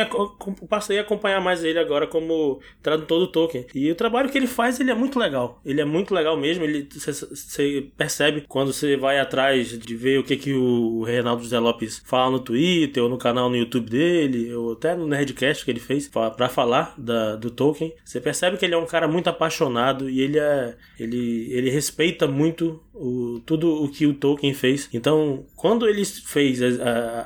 passei 0.68 0.98
a 0.98 1.02
acompanhar 1.02 1.40
mais 1.40 1.64
ele 1.64 1.78
agora 1.78 2.06
como 2.06 2.60
tradutor 2.82 3.20
do 3.20 3.26
Tolkien. 3.26 3.66
E 3.74 3.90
o 3.90 3.94
trabalho 3.94 4.30
que 4.30 4.38
ele 4.38 4.46
faz, 4.46 4.78
ele 4.78 4.90
é 4.90 4.94
muito 4.94 5.18
legal. 5.18 5.60
Ele 5.64 5.80
é 5.80 5.84
muito 5.84 6.14
legal 6.14 6.36
mesmo, 6.36 6.64
ele 6.64 6.88
você 6.92 7.88
percebe 7.96 8.44
quando 8.48 8.72
você 8.72 8.96
vai 8.96 9.18
atrás 9.18 9.78
de 9.78 9.96
ver 9.96 10.18
o 10.18 10.24
que 10.24 10.36
que 10.36 10.52
o 10.52 11.02
Renato 11.02 11.42
José 11.42 11.58
Lopes 11.58 12.02
fala 12.04 12.30
no 12.30 12.40
Twitter 12.40 13.02
ou 13.02 13.08
no 13.08 13.18
canal 13.18 13.48
no 13.48 13.56
YouTube 13.56 13.90
dele, 13.90 14.54
ou 14.54 14.72
até 14.72 14.94
no 14.94 15.06
Nerdcast 15.06 15.64
que 15.64 15.70
ele 15.70 15.80
fez 15.80 16.08
para 16.08 16.48
falar 16.48 16.94
da, 16.96 17.36
do 17.36 17.50
Tolkien. 17.50 17.94
Você 18.04 18.20
percebe 18.20 18.56
que 18.56 18.64
ele 18.64 18.74
é 18.74 18.78
um 18.78 18.86
cara 18.86 19.08
muito 19.08 19.28
apaixonado 19.28 20.03
e 20.08 20.20
ele 20.20 20.38
é 20.38 20.74
ele, 20.98 21.48
ele 21.50 21.70
respeita 21.70 22.26
muito 22.26 22.80
o, 22.94 23.40
tudo 23.44 23.82
o 23.82 23.88
que 23.88 24.06
o 24.06 24.14
Tolkien 24.14 24.54
fez. 24.54 24.88
Então, 24.92 25.44
quando 25.56 25.88
ele 25.88 26.04
fez 26.04 26.62
as, 26.62 26.78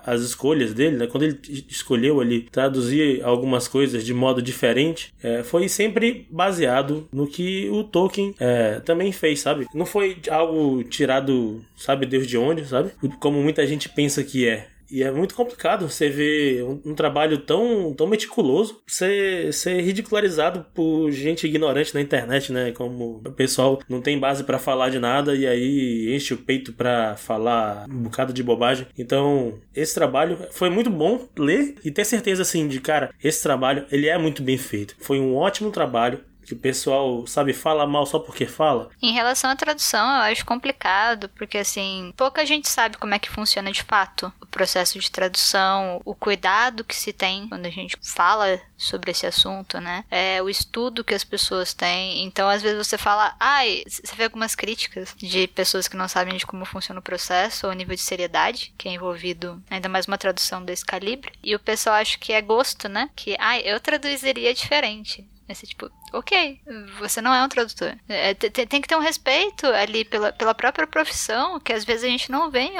as 0.04 0.20
escolhas 0.22 0.72
dele, 0.72 0.96
né, 0.96 1.06
quando 1.06 1.24
ele 1.24 1.38
escolheu 1.68 2.20
ali 2.20 2.42
traduzir 2.50 3.22
algumas 3.22 3.68
coisas 3.68 4.04
de 4.04 4.14
modo 4.14 4.40
diferente, 4.40 5.12
é, 5.22 5.42
foi 5.42 5.68
sempre 5.68 6.26
baseado 6.30 7.06
no 7.12 7.26
que 7.26 7.68
o 7.70 7.84
Tolkien 7.84 8.34
é, 8.40 8.80
também 8.80 9.12
fez, 9.12 9.40
sabe? 9.40 9.66
Não 9.74 9.84
foi 9.84 10.16
algo 10.30 10.82
tirado, 10.84 11.62
sabe 11.76 12.06
Deus 12.06 12.26
de 12.26 12.38
onde, 12.38 12.66
sabe? 12.66 12.90
Como 13.20 13.42
muita 13.42 13.66
gente 13.66 13.88
pensa 13.88 14.24
que 14.24 14.48
é. 14.48 14.68
E 14.90 15.02
é 15.02 15.10
muito 15.10 15.34
complicado 15.34 15.88
você 15.88 16.08
ver 16.08 16.62
um, 16.64 16.80
um, 16.86 16.94
trabalho 16.94 17.38
tão, 17.38 17.92
tão 17.94 18.06
meticuloso 18.06 18.82
ser, 18.86 19.52
ser 19.52 19.80
ridicularizado 19.80 20.64
por 20.74 21.10
gente 21.10 21.46
ignorante 21.46 21.94
na 21.94 22.00
internet, 22.00 22.52
né? 22.52 22.72
Como 22.72 23.22
o 23.24 23.32
pessoal 23.32 23.80
não 23.88 24.00
tem 24.00 24.18
base 24.18 24.44
para 24.44 24.58
falar 24.58 24.88
de 24.88 24.98
nada 24.98 25.34
e 25.34 25.46
aí 25.46 26.14
enche 26.14 26.34
o 26.34 26.38
peito 26.38 26.72
para 26.72 27.16
falar 27.16 27.86
um 27.88 28.02
bocado 28.04 28.32
de 28.32 28.42
bobagem. 28.42 28.86
Então, 28.96 29.58
esse 29.74 29.94
trabalho 29.94 30.38
foi 30.50 30.70
muito 30.70 30.90
bom 30.90 31.28
ler 31.36 31.74
e 31.84 31.90
ter 31.90 32.04
certeza 32.04 32.42
assim 32.42 32.66
de 32.66 32.80
cara, 32.80 33.10
esse 33.22 33.42
trabalho 33.42 33.84
ele 33.90 34.08
é 34.08 34.16
muito 34.16 34.42
bem 34.42 34.56
feito. 34.56 34.96
Foi 34.98 35.20
um 35.20 35.36
ótimo 35.36 35.70
trabalho 35.70 36.20
que 36.48 36.54
o 36.54 36.58
pessoal, 36.58 37.26
sabe, 37.26 37.52
fala 37.52 37.86
mal 37.86 38.06
só 38.06 38.18
porque 38.18 38.46
fala? 38.46 38.90
Em 39.02 39.12
relação 39.12 39.50
à 39.50 39.56
tradução, 39.56 40.08
eu 40.16 40.22
acho 40.22 40.46
complicado, 40.46 41.28
porque 41.30 41.58
assim, 41.58 42.12
pouca 42.16 42.46
gente 42.46 42.68
sabe 42.68 42.96
como 42.96 43.14
é 43.14 43.18
que 43.18 43.28
funciona 43.28 43.70
de 43.70 43.82
fato 43.82 44.32
o 44.40 44.46
processo 44.46 44.98
de 44.98 45.10
tradução, 45.10 46.00
o 46.04 46.14
cuidado 46.14 46.84
que 46.84 46.96
se 46.96 47.12
tem 47.12 47.48
quando 47.48 47.66
a 47.66 47.70
gente 47.70 47.96
fala 48.02 48.60
sobre 48.78 49.10
esse 49.10 49.26
assunto, 49.26 49.78
né? 49.80 50.04
É 50.10 50.40
o 50.40 50.48
estudo 50.48 51.04
que 51.04 51.14
as 51.14 51.24
pessoas 51.24 51.74
têm. 51.74 52.24
Então, 52.24 52.48
às 52.48 52.62
vezes 52.62 52.86
você 52.86 52.96
fala, 52.96 53.34
ai, 53.38 53.82
você 53.86 54.14
vê 54.16 54.24
algumas 54.24 54.54
críticas 54.54 55.14
de 55.18 55.48
pessoas 55.48 55.88
que 55.88 55.96
não 55.96 56.08
sabem 56.08 56.36
de 56.36 56.46
como 56.46 56.64
funciona 56.64 57.00
o 57.00 57.02
processo 57.02 57.66
ou 57.66 57.72
o 57.72 57.76
nível 57.76 57.94
de 57.94 58.00
seriedade 58.00 58.72
que 58.78 58.88
é 58.88 58.92
envolvido, 58.92 59.62
ainda 59.68 59.88
mais 59.88 60.06
uma 60.06 60.16
tradução 60.16 60.64
desse 60.64 60.84
calibre. 60.84 61.32
E 61.42 61.54
o 61.54 61.58
pessoal 61.58 61.96
acha 61.96 62.16
que 62.16 62.32
é 62.32 62.40
gosto, 62.40 62.88
né? 62.88 63.10
Que, 63.14 63.36
ai, 63.38 63.62
eu 63.64 63.78
traduziria 63.80 64.54
diferente. 64.54 65.26
Esse 65.48 65.66
tipo, 65.66 65.90
ok, 66.12 66.60
você 66.98 67.20
não 67.20 67.34
é 67.34 67.42
um 67.42 67.48
tradutor. 67.48 67.94
É, 68.08 68.34
tem, 68.34 68.66
tem, 68.66 68.80
que 68.80 68.88
ter 68.88 68.96
um 68.96 69.00
respeito 69.00 69.66
ali 69.66 70.04
pela, 70.04 70.32
pela 70.32 70.54
própria 70.54 70.86
profissão, 70.86 71.60
que 71.60 71.72
às 71.72 71.84
vezes 71.84 72.04
a 72.04 72.08
gente 72.08 72.30
não 72.30 72.50
vem 72.50 72.72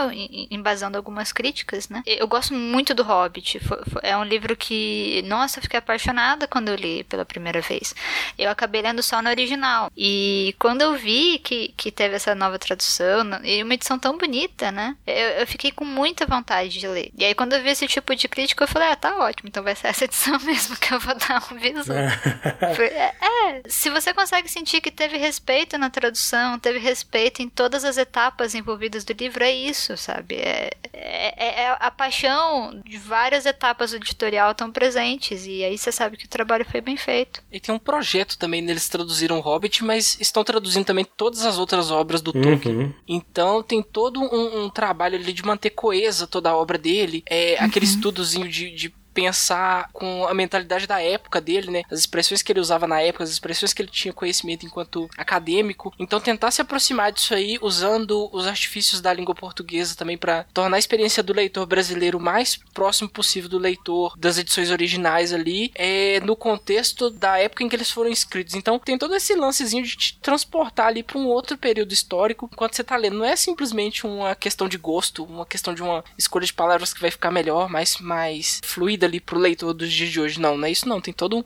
embasando 0.50 0.96
algumas 0.96 1.32
críticas, 1.32 1.88
né? 1.88 2.03
Eu 2.07 2.26
gosto 2.26 2.55
muito 2.55 2.94
do 2.94 3.03
Hobbit. 3.03 3.61
Foi, 3.61 3.78
foi, 3.90 4.00
é 4.03 4.16
um 4.16 4.24
livro 4.24 4.57
que, 4.57 5.22
nossa, 5.26 5.59
eu 5.59 5.62
fiquei 5.62 5.78
apaixonada 5.78 6.46
quando 6.46 6.68
eu 6.68 6.74
li 6.74 7.05
pela 7.05 7.24
primeira 7.24 7.61
vez. 7.61 7.94
Eu 8.38 8.50
acabei 8.50 8.82
lendo 8.82 9.03
só 9.03 9.22
no 9.22 9.30
original. 9.30 9.90
E 9.96 10.55
quando 10.59 10.82
eu 10.82 10.94
vi 10.94 11.38
que, 11.38 11.74
que 11.76 11.90
teve 11.90 12.16
essa 12.16 12.34
nova 12.34 12.59
tradução, 12.59 13.24
e 13.44 13.62
uma 13.62 13.74
edição 13.74 13.98
tão 13.98 14.16
bonita, 14.16 14.70
né? 14.70 14.96
Eu, 15.07 15.40
eu 15.40 15.46
fiquei 15.46 15.70
com 15.70 15.84
muita 15.84 16.26
vontade 16.26 16.78
de 16.78 16.86
ler. 16.86 17.11
E 17.16 17.24
aí, 17.24 17.34
quando 17.34 17.53
eu 17.53 17.62
vi 17.62 17.70
esse 17.70 17.86
tipo 17.86 18.14
de 18.14 18.28
crítica, 18.28 18.64
eu 18.64 18.68
falei, 18.68 18.88
ah, 18.88 18.96
tá 18.96 19.18
ótimo, 19.18 19.48
então 19.48 19.62
vai 19.62 19.74
ser 19.74 19.88
essa 19.88 20.05
edição 20.07 20.38
mesmo 20.40 20.76
que 20.76 20.92
eu 20.92 21.00
vou 21.00 21.14
dar 21.14 21.42
um 21.50 21.59
viso. 21.59 21.92
é, 21.92 23.14
é, 23.20 23.62
se 23.68 23.90
você 23.90 24.14
consegue 24.14 24.48
sentir 24.48 24.80
que 24.80 24.90
teve 24.90 25.16
respeito 25.16 25.76
na 25.76 25.90
tradução, 25.90 26.58
teve 26.58 26.78
respeito 26.78 27.42
em 27.42 27.48
todas 27.48 27.84
as 27.84 27.98
etapas 27.98 28.54
envolvidas 28.54 29.04
do 29.04 29.12
livro, 29.12 29.42
é 29.42 29.52
isso, 29.52 29.96
sabe? 29.96 30.36
É, 30.36 30.70
é, 30.92 31.62
é 31.62 31.76
a 31.78 31.90
paixão 31.90 32.80
de 32.84 32.96
várias 32.96 33.44
etapas 33.46 33.90
do 33.90 33.96
editorial 33.96 34.52
estão 34.52 34.70
presentes, 34.70 35.46
e 35.46 35.64
aí 35.64 35.76
você 35.76 35.90
sabe 35.90 36.16
que 36.16 36.26
o 36.26 36.28
trabalho 36.28 36.64
foi 36.64 36.80
bem 36.80 36.96
feito. 36.96 37.42
E 37.50 37.58
tem 37.58 37.74
um 37.74 37.78
projeto 37.78 38.38
também, 38.38 38.68
eles 38.68 38.88
traduziram 38.88 39.40
Hobbit, 39.40 39.84
mas 39.84 40.16
estão 40.20 40.44
traduzindo 40.44 40.84
também 40.84 41.04
todas 41.04 41.44
as 41.44 41.58
outras 41.58 41.90
obras 41.90 42.22
do 42.22 42.32
Tolkien. 42.32 42.76
Uhum. 42.76 42.94
Então 43.06 43.62
tem 43.62 43.82
todo 43.82 44.20
um, 44.20 44.64
um, 44.64 44.70
trabalho 44.70 45.16
ali 45.16 45.32
de 45.32 45.44
manter 45.44 45.70
coesa 45.70 46.26
toda 46.26 46.50
a 46.50 46.56
obra 46.56 46.78
dele, 46.78 47.24
é, 47.28 47.56
uhum. 47.58 47.66
aquele 47.66 47.84
estudozinho 47.84 48.48
de, 48.48 48.70
de 48.70 48.94
pensar 49.18 49.90
com 49.92 50.28
a 50.28 50.32
mentalidade 50.32 50.86
da 50.86 51.02
época 51.02 51.40
dele, 51.40 51.72
né? 51.72 51.82
As 51.90 51.98
expressões 51.98 52.40
que 52.40 52.52
ele 52.52 52.60
usava 52.60 52.86
na 52.86 53.00
época, 53.00 53.24
as 53.24 53.30
expressões 53.30 53.72
que 53.72 53.82
ele 53.82 53.90
tinha 53.90 54.14
conhecimento 54.14 54.64
enquanto 54.64 55.10
acadêmico. 55.18 55.92
Então 55.98 56.20
tentar 56.20 56.52
se 56.52 56.62
aproximar 56.62 57.10
disso 57.10 57.34
aí 57.34 57.58
usando 57.60 58.30
os 58.32 58.46
artifícios 58.46 59.00
da 59.00 59.12
língua 59.12 59.34
portuguesa 59.34 59.96
também 59.96 60.16
para 60.16 60.44
tornar 60.54 60.76
a 60.76 60.78
experiência 60.78 61.20
do 61.20 61.32
leitor 61.32 61.66
brasileiro 61.66 62.20
mais 62.20 62.60
próximo 62.72 63.08
possível 63.08 63.50
do 63.50 63.58
leitor 63.58 64.16
das 64.16 64.38
edições 64.38 64.70
originais 64.70 65.32
ali, 65.32 65.72
é 65.74 66.20
no 66.20 66.36
contexto 66.36 67.10
da 67.10 67.38
época 67.38 67.64
em 67.64 67.68
que 67.68 67.74
eles 67.74 67.90
foram 67.90 68.10
escritos. 68.10 68.54
Então 68.54 68.78
tem 68.78 68.96
todo 68.96 69.16
esse 69.16 69.34
lancezinho 69.34 69.82
de 69.82 69.96
te 69.96 70.18
transportar 70.20 70.86
ali 70.86 71.02
para 71.02 71.18
um 71.18 71.26
outro 71.26 71.58
período 71.58 71.92
histórico 71.92 72.48
enquanto 72.52 72.76
você 72.76 72.84
tá 72.84 72.96
lendo. 72.96 73.18
Não 73.18 73.24
é 73.24 73.34
simplesmente 73.34 74.06
uma 74.06 74.36
questão 74.36 74.68
de 74.68 74.78
gosto, 74.78 75.24
uma 75.24 75.44
questão 75.44 75.74
de 75.74 75.82
uma 75.82 76.04
escolha 76.16 76.46
de 76.46 76.52
palavras 76.52 76.94
que 76.94 77.00
vai 77.00 77.10
ficar 77.10 77.32
melhor, 77.32 77.68
mais 77.68 77.98
mais 77.98 78.60
fluida 78.62 79.07
ali 79.09 79.20
pro 79.20 79.38
leitor 79.38 79.72
dos 79.74 79.92
dias 79.92 80.11
de 80.11 80.20
hoje. 80.20 80.40
Não, 80.40 80.56
não 80.56 80.66
é 80.66 80.70
isso 80.70 80.88
não. 80.88 81.00
Tem 81.00 81.12
todo 81.12 81.38
um, 81.38 81.44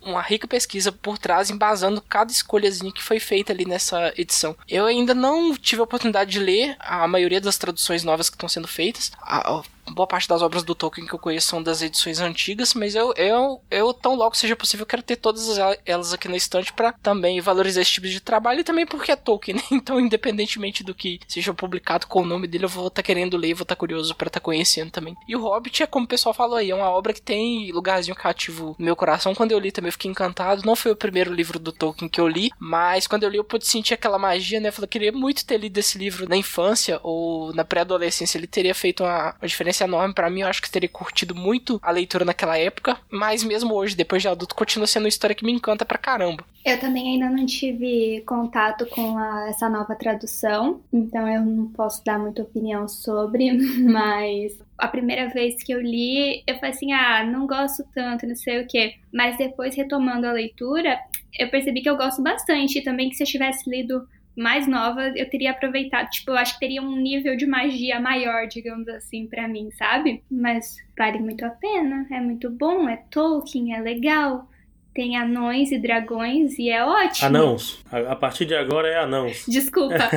uma 0.00 0.22
rica 0.22 0.46
pesquisa 0.46 0.90
por 0.90 1.18
trás, 1.18 1.50
embasando 1.50 2.02
cada 2.02 2.32
escolhazinha 2.32 2.92
que 2.92 3.02
foi 3.02 3.20
feita 3.20 3.52
ali 3.52 3.64
nessa 3.64 4.12
edição. 4.16 4.56
Eu 4.68 4.86
ainda 4.86 5.14
não 5.14 5.54
tive 5.54 5.80
a 5.80 5.84
oportunidade 5.84 6.30
de 6.30 6.40
ler 6.40 6.76
a 6.78 7.06
maioria 7.06 7.40
das 7.40 7.58
traduções 7.58 8.02
novas 8.02 8.28
que 8.28 8.36
estão 8.36 8.48
sendo 8.48 8.68
feitas. 8.68 9.12
A, 9.20 9.62
boa 9.90 10.06
parte 10.06 10.28
das 10.28 10.42
obras 10.42 10.62
do 10.62 10.74
Tolkien 10.74 11.06
que 11.06 11.14
eu 11.14 11.18
conheço 11.18 11.48
são 11.48 11.62
das 11.62 11.82
edições 11.82 12.20
antigas, 12.20 12.74
mas 12.74 12.94
eu, 12.94 13.12
eu, 13.16 13.60
eu 13.70 13.92
tão 13.92 14.14
logo 14.14 14.36
seja 14.36 14.56
possível, 14.56 14.86
quero 14.86 15.02
ter 15.02 15.16
todas 15.16 15.58
elas 15.84 16.12
aqui 16.12 16.28
na 16.28 16.36
estante 16.36 16.72
para 16.72 16.92
também 16.92 17.40
valorizar 17.40 17.80
esse 17.80 17.92
tipo 17.92 18.08
de 18.08 18.20
trabalho 18.20 18.60
e 18.60 18.64
também 18.64 18.86
porque 18.86 19.12
é 19.12 19.16
Tolkien, 19.16 19.56
né? 19.56 19.62
Então, 19.78 20.00
independentemente 20.00 20.82
do 20.82 20.94
que 20.94 21.20
seja 21.28 21.54
publicado 21.54 22.06
com 22.06 22.22
o 22.22 22.26
nome 22.26 22.46
dele, 22.46 22.64
eu 22.64 22.68
vou 22.68 22.88
estar 22.88 23.00
tá 23.00 23.06
querendo 23.06 23.36
ler, 23.36 23.54
vou 23.54 23.62
estar 23.62 23.74
tá 23.74 23.78
curioso 23.78 24.14
para 24.14 24.26
estar 24.26 24.40
tá 24.40 24.44
conhecendo 24.44 24.90
também. 24.90 25.16
E 25.26 25.36
o 25.36 25.40
Hobbit 25.40 25.82
é 25.82 25.86
como 25.86 26.04
o 26.04 26.08
pessoal 26.08 26.34
falou 26.34 26.56
aí, 26.56 26.70
é 26.70 26.74
uma 26.74 26.90
obra 26.90 27.14
que 27.14 27.22
tem 27.22 27.70
lugarzinho 27.72 28.16
cativo 28.16 28.74
no 28.78 28.84
meu 28.84 28.96
coração. 28.96 29.34
Quando 29.34 29.52
eu 29.52 29.58
li 29.58 29.70
também 29.70 29.88
eu 29.88 29.92
fiquei 29.92 30.10
encantado. 30.10 30.62
Não 30.64 30.76
foi 30.76 30.92
o 30.92 30.96
primeiro 30.96 31.32
livro 31.32 31.58
do 31.58 31.72
Tolkien 31.72 32.08
que 32.08 32.20
eu 32.20 32.28
li, 32.28 32.50
mas 32.58 33.06
quando 33.06 33.22
eu 33.22 33.30
li 33.30 33.38
eu 33.38 33.44
pude 33.44 33.66
sentir 33.66 33.94
aquela 33.94 34.18
magia, 34.18 34.60
né? 34.60 34.68
Eu 34.68 34.72
falei, 34.72 34.88
queria 34.88 35.12
muito 35.12 35.44
ter 35.46 35.58
lido 35.58 35.78
esse 35.78 35.96
livro 35.96 36.28
na 36.28 36.36
infância 36.36 37.00
ou 37.02 37.52
na 37.54 37.64
pré-adolescência. 37.64 38.38
Ele 38.38 38.46
teria 38.46 38.74
feito 38.74 39.04
uma, 39.04 39.34
uma 39.40 39.48
diferença 39.48 39.77
experiência 39.78 39.84
enorme 39.84 40.14
para 40.14 40.30
mim. 40.30 40.40
Eu 40.40 40.48
acho 40.48 40.62
que 40.62 40.70
teria 40.70 40.88
curtido 40.88 41.34
muito 41.34 41.78
a 41.82 41.90
leitura 41.90 42.24
naquela 42.24 42.58
época, 42.58 42.98
mas 43.10 43.44
mesmo 43.44 43.74
hoje, 43.74 43.96
depois 43.96 44.22
de 44.22 44.28
adulto, 44.28 44.54
continua 44.54 44.86
sendo 44.86 45.04
uma 45.04 45.08
história 45.08 45.34
que 45.34 45.44
me 45.44 45.52
encanta 45.52 45.84
pra 45.84 45.98
caramba. 45.98 46.44
Eu 46.64 46.78
também 46.78 47.14
ainda 47.14 47.30
não 47.30 47.46
tive 47.46 48.22
contato 48.26 48.86
com 48.86 49.16
a, 49.16 49.48
essa 49.48 49.68
nova 49.68 49.94
tradução, 49.94 50.80
então 50.92 51.26
eu 51.26 51.42
não 51.42 51.66
posso 51.68 52.04
dar 52.04 52.18
muita 52.18 52.42
opinião 52.42 52.88
sobre, 52.88 53.52
mas 53.80 54.58
a 54.76 54.88
primeira 54.88 55.28
vez 55.28 55.62
que 55.62 55.72
eu 55.72 55.80
li, 55.80 56.42
eu 56.46 56.56
falei 56.56 56.70
assim: 56.70 56.92
ah, 56.92 57.24
não 57.24 57.46
gosto 57.46 57.84
tanto, 57.94 58.26
não 58.26 58.36
sei 58.36 58.62
o 58.62 58.66
quê. 58.66 58.94
Mas 59.12 59.38
depois, 59.38 59.74
retomando 59.74 60.26
a 60.26 60.32
leitura, 60.32 60.98
eu 61.38 61.48
percebi 61.48 61.80
que 61.80 61.88
eu 61.88 61.96
gosto 61.96 62.22
bastante. 62.22 62.82
Também 62.82 63.08
que 63.08 63.16
se 63.16 63.22
eu 63.22 63.26
tivesse 63.26 63.68
lido 63.68 64.06
mais 64.38 64.68
nova, 64.68 65.12
eu 65.16 65.28
teria 65.28 65.50
aproveitado. 65.50 66.08
Tipo, 66.10 66.30
eu 66.30 66.36
acho 66.36 66.54
que 66.54 66.60
teria 66.60 66.80
um 66.80 66.96
nível 66.96 67.36
de 67.36 67.44
magia 67.44 67.98
maior, 67.98 68.46
digamos 68.46 68.88
assim, 68.88 69.26
para 69.26 69.48
mim, 69.48 69.70
sabe? 69.72 70.22
Mas 70.30 70.76
vale 70.96 71.18
muito 71.18 71.44
a 71.44 71.50
pena. 71.50 72.06
É 72.10 72.20
muito 72.20 72.48
bom, 72.48 72.88
é 72.88 72.96
Tolkien, 73.10 73.74
é 73.74 73.80
legal. 73.80 74.48
Tem 74.94 75.16
anões 75.16 75.72
e 75.72 75.78
dragões 75.78 76.58
e 76.58 76.70
é 76.70 76.84
ótimo. 76.84 77.26
Anãos. 77.26 77.84
A, 77.90 78.12
a 78.12 78.16
partir 78.16 78.44
de 78.46 78.54
agora 78.54 78.88
é 78.88 78.98
anãos. 78.98 79.44
Desculpa. 79.48 79.96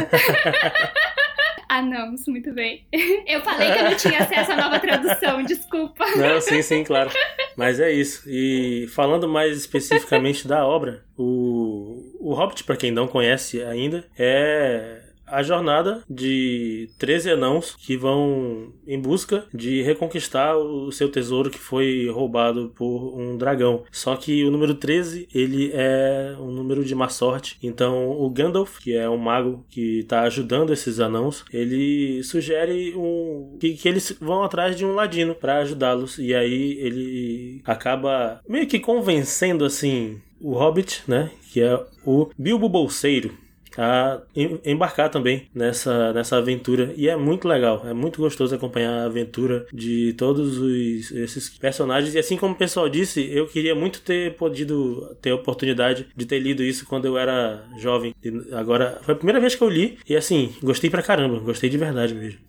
anãos, 1.68 2.28
muito 2.28 2.54
bem. 2.54 2.86
Eu 3.26 3.42
falei 3.42 3.72
que 3.72 3.80
eu 3.80 3.84
não 3.86 3.96
tinha 3.96 4.20
acesso 4.20 4.52
à 4.52 4.56
nova 4.56 4.80
tradução, 4.80 5.44
desculpa. 5.44 6.06
Não, 6.16 6.40
sim, 6.42 6.62
sim, 6.62 6.84
claro. 6.84 7.10
Mas 7.56 7.80
é 7.80 7.92
isso. 7.92 8.24
E 8.28 8.88
falando 8.94 9.28
mais 9.28 9.58
especificamente 9.58 10.48
da 10.48 10.66
obra, 10.66 11.04
o, 11.18 12.01
o 12.22 12.34
Hobbit, 12.34 12.64
para 12.64 12.78
quem 12.78 12.92
não 12.92 13.08
conhece 13.08 13.62
ainda, 13.64 14.06
é 14.18 15.02
a 15.32 15.42
jornada 15.42 16.04
de 16.10 16.90
13 17.00 17.32
anãos 17.32 17.76
que 17.76 17.96
vão 17.96 18.74
em 18.86 19.00
busca 19.00 19.46
de 19.54 19.82
reconquistar 19.82 20.58
o 20.58 20.92
seu 20.92 21.10
tesouro 21.10 21.50
que 21.50 21.58
foi 21.58 22.10
roubado 22.10 22.74
por 22.76 23.18
um 23.18 23.38
dragão. 23.38 23.86
Só 23.92 24.16
que 24.18 24.44
o 24.44 24.52
número 24.52 24.76
13, 24.76 25.30
ele 25.34 25.72
é 25.74 26.36
um 26.38 26.52
número 26.52 26.84
de 26.84 26.94
má 26.94 27.08
sorte. 27.08 27.58
Então 27.64 28.12
o 28.12 28.30
Gandalf, 28.30 28.80
que 28.80 28.94
é 28.94 29.10
um 29.10 29.18
mago 29.18 29.66
que 29.70 30.00
está 30.00 30.24
ajudando 30.24 30.74
esses 30.74 31.00
anãos, 31.00 31.46
ele 31.52 32.22
sugere 32.24 32.94
um 32.96 33.58
que, 33.60 33.74
que 33.74 33.88
eles 33.88 34.16
vão 34.20 34.44
atrás 34.44 34.76
de 34.76 34.86
um 34.86 34.94
ladino 34.94 35.34
para 35.34 35.60
ajudá-los. 35.60 36.20
E 36.20 36.36
aí 36.36 36.78
ele 36.80 37.62
acaba 37.64 38.42
meio 38.48 38.68
que 38.68 38.80
convencendo 38.80 39.64
assim 39.64 40.20
o 40.42 40.54
Hobbit, 40.54 41.04
né, 41.08 41.32
que 41.52 41.62
é 41.62 41.80
o 42.06 42.30
Bilbo 42.38 42.68
Bolseiro, 42.68 43.38
a 43.78 44.22
embarcar 44.66 45.10
também 45.10 45.48
nessa, 45.54 46.12
nessa 46.14 46.38
aventura. 46.38 46.94
E 46.98 47.08
é 47.08 47.16
muito 47.16 47.48
legal, 47.48 47.84
é 47.86 47.94
muito 47.94 48.20
gostoso 48.20 48.54
acompanhar 48.54 48.92
a 48.92 49.06
aventura 49.06 49.66
de 49.72 50.14
todos 50.14 50.58
os, 50.58 51.12
esses 51.12 51.50
personagens. 51.50 52.14
E 52.14 52.20
assim 52.20 52.38
como 52.38 52.54
o 52.54 52.58
pessoal 52.58 52.90
disse, 52.90 53.22
eu 53.32 53.48
queria 53.48 53.76
muito 53.76 54.02
ter 54.02 54.36
podido 54.36 55.16
ter 55.22 55.32
a 55.32 55.36
oportunidade 55.36 56.08
de 56.16 56.26
ter 56.26 56.40
lido 56.40 56.64
isso 56.64 56.86
quando 56.86 57.06
eu 57.06 57.18
era 57.18 57.64
jovem. 57.78 58.14
E 58.24 58.54
agora 58.54 59.00
foi 59.04 59.14
a 59.14 59.18
primeira 59.18 59.40
vez 59.40 59.56
que 59.56 59.64
eu 59.64 59.70
li 59.70 59.98
e 60.08 60.16
assim, 60.16 60.54
gostei 60.62 60.90
pra 60.90 61.04
caramba, 61.04 61.40
gostei 61.40 61.70
de 61.70 61.78
verdade 61.78 62.14
mesmo. 62.14 62.40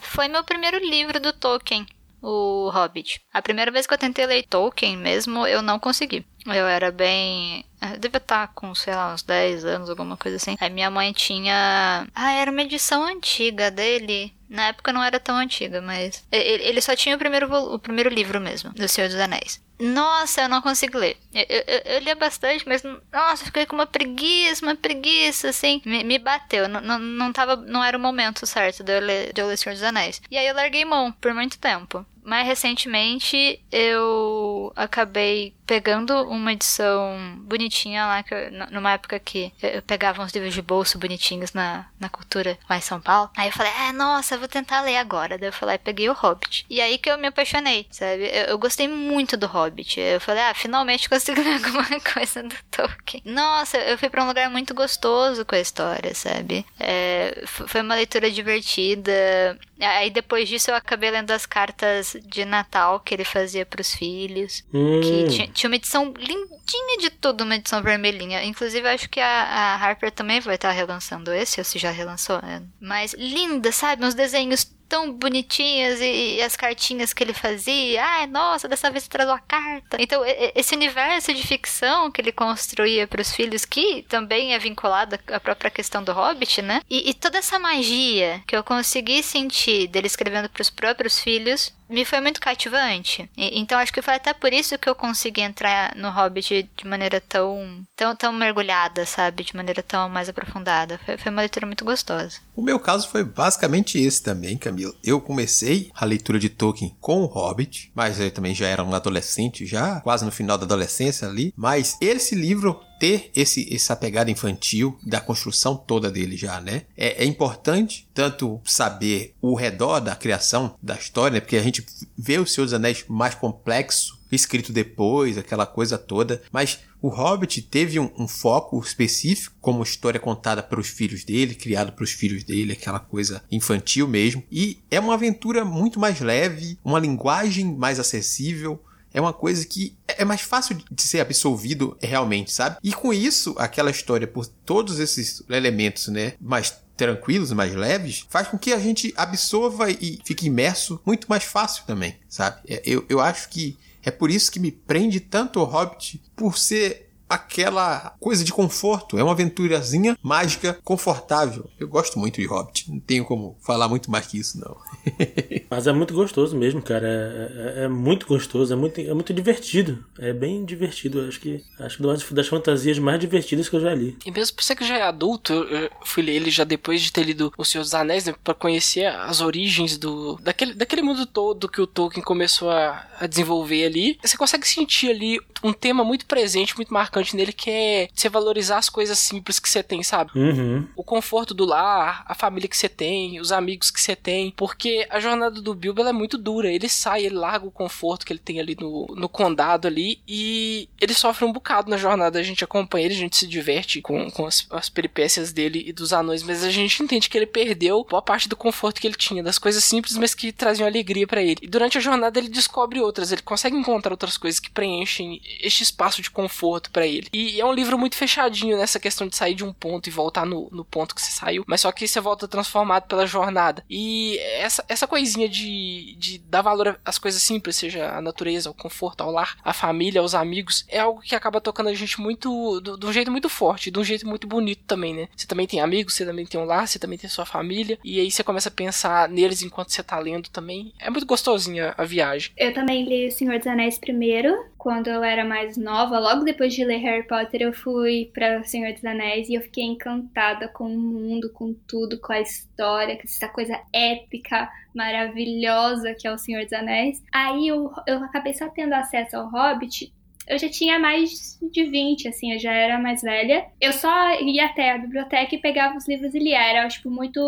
Foi 0.00 0.28
meu 0.28 0.44
primeiro 0.44 0.78
livro 0.78 1.20
do 1.20 1.32
Tolkien 1.32 1.86
o 2.24 2.70
Hobbit. 2.70 3.20
A 3.32 3.42
primeira 3.42 3.70
vez 3.70 3.86
que 3.86 3.92
eu 3.92 3.98
tentei 3.98 4.26
ler 4.26 4.44
Tolkien 4.44 4.96
mesmo, 4.96 5.46
eu 5.46 5.60
não 5.60 5.78
consegui. 5.78 6.24
Eu 6.46 6.66
era 6.66 6.90
bem. 6.90 7.64
Eu 7.80 7.98
devia 7.98 8.18
estar 8.18 8.48
com, 8.48 8.74
sei 8.74 8.94
lá, 8.94 9.12
uns 9.14 9.22
10 9.22 9.64
anos, 9.64 9.90
alguma 9.90 10.16
coisa 10.16 10.36
assim. 10.36 10.56
Aí 10.60 10.70
minha 10.70 10.90
mãe 10.90 11.12
tinha. 11.12 12.06
Ah, 12.14 12.32
era 12.32 12.50
uma 12.50 12.62
edição 12.62 13.04
antiga 13.04 13.70
dele. 13.70 14.32
Na 14.48 14.68
época 14.68 14.92
não 14.92 15.02
era 15.02 15.18
tão 15.18 15.36
antiga, 15.36 15.80
mas. 15.80 16.24
Ele 16.30 16.80
só 16.80 16.94
tinha 16.94 17.16
o 17.16 17.18
primeiro, 17.18 17.52
o 17.74 17.78
primeiro 17.78 18.10
livro 18.10 18.40
mesmo, 18.40 18.72
do 18.72 18.88
Senhor 18.88 19.08
dos 19.08 19.18
Anéis. 19.18 19.62
Nossa, 19.80 20.42
eu 20.42 20.48
não 20.48 20.62
consigo 20.62 20.98
ler. 20.98 21.16
Eu, 21.32 21.44
eu, 21.48 21.82
eu 21.84 21.98
lia 22.00 22.14
bastante, 22.14 22.66
mas 22.66 22.82
nossa, 23.12 23.44
fiquei 23.44 23.66
com 23.66 23.74
uma 23.74 23.86
preguiça, 23.86 24.64
uma 24.64 24.76
preguiça, 24.76 25.48
assim. 25.48 25.82
Me, 25.84 26.04
me 26.04 26.18
bateu. 26.18 26.68
Não, 26.68 26.80
não, 26.80 26.98
não, 26.98 27.32
tava, 27.32 27.56
não 27.56 27.82
era 27.82 27.96
o 27.96 28.00
momento 28.00 28.46
certo 28.46 28.84
de 28.84 28.96
eu, 28.96 29.00
ler, 29.00 29.32
de 29.32 29.40
eu 29.40 29.48
ler 29.48 29.56
Senhor 29.56 29.74
dos 29.74 29.82
Anéis. 29.82 30.22
E 30.30 30.36
aí 30.36 30.46
eu 30.46 30.54
larguei 30.54 30.84
mão 30.84 31.10
por 31.10 31.34
muito 31.34 31.58
tempo. 31.58 32.06
Mais 32.24 32.46
recentemente 32.46 33.60
eu 33.70 34.72
acabei 34.74 35.54
pegando 35.66 36.14
uma 36.24 36.52
edição 36.52 37.36
bonitinha 37.38 38.06
lá, 38.06 38.22
que 38.22 38.34
eu, 38.34 38.50
numa 38.70 38.92
época 38.92 39.18
que 39.18 39.52
eu 39.62 39.82
pegava 39.82 40.22
uns 40.22 40.32
livros 40.32 40.54
de 40.54 40.62
bolso 40.62 40.98
bonitinhos 40.98 41.52
na, 41.52 41.86
na 41.98 42.08
cultura 42.08 42.58
lá 42.68 42.76
em 42.76 42.80
São 42.80 43.00
Paulo. 43.00 43.30
Aí 43.36 43.48
eu 43.48 43.52
falei, 43.52 43.72
ah, 43.78 43.92
nossa, 43.92 44.38
vou 44.38 44.48
tentar 44.48 44.82
ler 44.82 44.96
agora. 44.96 45.38
Daí 45.38 45.48
eu 45.48 45.52
falei, 45.52 45.78
peguei 45.78 46.08
o 46.08 46.12
Hobbit. 46.12 46.66
E 46.68 46.80
aí 46.80 46.98
que 46.98 47.10
eu 47.10 47.18
me 47.18 47.28
apaixonei, 47.28 47.86
sabe? 47.90 48.24
Eu, 48.26 48.44
eu 48.44 48.58
gostei 48.58 48.88
muito 48.88 49.36
do 49.36 49.46
Hobbit. 49.46 50.00
Eu 50.00 50.20
falei, 50.20 50.42
ah, 50.42 50.54
finalmente 50.54 51.08
consigo 51.08 51.40
ler 51.42 51.54
alguma 51.54 52.00
coisa 52.00 52.42
do 52.42 52.54
Tolkien. 52.70 53.22
Nossa, 53.24 53.78
eu 53.78 53.98
fui 53.98 54.08
para 54.08 54.22
um 54.22 54.26
lugar 54.26 54.50
muito 54.50 54.74
gostoso 54.74 55.44
com 55.44 55.54
a 55.54 55.60
história, 55.60 56.14
sabe? 56.14 56.64
É, 56.78 57.42
foi 57.46 57.80
uma 57.80 57.94
leitura 57.94 58.30
divertida. 58.30 59.58
Aí 59.80 60.10
depois 60.10 60.48
disso 60.48 60.70
eu 60.70 60.74
acabei 60.74 61.10
lendo 61.10 61.30
as 61.30 61.46
cartas 61.46 62.13
de 62.20 62.44
Natal 62.44 63.00
que 63.00 63.14
ele 63.14 63.24
fazia 63.24 63.64
para 63.64 63.80
os 63.80 63.94
filhos. 63.94 64.64
Hum. 64.72 65.00
Que 65.00 65.48
Tinha 65.48 65.68
uma 65.68 65.76
edição 65.76 66.12
lindinha 66.16 66.98
de 67.00 67.10
tudo, 67.10 67.44
uma 67.44 67.56
edição 67.56 67.82
vermelhinha. 67.82 68.44
Inclusive, 68.44 68.88
acho 68.88 69.08
que 69.08 69.20
a, 69.20 69.26
a 69.26 69.76
Harper 69.76 70.10
também 70.10 70.40
vai 70.40 70.54
estar 70.54 70.70
relançando 70.70 71.32
esse, 71.32 71.60
ou 71.60 71.64
se 71.64 71.78
já 71.78 71.90
relançou. 71.90 72.36
É. 72.36 72.62
Mas 72.80 73.14
linda, 73.14 73.72
sabe? 73.72 74.04
Uns 74.04 74.14
desenhos 74.14 74.74
tão 74.88 75.12
bonitinhas 75.12 76.00
e, 76.00 76.36
e, 76.36 76.42
as 76.42 76.56
cartinhas 76.56 77.12
que 77.12 77.22
ele 77.22 77.32
fazia. 77.32 78.04
Ai, 78.04 78.26
nossa, 78.26 78.68
dessa 78.68 78.90
vez 78.90 79.08
traz 79.08 79.28
uma 79.28 79.40
carta. 79.40 79.96
Então, 79.98 80.22
esse 80.54 80.74
universo 80.74 81.32
de 81.34 81.44
ficção 81.44 82.10
que 82.10 82.20
ele 82.20 82.32
construía 82.32 83.06
para 83.06 83.20
os 83.20 83.32
filhos, 83.32 83.64
que 83.64 84.04
também 84.08 84.54
é 84.54 84.58
vinculado 84.58 85.18
à 85.28 85.40
própria 85.40 85.70
questão 85.70 86.02
do 86.02 86.12
Hobbit, 86.12 86.62
né? 86.62 86.80
E, 86.88 87.10
e 87.10 87.14
toda 87.14 87.38
essa 87.38 87.58
magia 87.58 88.42
que 88.46 88.56
eu 88.56 88.62
consegui 88.62 89.22
sentir 89.22 89.88
dele 89.88 90.06
escrevendo 90.06 90.48
para 90.48 90.62
os 90.62 90.70
próprios 90.70 91.18
filhos 91.18 91.72
me 91.88 92.04
foi 92.04 92.20
muito 92.20 92.40
cativante. 92.40 93.28
E, 93.36 93.58
então 93.58 93.78
acho 93.78 93.92
que 93.92 94.02
foi 94.02 94.14
até 94.14 94.32
por 94.32 94.52
isso 94.52 94.78
que 94.78 94.88
eu 94.88 94.94
consegui 94.94 95.40
entrar 95.40 95.94
no 95.96 96.10
Hobbit 96.10 96.68
de 96.76 96.86
maneira 96.86 97.20
tão, 97.20 97.84
tão, 97.96 98.14
tão 98.16 98.32
mergulhada, 98.32 99.04
sabe? 99.06 99.44
De 99.44 99.56
maneira 99.56 99.82
tão 99.82 100.08
mais 100.08 100.28
aprofundada. 100.28 100.98
Foi, 101.04 101.16
foi 101.16 101.30
uma 101.30 101.42
leitura 101.42 101.66
muito 101.66 101.84
gostosa. 101.84 102.38
O 102.56 102.62
meu 102.62 102.78
caso 102.78 103.08
foi 103.08 103.24
basicamente 103.24 103.98
esse 103.98 104.22
também, 104.22 104.56
Camila. 104.56 104.94
Eu 105.02 105.20
comecei 105.20 105.90
a 105.94 106.04
leitura 106.04 106.38
de 106.38 106.48
Tolkien 106.48 106.96
com 107.00 107.22
o 107.22 107.26
Hobbit, 107.26 107.90
mas 107.94 108.20
eu 108.20 108.30
também 108.30 108.54
já 108.54 108.66
era 108.66 108.82
um 108.82 108.94
adolescente, 108.94 109.66
já 109.66 110.00
quase 110.00 110.24
no 110.24 110.32
final 110.32 110.58
da 110.58 110.64
adolescência 110.64 111.28
ali. 111.28 111.52
Mas 111.56 111.96
esse 112.00 112.34
livro 112.34 112.80
ter 113.04 113.30
esse, 113.36 113.68
essa 113.74 113.94
pegada 113.94 114.30
infantil 114.30 114.98
da 115.02 115.20
construção 115.20 115.76
toda 115.76 116.10
dele 116.10 116.38
já, 116.38 116.58
né? 116.58 116.84
É, 116.96 117.22
é, 117.22 117.26
importante 117.26 118.08
tanto 118.14 118.58
saber 118.64 119.34
o 119.42 119.54
redor 119.54 120.00
da 120.00 120.16
criação 120.16 120.74
da 120.82 120.94
história, 120.94 121.34
né? 121.34 121.40
porque 121.40 121.58
a 121.58 121.62
gente 121.62 121.84
vê 122.16 122.38
o 122.38 122.46
Senhor 122.46 122.64
dos 122.64 122.72
Anéis 122.72 123.04
mais 123.06 123.34
complexo, 123.34 124.18
escrito 124.32 124.72
depois, 124.72 125.36
aquela 125.36 125.66
coisa 125.66 125.98
toda, 125.98 126.42
mas 126.50 126.80
o 127.02 127.08
Hobbit 127.08 127.60
teve 127.60 128.00
um, 128.00 128.10
um 128.18 128.26
foco 128.26 128.80
específico, 128.80 129.54
como 129.60 129.82
história 129.82 130.18
contada 130.18 130.62
para 130.62 130.80
os 130.80 130.88
filhos 130.88 131.24
dele, 131.24 131.54
criado 131.54 131.92
para 131.92 132.04
os 132.04 132.10
filhos 132.10 132.42
dele, 132.42 132.72
aquela 132.72 132.98
coisa 132.98 133.42
infantil 133.52 134.08
mesmo, 134.08 134.42
e 134.50 134.82
é 134.90 134.98
uma 134.98 135.12
aventura 135.12 135.62
muito 135.62 136.00
mais 136.00 136.20
leve, 136.20 136.78
uma 136.82 136.98
linguagem 136.98 137.76
mais 137.76 138.00
acessível, 138.00 138.82
é 139.14 139.20
uma 139.20 139.32
coisa 139.32 139.64
que 139.64 139.96
é 140.08 140.24
mais 140.24 140.40
fácil 140.40 140.76
de 140.90 141.02
ser 141.02 141.20
absorvido 141.20 141.96
realmente, 142.02 142.52
sabe? 142.52 142.76
E 142.82 142.92
com 142.92 143.12
isso, 143.12 143.54
aquela 143.56 143.90
história, 143.90 144.26
por 144.26 144.44
todos 144.44 144.98
esses 144.98 145.42
elementos, 145.48 146.08
né, 146.08 146.34
mais 146.40 146.76
tranquilos, 146.96 147.52
mais 147.52 147.74
leves, 147.74 148.26
faz 148.28 148.48
com 148.48 148.58
que 148.58 148.72
a 148.72 148.78
gente 148.78 149.14
absorva 149.16 149.90
e 149.90 150.20
fique 150.24 150.46
imerso 150.46 151.00
muito 151.06 151.28
mais 151.28 151.44
fácil 151.44 151.84
também, 151.86 152.16
sabe? 152.28 152.60
É, 152.68 152.82
eu, 152.84 153.06
eu 153.08 153.20
acho 153.20 153.48
que 153.48 153.78
é 154.02 154.10
por 154.10 154.30
isso 154.30 154.50
que 154.50 154.60
me 154.60 154.70
prende 154.70 155.18
tanto 155.20 155.60
o 155.60 155.64
Hobbit, 155.64 156.20
por 156.36 156.58
ser 156.58 157.03
aquela 157.28 158.14
coisa 158.20 158.44
de 158.44 158.52
conforto. 158.52 159.18
É 159.18 159.22
uma 159.22 159.32
aventurazinha 159.32 160.16
mágica, 160.22 160.78
confortável. 160.84 161.70
Eu 161.78 161.88
gosto 161.88 162.18
muito 162.18 162.40
de 162.40 162.46
Hobbit. 162.46 162.90
Não 162.90 163.00
tenho 163.00 163.24
como 163.24 163.56
falar 163.60 163.88
muito 163.88 164.10
mais 164.10 164.26
que 164.26 164.38
isso, 164.38 164.60
não. 164.60 164.76
Mas 165.70 165.86
é 165.86 165.92
muito 165.92 166.14
gostoso 166.14 166.56
mesmo, 166.56 166.82
cara. 166.82 167.06
É, 167.06 167.80
é, 167.80 167.84
é, 167.84 167.88
muito 167.88 168.26
gostoso, 168.26 168.72
é 168.72 168.76
muito, 168.76 169.00
é 169.00 169.14
muito 169.14 169.32
divertido. 169.32 170.04
É 170.18 170.32
bem 170.32 170.64
divertido. 170.64 171.26
Acho 171.26 171.40
que 171.40 171.62
acho 171.78 171.96
que 171.96 172.02
uma 172.02 172.16
das 172.32 172.48
fantasias 172.48 172.98
mais 172.98 173.18
divertidas 173.20 173.68
que 173.68 173.76
eu 173.76 173.80
já 173.80 173.94
li. 173.94 174.16
E 174.24 174.30
mesmo 174.30 174.56
por 174.56 174.62
você 174.62 174.76
que 174.76 174.84
já 174.84 174.98
é 174.98 175.02
adulto, 175.02 175.52
eu 175.52 175.90
fui 176.04 176.22
ler 176.22 176.34
ele 176.34 176.50
já 176.50 176.64
depois 176.64 177.00
de 177.02 177.12
ter 177.12 177.24
lido 177.24 177.52
O 177.56 177.64
Senhor 177.64 177.82
dos 177.82 177.94
Anéis, 177.94 178.24
né, 178.24 178.34
para 178.42 178.54
conhecer 178.54 179.06
as 179.06 179.40
origens 179.40 179.96
do 179.98 180.38
daquele, 180.42 180.74
daquele 180.74 181.02
mundo 181.02 181.26
todo 181.26 181.68
que 181.68 181.80
o 181.80 181.86
Tolkien 181.86 182.22
começou 182.22 182.70
a, 182.70 183.06
a 183.18 183.26
desenvolver 183.26 183.84
ali. 183.84 184.18
Você 184.22 184.36
consegue 184.36 184.66
sentir 184.66 185.10
ali 185.10 185.40
um 185.62 185.72
tema 185.72 186.04
muito 186.04 186.26
presente, 186.26 186.76
muito 186.76 186.92
marcante 187.14 187.36
nele, 187.36 187.52
que 187.52 187.70
é 187.70 188.08
você 188.12 188.28
valorizar 188.28 188.78
as 188.78 188.88
coisas 188.88 189.18
simples 189.18 189.60
que 189.60 189.68
você 189.68 189.82
tem, 189.82 190.02
sabe? 190.02 190.32
Uhum. 190.34 190.86
O 190.96 191.04
conforto 191.04 191.54
do 191.54 191.64
lar, 191.64 192.24
a 192.26 192.34
família 192.34 192.68
que 192.68 192.76
você 192.76 192.88
tem, 192.88 193.40
os 193.40 193.52
amigos 193.52 193.90
que 193.90 194.00
você 194.00 194.16
tem. 194.16 194.52
Porque 194.56 195.06
a 195.08 195.20
jornada 195.20 195.60
do 195.60 195.74
Bilbo 195.74 196.02
é 196.02 196.12
muito 196.12 196.36
dura. 196.36 196.70
Ele 196.70 196.88
sai, 196.88 197.24
ele 197.26 197.36
larga 197.36 197.66
o 197.66 197.70
conforto 197.70 198.26
que 198.26 198.32
ele 198.32 198.40
tem 198.40 198.58
ali 198.58 198.76
no, 198.78 199.06
no 199.16 199.28
condado 199.28 199.86
ali 199.86 200.20
e 200.26 200.88
ele 201.00 201.14
sofre 201.14 201.44
um 201.44 201.52
bocado 201.52 201.88
na 201.88 201.96
jornada. 201.96 202.38
A 202.38 202.42
gente 202.42 202.64
acompanha 202.64 203.06
ele, 203.06 203.14
a 203.14 203.18
gente 203.18 203.36
se 203.36 203.46
diverte 203.46 204.00
com, 204.00 204.30
com 204.30 204.46
as, 204.46 204.66
as 204.70 204.88
peripécias 204.88 205.52
dele 205.52 205.84
e 205.86 205.92
dos 205.92 206.12
anões, 206.12 206.42
mas 206.42 206.64
a 206.64 206.70
gente 206.70 207.02
entende 207.02 207.28
que 207.28 207.38
ele 207.38 207.46
perdeu 207.46 208.04
boa 208.08 208.22
parte 208.22 208.48
do 208.48 208.56
conforto 208.56 209.00
que 209.00 209.06
ele 209.06 209.14
tinha, 209.14 209.42
das 209.42 209.58
coisas 209.58 209.84
simples, 209.84 210.16
mas 210.16 210.34
que 210.34 210.52
traziam 210.52 210.86
alegria 210.86 211.26
para 211.26 211.42
ele. 211.42 211.58
E 211.62 211.68
durante 211.68 211.98
a 211.98 212.00
jornada 212.00 212.38
ele 212.38 212.48
descobre 212.48 213.00
outras, 213.00 213.30
ele 213.30 213.42
consegue 213.42 213.76
encontrar 213.76 214.12
outras 214.12 214.36
coisas 214.36 214.58
que 214.58 214.70
preenchem 214.70 215.40
este 215.60 215.82
espaço 215.82 216.22
de 216.22 216.30
conforto 216.30 216.90
para 216.90 217.03
ele. 217.06 217.28
E 217.32 217.60
é 217.60 217.64
um 217.64 217.72
livro 217.72 217.98
muito 217.98 218.16
fechadinho 218.16 218.76
nessa 218.76 218.98
questão 218.98 219.26
de 219.26 219.36
sair 219.36 219.54
de 219.54 219.64
um 219.64 219.72
ponto 219.72 220.08
e 220.08 220.12
voltar 220.12 220.46
no, 220.46 220.68
no 220.70 220.84
ponto 220.84 221.14
que 221.14 221.22
você 221.22 221.32
saiu, 221.32 221.64
mas 221.66 221.80
só 221.80 221.92
que 221.92 222.06
você 222.06 222.20
volta 222.20 222.48
transformado 222.48 223.06
pela 223.06 223.26
jornada. 223.26 223.84
E 223.88 224.38
essa, 224.58 224.84
essa 224.88 225.06
coisinha 225.06 225.48
de, 225.48 226.16
de 226.18 226.38
dar 226.38 226.62
valor 226.62 227.00
às 227.04 227.18
coisas 227.18 227.42
simples, 227.42 227.76
seja 227.76 228.10
a 228.10 228.20
natureza, 228.20 228.70
o 228.70 228.74
conforto, 228.74 229.22
ao 229.22 229.30
lar, 229.30 229.56
a 229.64 229.72
família, 229.72 230.22
os 230.22 230.34
amigos, 230.34 230.84
é 230.88 231.00
algo 231.00 231.20
que 231.20 231.34
acaba 231.34 231.60
tocando 231.60 231.88
a 231.88 231.94
gente 231.94 232.20
muito, 232.20 232.80
de 232.80 233.06
um 233.06 233.12
jeito 233.12 233.30
muito 233.30 233.48
forte, 233.48 233.90
de 233.90 233.98
um 233.98 234.04
jeito 234.04 234.26
muito 234.26 234.46
bonito 234.46 234.82
também, 234.86 235.14
né? 235.14 235.28
Você 235.36 235.46
também 235.46 235.66
tem 235.66 235.80
amigos, 235.80 236.14
você 236.14 236.24
também 236.24 236.46
tem 236.46 236.60
um 236.60 236.64
lar, 236.64 236.86
você 236.86 236.98
também 236.98 237.18
tem 237.18 237.28
sua 237.28 237.46
família, 237.46 237.98
e 238.04 238.20
aí 238.20 238.30
você 238.30 238.42
começa 238.42 238.68
a 238.68 238.72
pensar 238.72 239.28
neles 239.28 239.62
enquanto 239.62 239.90
você 239.90 240.02
tá 240.02 240.18
lendo 240.18 240.48
também. 240.48 240.92
É 240.98 241.10
muito 241.10 241.26
gostosinha 241.26 241.94
a 241.96 242.04
viagem. 242.04 242.52
Eu 242.56 242.72
também 242.72 243.04
li 243.04 243.28
O 243.28 243.32
Senhor 243.32 243.58
dos 243.58 243.66
Anéis 243.66 243.98
primeiro, 243.98 244.54
quando 244.84 245.08
eu 245.08 245.24
era 245.24 245.46
mais 245.46 245.78
nova, 245.78 246.18
logo 246.18 246.44
depois 246.44 246.74
de 246.74 246.84
ler 246.84 246.98
Harry 246.98 247.26
Potter, 247.26 247.62
eu 247.62 247.72
fui 247.72 248.30
para 248.34 248.62
Senhor 248.64 248.92
dos 248.92 249.02
Anéis 249.02 249.48
e 249.48 249.54
eu 249.54 249.62
fiquei 249.62 249.82
encantada 249.82 250.68
com 250.68 250.84
o 250.84 250.98
mundo, 251.00 251.50
com 251.54 251.72
tudo, 251.88 252.20
com 252.20 252.34
a 252.34 252.40
história, 252.42 253.16
com 253.16 253.22
essa 253.22 253.48
coisa 253.48 253.80
épica, 253.90 254.70
maravilhosa 254.94 256.14
que 256.14 256.28
é 256.28 256.34
o 256.34 256.36
Senhor 256.36 256.64
dos 256.64 256.74
Anéis. 256.74 257.22
Aí 257.32 257.66
eu, 257.66 257.90
eu 258.06 258.22
acabei 258.24 258.52
só 258.52 258.68
tendo 258.68 258.92
acesso 258.92 259.38
ao 259.38 259.48
Hobbit 259.48 260.12
eu 260.48 260.58
já 260.58 260.68
tinha 260.68 260.98
mais 260.98 261.58
de 261.70 261.84
20, 261.84 262.28
assim, 262.28 262.52
eu 262.52 262.58
já 262.58 262.72
era 262.72 262.98
mais 262.98 263.22
velha. 263.22 263.66
Eu 263.80 263.92
só 263.92 264.40
ia 264.40 264.66
até 264.66 264.92
a 264.92 264.98
biblioteca 264.98 265.54
e 265.54 265.58
pegava 265.58 265.96
os 265.96 266.06
livros 266.08 266.34
e 266.34 266.38
lia. 266.38 266.62
Era, 266.62 266.88
tipo, 266.88 267.10
muito. 267.10 267.40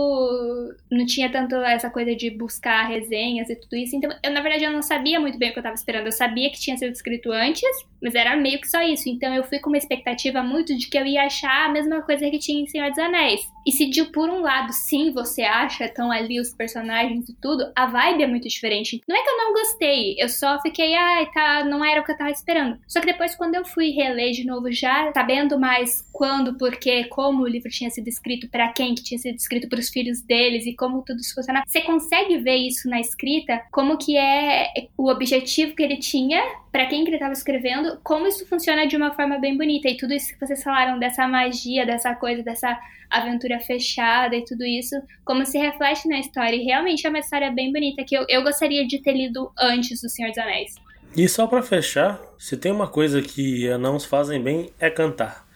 Não 0.90 1.04
tinha 1.06 1.30
tanto 1.30 1.54
essa 1.56 1.90
coisa 1.90 2.14
de 2.14 2.30
buscar 2.30 2.88
resenhas 2.88 3.48
e 3.50 3.56
tudo 3.56 3.76
isso. 3.76 3.96
Então, 3.96 4.10
eu, 4.22 4.30
na 4.30 4.40
verdade, 4.40 4.64
eu 4.64 4.72
não 4.72 4.82
sabia 4.82 5.20
muito 5.20 5.38
bem 5.38 5.50
o 5.50 5.52
que 5.52 5.58
eu 5.58 5.62
tava 5.62 5.74
esperando. 5.74 6.06
Eu 6.06 6.12
sabia 6.12 6.50
que 6.50 6.60
tinha 6.60 6.76
sido 6.76 6.92
escrito 6.92 7.32
antes, 7.32 7.68
mas 8.02 8.14
era 8.14 8.36
meio 8.36 8.60
que 8.60 8.68
só 8.68 8.82
isso. 8.82 9.08
Então, 9.08 9.34
eu 9.34 9.44
fui 9.44 9.58
com 9.58 9.70
uma 9.70 9.78
expectativa 9.78 10.42
muito 10.42 10.76
de 10.76 10.88
que 10.88 10.98
eu 10.98 11.04
ia 11.04 11.24
achar 11.24 11.66
a 11.66 11.72
mesma 11.72 12.02
coisa 12.02 12.30
que 12.30 12.38
tinha 12.38 12.62
em 12.62 12.66
Senhor 12.66 12.90
dos 12.90 12.98
Anéis. 12.98 13.40
E 13.66 13.72
se 13.72 13.90
de 13.90 14.04
por 14.04 14.30
um 14.30 14.42
lado, 14.42 14.72
sim, 14.72 15.12
você 15.12 15.42
acha, 15.42 15.86
estão 15.86 16.12
ali 16.12 16.40
os 16.40 16.54
personagens 16.54 17.28
e 17.28 17.34
tudo, 17.34 17.72
a 17.74 17.86
vibe 17.86 18.22
é 18.22 18.26
muito 18.26 18.46
diferente. 18.46 19.00
Não 19.08 19.16
é 19.16 19.22
que 19.22 19.28
eu 19.28 19.36
não 19.36 19.52
gostei, 19.52 20.14
eu 20.18 20.28
só 20.28 20.60
fiquei, 20.62 20.94
ai, 20.94 21.28
tá, 21.32 21.64
não 21.64 21.84
era 21.84 22.00
o 22.00 22.04
que 22.04 22.12
eu 22.12 22.16
tava 22.16 22.30
esperando. 22.30 22.78
Só 22.86 23.00
que 23.00 23.06
depois, 23.06 23.34
quando 23.34 23.54
eu 23.54 23.64
fui 23.64 23.90
reler 23.90 24.32
de 24.32 24.44
novo, 24.44 24.70
já 24.70 25.12
sabendo 25.12 25.58
mais 25.58 26.06
quando, 26.12 26.56
porquê, 26.56 27.04
como 27.04 27.42
o 27.42 27.48
livro 27.48 27.68
tinha 27.68 27.90
sido 27.90 28.08
escrito, 28.08 28.48
para 28.48 28.72
quem 28.72 28.94
que 28.94 29.02
tinha 29.02 29.18
sido 29.18 29.36
escrito 29.36 29.68
para 29.68 29.80
os 29.80 29.88
filhos 29.88 30.22
deles 30.22 30.66
e 30.66 30.74
como 30.74 31.02
tudo 31.02 31.20
isso 31.20 31.34
funciona, 31.34 31.62
você 31.66 31.80
consegue 31.80 32.38
ver 32.38 32.56
isso 32.56 32.88
na 32.88 33.00
escrita, 33.00 33.60
como 33.72 33.98
que 33.98 34.16
é 34.16 34.88
o 34.96 35.10
objetivo 35.10 35.74
que 35.74 35.82
ele 35.82 35.96
tinha 35.96 36.40
para 36.70 36.86
quem 36.86 37.02
que 37.02 37.08
ele 37.08 37.16
estava 37.16 37.32
escrevendo, 37.32 37.98
como 38.04 38.26
isso 38.26 38.46
funciona 38.46 38.86
de 38.86 38.96
uma 38.96 39.12
forma 39.14 39.38
bem 39.38 39.56
bonita. 39.56 39.88
E 39.88 39.96
tudo 39.96 40.12
isso 40.12 40.32
que 40.34 40.46
vocês 40.46 40.62
falaram 40.62 40.98
dessa 40.98 41.26
magia, 41.26 41.86
dessa 41.86 42.14
coisa, 42.14 42.42
dessa 42.42 42.78
aventura 43.10 43.58
fechada 43.60 44.36
e 44.36 44.44
tudo 44.44 44.64
isso, 44.64 44.94
como 45.24 45.46
se 45.46 45.58
reflete 45.58 46.06
na 46.06 46.18
história. 46.18 46.54
E 46.54 46.64
realmente 46.64 47.06
é 47.06 47.08
uma 47.08 47.18
história 47.18 47.50
bem 47.50 47.72
bonita 47.72 48.04
que 48.04 48.14
eu, 48.14 48.26
eu 48.28 48.42
gostaria 48.42 48.86
de 48.86 49.00
ter 49.00 49.12
lido 49.12 49.50
antes 49.58 50.02
do 50.02 50.08
Senhor 50.08 50.28
dos 50.28 50.38
Anéis. 50.38 50.74
E 51.16 51.26
só 51.30 51.46
para 51.46 51.62
fechar, 51.62 52.20
se 52.38 52.58
tem 52.58 52.70
uma 52.70 52.86
coisa 52.86 53.22
que 53.22 53.66
anãos 53.70 54.04
fazem 54.04 54.42
bem 54.42 54.70
é 54.78 54.90
cantar. 54.90 55.48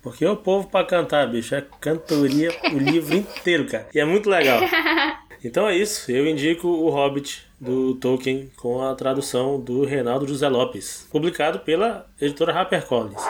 Porque 0.00 0.24
o 0.24 0.36
povo 0.36 0.68
para 0.68 0.86
cantar, 0.86 1.28
bicho, 1.28 1.56
é 1.56 1.66
cantoria 1.80 2.56
o 2.72 2.78
livro 2.78 3.16
inteiro, 3.16 3.66
cara. 3.66 3.88
E 3.92 3.98
é 3.98 4.04
muito 4.04 4.30
legal. 4.30 4.60
Então 5.44 5.68
é 5.68 5.76
isso, 5.76 6.10
eu 6.10 6.26
indico 6.26 6.66
o 6.66 6.90
Hobbit 6.90 7.46
do 7.60 7.94
Tolkien 7.94 8.50
com 8.56 8.82
a 8.82 8.92
tradução 8.96 9.60
do 9.60 9.84
Reinaldo 9.84 10.26
José 10.26 10.48
Lopes, 10.48 11.06
publicado 11.12 11.60
pela 11.60 12.10
editora 12.20 12.52
HarperCollins. 12.52 13.22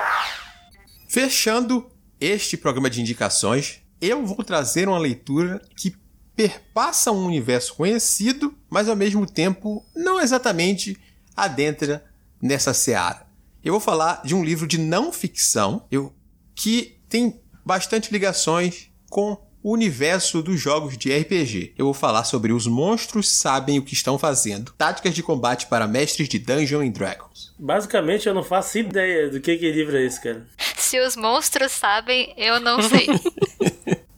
Fechando 1.06 1.86
este 2.18 2.56
programa 2.56 2.88
de 2.88 3.02
indicações, 3.02 3.82
eu 4.00 4.24
vou 4.24 4.42
trazer 4.42 4.88
uma 4.88 4.98
leitura 4.98 5.60
que 5.76 5.94
perpassa 6.34 7.12
um 7.12 7.26
universo 7.26 7.74
conhecido, 7.74 8.54
mas 8.70 8.88
ao 8.88 8.96
mesmo 8.96 9.26
tempo 9.26 9.84
não 9.94 10.18
exatamente 10.18 10.96
adentra 11.44 12.04
nessa 12.40 12.72
seara. 12.74 13.26
Eu 13.64 13.72
vou 13.72 13.80
falar 13.80 14.22
de 14.24 14.34
um 14.34 14.44
livro 14.44 14.66
de 14.66 14.78
não 14.78 15.12
ficção 15.12 15.84
eu, 15.90 16.12
que 16.54 16.96
tem 17.08 17.40
bastante 17.64 18.12
ligações 18.12 18.88
com 19.10 19.36
o 19.62 19.72
universo 19.72 20.42
dos 20.42 20.60
jogos 20.60 20.96
de 20.96 21.14
RPG. 21.14 21.74
Eu 21.76 21.86
vou 21.86 21.94
falar 21.94 22.24
sobre 22.24 22.52
os 22.52 22.66
monstros 22.66 23.28
sabem 23.28 23.78
o 23.78 23.82
que 23.82 23.94
estão 23.94 24.18
fazendo, 24.18 24.72
táticas 24.78 25.14
de 25.14 25.22
combate 25.22 25.66
para 25.66 25.86
mestres 25.86 26.28
de 26.28 26.38
Dungeons 26.38 26.86
and 26.86 26.90
Dragons. 26.92 27.54
Basicamente, 27.58 28.28
eu 28.28 28.34
não 28.34 28.42
faço 28.42 28.78
ideia 28.78 29.28
do 29.28 29.40
que, 29.40 29.56
que 29.56 29.70
livro 29.70 29.96
é 29.96 30.04
esse, 30.04 30.22
cara. 30.22 30.46
Se 30.76 30.98
os 31.00 31.16
monstros 31.16 31.72
sabem, 31.72 32.32
eu 32.36 32.60
não 32.60 32.80
sei. 32.82 33.06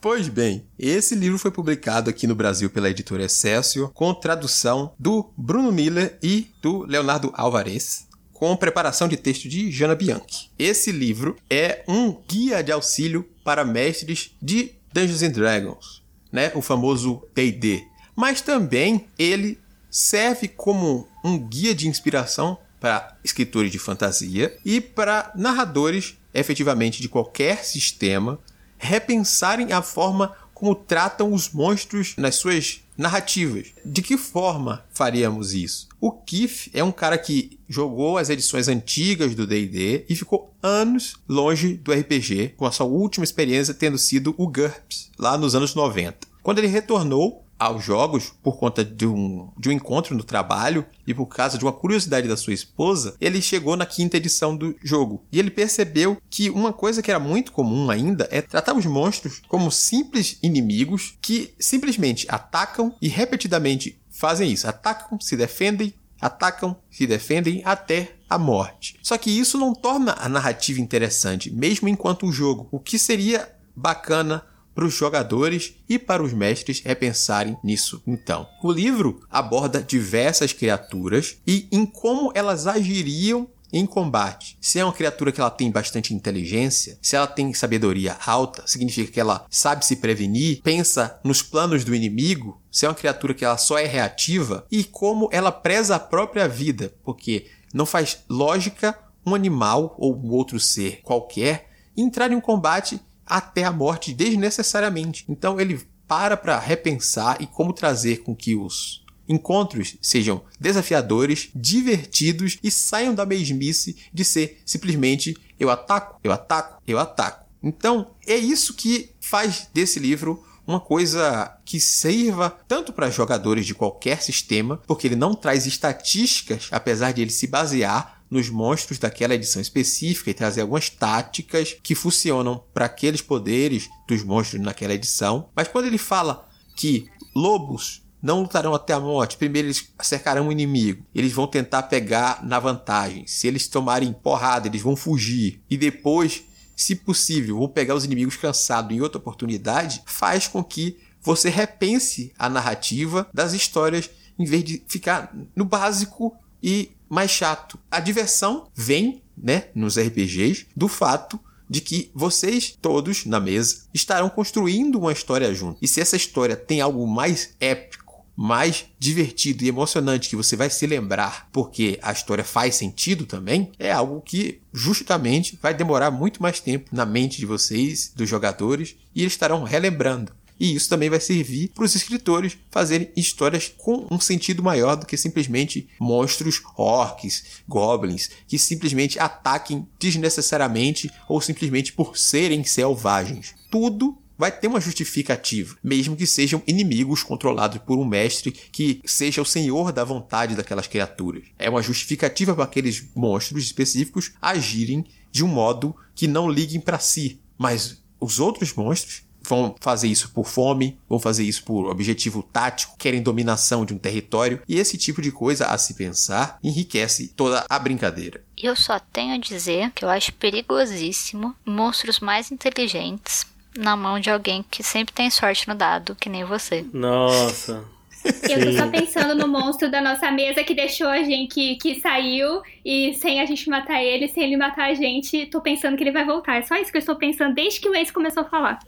Pois 0.00 0.28
bem, 0.28 0.66
esse 0.78 1.14
livro 1.14 1.38
foi 1.38 1.50
publicado 1.50 2.08
aqui 2.08 2.26
no 2.26 2.34
Brasil 2.34 2.70
pela 2.70 2.88
editora 2.88 3.24
Excelsior, 3.24 3.92
com 3.92 4.14
tradução 4.14 4.94
do 4.98 5.30
Bruno 5.36 5.70
Miller 5.70 6.18
e 6.22 6.50
do 6.62 6.86
Leonardo 6.86 7.30
Alvarez, 7.34 8.08
com 8.32 8.56
preparação 8.56 9.06
de 9.06 9.18
texto 9.18 9.46
de 9.46 9.70
Jana 9.70 9.94
Bianchi. 9.94 10.50
Esse 10.58 10.90
livro 10.90 11.36
é 11.50 11.84
um 11.86 12.16
guia 12.26 12.64
de 12.64 12.72
auxílio 12.72 13.28
para 13.44 13.62
mestres 13.62 14.34
de 14.40 14.72
Dungeons 14.90 15.22
and 15.22 15.32
Dragons, 15.32 16.02
né? 16.32 16.50
O 16.54 16.62
famoso 16.62 17.22
D&D. 17.34 17.84
Mas 18.16 18.40
também 18.40 19.04
ele 19.18 19.58
serve 19.90 20.48
como 20.48 21.06
um 21.22 21.38
guia 21.38 21.74
de 21.74 21.86
inspiração 21.86 22.56
para 22.80 23.18
escritores 23.22 23.70
de 23.70 23.78
fantasia 23.78 24.56
e 24.64 24.80
para 24.80 25.30
narradores 25.36 26.16
efetivamente 26.32 27.02
de 27.02 27.08
qualquer 27.08 27.66
sistema 27.66 28.38
repensarem 28.80 29.72
a 29.72 29.82
forma 29.82 30.34
como 30.54 30.74
tratam 30.74 31.32
os 31.32 31.50
monstros 31.50 32.14
nas 32.16 32.34
suas 32.34 32.82
narrativas. 32.96 33.68
De 33.84 34.02
que 34.02 34.18
forma 34.18 34.84
faríamos 34.92 35.54
isso? 35.54 35.88
O 36.00 36.10
Keith 36.12 36.68
é 36.74 36.82
um 36.84 36.92
cara 36.92 37.16
que 37.16 37.58
jogou 37.68 38.18
as 38.18 38.28
edições 38.28 38.68
antigas 38.68 39.34
do 39.34 39.46
D&D 39.46 40.04
e 40.08 40.14
ficou 40.14 40.52
anos 40.62 41.14
longe 41.28 41.74
do 41.74 41.92
RPG, 41.92 42.54
com 42.56 42.66
a 42.66 42.72
sua 42.72 42.86
última 42.86 43.24
experiência 43.24 43.72
tendo 43.72 43.96
sido 43.96 44.34
o 44.36 44.46
GURPS, 44.46 45.10
lá 45.18 45.38
nos 45.38 45.54
anos 45.54 45.74
90. 45.74 46.28
Quando 46.42 46.58
ele 46.58 46.66
retornou, 46.66 47.44
aos 47.60 47.84
jogos 47.84 48.32
por 48.42 48.56
conta 48.56 48.82
de 48.82 49.06
um, 49.06 49.52
de 49.58 49.68
um 49.68 49.72
encontro 49.72 50.16
no 50.16 50.24
trabalho 50.24 50.86
e 51.06 51.12
por 51.12 51.26
causa 51.26 51.58
de 51.58 51.64
uma 51.64 51.72
curiosidade 51.72 52.26
da 52.26 52.36
sua 52.36 52.54
esposa, 52.54 53.14
ele 53.20 53.42
chegou 53.42 53.76
na 53.76 53.84
quinta 53.84 54.16
edição 54.16 54.56
do 54.56 54.74
jogo. 54.82 55.22
E 55.30 55.38
ele 55.38 55.50
percebeu 55.50 56.16
que 56.30 56.48
uma 56.48 56.72
coisa 56.72 57.02
que 57.02 57.10
era 57.10 57.20
muito 57.20 57.52
comum 57.52 57.90
ainda 57.90 58.26
é 58.30 58.40
tratar 58.40 58.74
os 58.74 58.86
monstros 58.86 59.42
como 59.46 59.70
simples 59.70 60.38
inimigos 60.42 61.18
que 61.20 61.52
simplesmente 61.60 62.26
atacam 62.30 62.94
e 63.00 63.08
repetidamente 63.08 64.00
fazem 64.08 64.50
isso. 64.50 64.66
Atacam, 64.66 65.20
se 65.20 65.36
defendem, 65.36 65.92
atacam, 66.18 66.74
se 66.90 67.06
defendem 67.06 67.60
até 67.64 68.14
a 68.28 68.38
morte. 68.38 68.96
Só 69.02 69.18
que 69.18 69.30
isso 69.30 69.58
não 69.58 69.74
torna 69.74 70.16
a 70.18 70.30
narrativa 70.30 70.80
interessante, 70.80 71.50
mesmo 71.50 71.88
enquanto 71.88 72.24
um 72.24 72.32
jogo. 72.32 72.68
O 72.70 72.80
que 72.80 72.98
seria 72.98 73.48
bacana 73.76 74.44
para 74.80 74.86
os 74.86 74.94
jogadores 74.94 75.74
e 75.86 75.98
para 75.98 76.22
os 76.22 76.32
mestres 76.32 76.80
repensarem 76.80 77.54
nisso. 77.62 78.02
Então, 78.06 78.48
o 78.62 78.72
livro 78.72 79.20
aborda 79.30 79.82
diversas 79.82 80.54
criaturas 80.54 81.36
e 81.46 81.68
em 81.70 81.84
como 81.84 82.32
elas 82.34 82.66
agiriam 82.66 83.46
em 83.70 83.84
combate. 83.84 84.56
Se 84.58 84.78
é 84.78 84.84
uma 84.84 84.94
criatura 84.94 85.32
que 85.32 85.38
ela 85.38 85.50
tem 85.50 85.70
bastante 85.70 86.14
inteligência, 86.14 86.98
se 87.02 87.14
ela 87.14 87.26
tem 87.26 87.52
sabedoria 87.52 88.16
alta, 88.24 88.62
significa 88.66 89.12
que 89.12 89.20
ela 89.20 89.44
sabe 89.50 89.84
se 89.84 89.96
prevenir, 89.96 90.62
pensa 90.62 91.20
nos 91.22 91.42
planos 91.42 91.84
do 91.84 91.94
inimigo. 91.94 92.58
Se 92.72 92.86
é 92.86 92.88
uma 92.88 92.94
criatura 92.94 93.34
que 93.34 93.44
ela 93.44 93.58
só 93.58 93.78
é 93.78 93.84
reativa 93.84 94.66
e 94.70 94.82
como 94.82 95.28
ela 95.30 95.52
preza 95.52 95.96
a 95.96 96.00
própria 96.00 96.48
vida, 96.48 96.94
porque 97.04 97.48
não 97.74 97.84
faz 97.84 98.20
lógica 98.30 98.98
um 99.26 99.34
animal 99.34 99.94
ou 99.98 100.16
um 100.16 100.30
outro 100.30 100.58
ser 100.58 101.02
qualquer 101.02 101.68
entrar 101.94 102.32
em 102.32 102.36
um 102.36 102.40
combate 102.40 102.98
até 103.30 103.62
a 103.62 103.72
morte 103.72 104.12
desnecessariamente. 104.12 105.24
Então 105.28 105.60
ele 105.60 105.80
para 106.08 106.36
para 106.36 106.58
repensar 106.58 107.40
e 107.40 107.46
como 107.46 107.72
trazer 107.72 108.24
com 108.24 108.34
que 108.34 108.56
os 108.56 109.04
encontros 109.28 109.96
sejam 110.02 110.42
desafiadores, 110.58 111.50
divertidos 111.54 112.58
e 112.64 112.68
saiam 112.68 113.14
da 113.14 113.24
mesmice 113.24 113.96
de 114.12 114.24
ser 114.24 114.60
simplesmente 114.66 115.36
eu 115.58 115.70
ataco, 115.70 116.18
eu 116.24 116.32
ataco, 116.32 116.82
eu 116.84 116.98
ataco. 116.98 117.46
Então 117.62 118.10
é 118.26 118.36
isso 118.36 118.74
que 118.74 119.10
faz 119.20 119.68
desse 119.72 120.00
livro 120.00 120.44
uma 120.66 120.80
coisa 120.80 121.56
que 121.64 121.80
sirva 121.80 122.50
tanto 122.66 122.92
para 122.92 123.10
jogadores 123.10 123.66
de 123.66 123.74
qualquer 123.74 124.22
sistema, 124.22 124.80
porque 124.86 125.06
ele 125.06 125.16
não 125.16 125.34
traz 125.34 125.66
estatísticas, 125.66 126.68
apesar 126.70 127.12
de 127.12 127.22
ele 127.22 127.30
se 127.30 127.46
basear 127.46 128.19
nos 128.30 128.48
monstros 128.48 128.98
daquela 128.98 129.34
edição 129.34 129.60
específica 129.60 130.30
e 130.30 130.34
trazer 130.34 130.60
algumas 130.60 130.88
táticas 130.88 131.76
que 131.82 131.94
funcionam 131.94 132.62
para 132.72 132.84
aqueles 132.84 133.20
poderes 133.20 133.88
dos 134.06 134.22
monstros 134.22 134.62
naquela 134.62 134.94
edição. 134.94 135.48
Mas 135.54 135.68
quando 135.68 135.86
ele 135.86 135.98
fala 135.98 136.48
que 136.76 137.10
lobos 137.34 138.02
não 138.22 138.42
lutarão 138.42 138.74
até 138.74 138.92
a 138.92 139.00
morte. 139.00 139.36
Primeiro 139.36 139.68
eles 139.68 139.88
cercarão 140.02 140.48
o 140.48 140.52
inimigo. 140.52 141.04
Eles 141.14 141.32
vão 141.32 141.46
tentar 141.46 141.84
pegar 141.84 142.44
na 142.44 142.58
vantagem. 142.58 143.26
Se 143.26 143.46
eles 143.46 143.66
tomarem 143.66 144.12
porrada, 144.12 144.68
eles 144.68 144.82
vão 144.82 144.94
fugir. 144.94 145.62
E 145.70 145.76
depois, 145.76 146.42
se 146.76 146.94
possível, 146.94 147.58
vão 147.58 147.68
pegar 147.68 147.94
os 147.94 148.04
inimigos 148.04 148.36
cansados 148.36 148.94
em 148.94 149.00
outra 149.00 149.18
oportunidade. 149.18 150.02
Faz 150.04 150.46
com 150.46 150.62
que 150.62 150.98
você 151.20 151.48
repense 151.48 152.32
a 152.38 152.48
narrativa 152.48 153.28
das 153.32 153.52
histórias 153.52 154.10
em 154.38 154.44
vez 154.44 154.64
de 154.64 154.82
ficar 154.88 155.34
no 155.54 155.64
básico 155.64 156.34
e 156.62 156.92
mais 157.10 157.32
chato. 157.32 157.78
A 157.90 157.98
diversão 157.98 158.68
vem, 158.74 159.22
né, 159.36 159.64
nos 159.74 159.98
RPGs, 159.98 160.68
do 160.76 160.86
fato 160.86 161.40
de 161.68 161.80
que 161.80 162.10
vocês 162.14 162.76
todos 162.80 163.26
na 163.26 163.38
mesa 163.38 163.82
estarão 163.92 164.28
construindo 164.28 164.98
uma 164.98 165.12
história 165.12 165.52
junto. 165.54 165.78
E 165.82 165.86
se 165.86 166.00
essa 166.00 166.16
história 166.16 166.56
tem 166.56 166.80
algo 166.80 167.06
mais 167.06 167.54
épico, 167.60 168.10
mais 168.36 168.86
divertido 168.98 169.62
e 169.62 169.68
emocionante 169.68 170.28
que 170.28 170.34
você 170.34 170.56
vai 170.56 170.70
se 170.70 170.86
lembrar 170.86 171.48
porque 171.52 171.98
a 172.00 172.10
história 172.10 172.42
faz 172.42 172.74
sentido 172.74 173.26
também, 173.26 173.70
é 173.78 173.92
algo 173.92 174.20
que 174.22 174.62
justamente 174.72 175.58
vai 175.60 175.74
demorar 175.74 176.10
muito 176.10 176.42
mais 176.42 176.58
tempo 176.58 176.88
na 176.90 177.04
mente 177.04 177.38
de 177.38 177.44
vocês, 177.44 178.10
dos 178.16 178.28
jogadores, 178.28 178.96
e 179.14 179.20
eles 179.20 179.34
estarão 179.34 179.62
relembrando. 179.62 180.32
E 180.60 180.74
isso 180.74 180.90
também 180.90 181.08
vai 181.08 181.18
servir 181.18 181.68
para 181.74 181.84
os 181.84 181.94
escritores 181.94 182.58
fazerem 182.70 183.10
histórias 183.16 183.72
com 183.78 184.06
um 184.10 184.20
sentido 184.20 184.62
maior 184.62 184.94
do 184.94 185.06
que 185.06 185.16
simplesmente 185.16 185.88
monstros, 185.98 186.60
orcs, 186.76 187.62
goblins, 187.66 188.28
que 188.46 188.58
simplesmente 188.58 189.18
ataquem 189.18 189.88
desnecessariamente 189.98 191.10
ou 191.26 191.40
simplesmente 191.40 191.94
por 191.94 192.18
serem 192.18 192.62
selvagens. 192.62 193.54
Tudo 193.70 194.18
vai 194.36 194.50
ter 194.50 194.68
uma 194.68 194.80
justificativa, 194.80 195.76
mesmo 195.82 196.16
que 196.16 196.26
sejam 196.26 196.62
inimigos 196.66 197.22
controlados 197.22 197.78
por 197.78 197.98
um 197.98 198.06
mestre 198.06 198.50
que 198.50 199.00
seja 199.04 199.42
o 199.42 199.46
senhor 199.46 199.92
da 199.92 200.04
vontade 200.04 200.54
daquelas 200.54 200.86
criaturas. 200.86 201.44
É 201.58 201.68
uma 201.68 201.82
justificativa 201.82 202.54
para 202.54 202.64
aqueles 202.64 203.04
monstros 203.14 203.64
específicos 203.64 204.32
agirem 204.40 205.04
de 205.30 205.44
um 205.44 205.48
modo 205.48 205.94
que 206.14 206.26
não 206.26 206.50
liguem 206.50 206.80
para 206.80 206.98
si, 206.98 207.40
mas 207.58 208.02
os 208.18 208.40
outros 208.40 208.74
monstros 208.74 209.22
vão 209.42 209.74
fazer 209.80 210.08
isso 210.08 210.30
por 210.30 210.46
fome, 210.46 210.98
vão 211.08 211.18
fazer 211.18 211.44
isso 211.44 211.64
por 211.64 211.90
objetivo 211.90 212.42
tático, 212.42 212.96
querem 212.98 213.22
dominação 213.22 213.84
de 213.84 213.94
um 213.94 213.98
território, 213.98 214.62
e 214.68 214.78
esse 214.78 214.96
tipo 214.96 215.20
de 215.22 215.32
coisa 215.32 215.66
a 215.66 215.78
se 215.78 215.94
pensar 215.94 216.58
enriquece 216.62 217.28
toda 217.28 217.64
a 217.68 217.78
brincadeira. 217.78 218.42
Eu 218.56 218.76
só 218.76 218.98
tenho 218.98 219.34
a 219.34 219.38
dizer 219.38 219.90
que 219.92 220.04
eu 220.04 220.08
acho 220.08 220.32
perigosíssimo 220.34 221.54
monstros 221.64 222.20
mais 222.20 222.50
inteligentes 222.50 223.46
na 223.76 223.96
mão 223.96 224.18
de 224.18 224.30
alguém 224.30 224.64
que 224.68 224.82
sempre 224.82 225.14
tem 225.14 225.30
sorte 225.30 225.68
no 225.68 225.74
dado, 225.74 226.16
que 226.16 226.28
nem 226.28 226.44
você. 226.44 226.84
Nossa. 226.92 227.84
Eu 228.24 228.64
tô 228.64 228.72
só 228.72 228.86
pensando 228.88 229.34
no 229.34 229.48
monstro 229.48 229.90
da 229.90 230.00
nossa 230.00 230.30
mesa 230.30 230.62
que 230.62 230.74
deixou 230.74 231.08
a 231.08 231.22
gente, 231.22 231.54
que, 231.54 231.76
que 231.76 232.00
saiu 232.00 232.62
e 232.84 233.14
sem 233.14 233.40
a 233.40 233.46
gente 233.46 233.68
matar 233.68 234.02
ele, 234.02 234.28
sem 234.28 234.44
ele 234.44 234.56
matar 234.56 234.90
a 234.90 234.94
gente, 234.94 235.46
tô 235.46 235.60
pensando 235.60 235.96
que 235.96 236.02
ele 236.02 236.12
vai 236.12 236.24
voltar. 236.24 236.62
Só 236.64 236.76
isso 236.76 236.90
que 236.90 236.98
eu 236.98 237.00
estou 237.00 237.16
pensando 237.16 237.54
desde 237.54 237.80
que 237.80 237.88
o 237.88 237.94
Ace 237.94 238.12
começou 238.12 238.42
a 238.42 238.46
falar. 238.46 238.78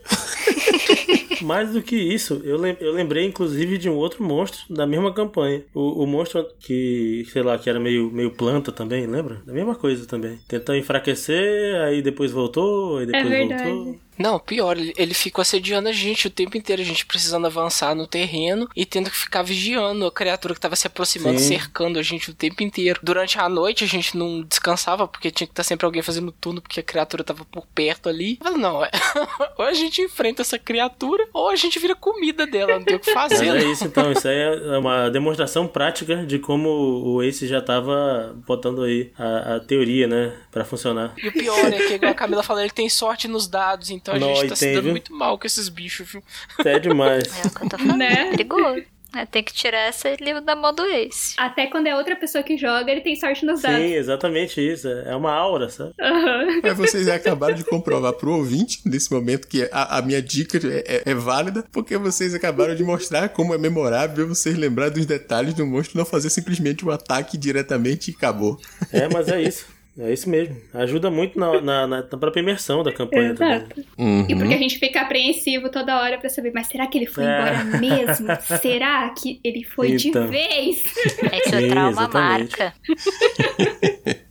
Mais 1.42 1.72
do 1.72 1.82
que 1.82 1.96
isso, 1.96 2.40
eu, 2.44 2.56
lem 2.56 2.76
eu 2.80 2.92
lembrei 2.92 3.24
inclusive 3.26 3.78
de 3.78 3.88
um 3.88 3.96
outro 3.96 4.22
monstro 4.22 4.62
da 4.72 4.86
mesma 4.86 5.12
campanha. 5.12 5.62
O, 5.74 6.04
o, 6.04 6.06
monstro 6.06 6.46
que, 6.60 7.26
sei 7.32 7.42
lá, 7.42 7.58
que 7.58 7.68
era 7.68 7.80
meio, 7.80 8.10
meio 8.10 8.30
planta 8.30 8.70
também, 8.70 9.06
lembra? 9.06 9.42
Da 9.46 9.52
mesma 9.52 9.74
coisa 9.74 10.06
também. 10.06 10.38
Tentou 10.46 10.74
enfraquecer, 10.76 11.80
aí 11.82 12.02
depois 12.02 12.30
voltou, 12.30 12.98
aí 12.98 13.06
depois 13.06 13.32
é 13.32 13.46
voltou. 13.46 14.00
Não, 14.18 14.38
pior, 14.38 14.76
ele, 14.76 14.92
ele 14.96 15.14
ficou 15.14 15.42
assediando 15.42 15.88
a 15.88 15.92
gente 15.92 16.26
o 16.26 16.30
tempo 16.30 16.56
inteiro, 16.56 16.82
a 16.82 16.84
gente 16.84 17.06
precisando 17.06 17.46
avançar 17.46 17.94
no 17.94 18.06
terreno 18.06 18.68
e 18.76 18.84
tendo 18.84 19.10
que 19.10 19.16
ficar 19.16 19.42
vigiando 19.42 20.06
a 20.06 20.12
criatura 20.12 20.54
que 20.54 20.60
tava 20.60 20.76
se 20.76 20.86
aproximando, 20.86 21.38
Sim. 21.38 21.48
cercando 21.48 21.98
a 21.98 22.02
gente 22.02 22.30
o 22.30 22.34
tempo 22.34 22.62
inteiro. 22.62 23.00
Durante 23.02 23.38
a 23.38 23.48
noite 23.48 23.84
a 23.84 23.86
gente 23.86 24.16
não 24.16 24.42
descansava 24.42 25.08
porque 25.08 25.30
tinha 25.30 25.46
que 25.46 25.52
estar 25.52 25.64
sempre 25.64 25.86
alguém 25.86 26.02
fazendo 26.02 26.30
turno 26.32 26.60
porque 26.60 26.80
a 26.80 26.82
criatura 26.82 27.24
tava 27.24 27.44
por 27.44 27.66
perto 27.74 28.08
ali. 28.08 28.38
Falei, 28.42 28.58
não, 28.58 28.84
é, 28.84 28.90
ou 29.58 29.64
a 29.64 29.72
gente 29.72 30.02
enfrenta 30.02 30.42
essa 30.42 30.58
criatura 30.58 31.26
ou 31.32 31.48
a 31.48 31.56
gente 31.56 31.78
vira 31.78 31.94
comida 31.94 32.46
dela, 32.46 32.74
não 32.74 32.84
tem 32.84 32.96
o 32.96 33.00
que 33.00 33.12
Mas 33.12 33.32
fazer. 33.32 33.46
é 33.46 33.64
não. 33.64 33.72
isso 33.72 33.84
então, 33.84 34.12
isso 34.12 34.28
aí 34.28 34.36
é 34.38 34.78
uma 34.78 35.08
demonstração 35.10 35.66
prática 35.66 36.24
de 36.26 36.38
como 36.38 36.68
o 36.68 37.22
Ace 37.22 37.46
já 37.46 37.60
tava 37.60 38.34
botando 38.46 38.82
aí 38.82 39.10
a, 39.18 39.56
a 39.56 39.60
teoria, 39.60 40.06
né, 40.06 40.34
pra 40.50 40.64
funcionar. 40.64 41.14
E 41.22 41.28
o 41.28 41.32
pior 41.32 41.72
é 41.72 41.86
que, 41.86 41.94
igual 41.94 42.12
a 42.12 42.14
Camila 42.14 42.42
falou, 42.42 42.62
ele 42.62 42.70
tem 42.70 42.88
sorte 42.88 43.26
nos 43.26 43.46
dados, 43.46 43.90
então 43.90 44.01
a 44.10 44.18
Nó, 44.18 44.34
gente 44.34 44.48
tá 44.48 44.56
se 44.56 44.72
dando 44.74 44.90
muito 44.90 45.14
mal 45.14 45.38
com 45.38 45.46
esses 45.46 45.68
bichos, 45.68 46.10
viu? 46.10 46.22
É 46.64 46.78
demais. 46.78 47.24
É 47.44 47.46
o 47.46 47.50
que 47.54 47.64
eu 47.64 47.68
tô 47.68 47.78
falando. 47.78 47.98
Né? 47.98 48.12
É 48.12 48.30
perigoso. 48.30 48.82
É, 49.14 49.26
tem 49.26 49.44
que 49.44 49.52
tirar 49.52 49.90
esse 49.90 50.16
livro 50.22 50.40
da 50.40 50.56
mão 50.56 50.74
do 50.74 50.82
Ace. 50.86 51.34
Até 51.36 51.66
quando 51.66 51.86
é 51.86 51.94
outra 51.94 52.16
pessoa 52.16 52.42
que 52.42 52.56
joga, 52.56 52.90
ele 52.90 53.02
tem 53.02 53.14
sorte 53.14 53.44
nos 53.44 53.60
dados. 53.60 53.78
Sim, 53.78 53.92
exatamente 53.92 54.58
isso. 54.58 54.88
É 54.88 55.14
uma 55.14 55.30
aura, 55.30 55.68
sabe? 55.68 55.92
Aham. 56.00 56.60
Mas 56.62 56.78
vocês 56.78 57.06
acabaram 57.08 57.54
de 57.54 57.62
comprovar 57.62 58.14
pro 58.14 58.32
ouvinte, 58.32 58.80
nesse 58.86 59.12
momento, 59.12 59.46
que 59.46 59.68
a, 59.70 59.98
a 59.98 60.00
minha 60.02 60.22
dica 60.22 60.56
é, 60.66 60.84
é- 60.96 61.02
é 61.10 61.14
válida, 61.14 61.62
porque 61.70 61.94
vocês 61.98 62.32
acabaram 62.34 62.74
de 62.74 62.82
mostrar 62.82 63.28
como 63.28 63.52
é 63.52 63.58
memorável 63.58 64.26
vocês 64.26 64.56
lembrar 64.56 64.88
dos 64.88 65.04
detalhes 65.04 65.52
do 65.52 65.66
monstro, 65.66 65.98
não 65.98 66.06
fazer 66.06 66.30
simplesmente 66.30 66.82
o 66.82 66.90
ataque 66.90 67.36
diretamente 67.36 68.10
e 68.10 68.14
acabou. 68.14 68.58
É, 68.90 69.10
mas 69.12 69.28
é 69.28 69.42
isso. 69.42 69.66
É 69.98 70.10
isso 70.12 70.28
mesmo. 70.30 70.56
Ajuda 70.72 71.10
muito 71.10 71.38
na, 71.38 71.60
na, 71.60 71.86
na- 71.86 71.96
na 72.02 72.02
própria 72.18 72.40
imersão 72.40 72.82
da 72.82 72.90
campanha 72.92 73.34
também. 73.34 73.56
Exato. 73.56 73.84
Uhum. 73.98 74.26
E 74.28 74.34
porque 74.34 74.54
a 74.54 74.58
gente 74.58 74.78
fica 74.78 75.02
apreensivo 75.02 75.68
toda 75.68 76.00
hora 76.00 76.16
pra 76.18 76.30
saber, 76.30 76.50
mas 76.54 76.66
será 76.68 76.86
que 76.86 76.96
ele 76.96 77.06
foi 77.06 77.24
É. 77.24 77.26
embora 77.28 77.64
mesmo? 77.78 78.26
será 78.62 79.10
que 79.10 79.38
ele 79.44 79.64
foi 79.64 79.92
Então. 79.92 80.24
de 80.24 80.30
vez? 80.30 80.84
É 81.30 81.40
que 81.40 81.50
Sim, 81.50 81.68
trauma 81.68 81.90
exatamente. 81.90 82.58
marca. 82.58 82.74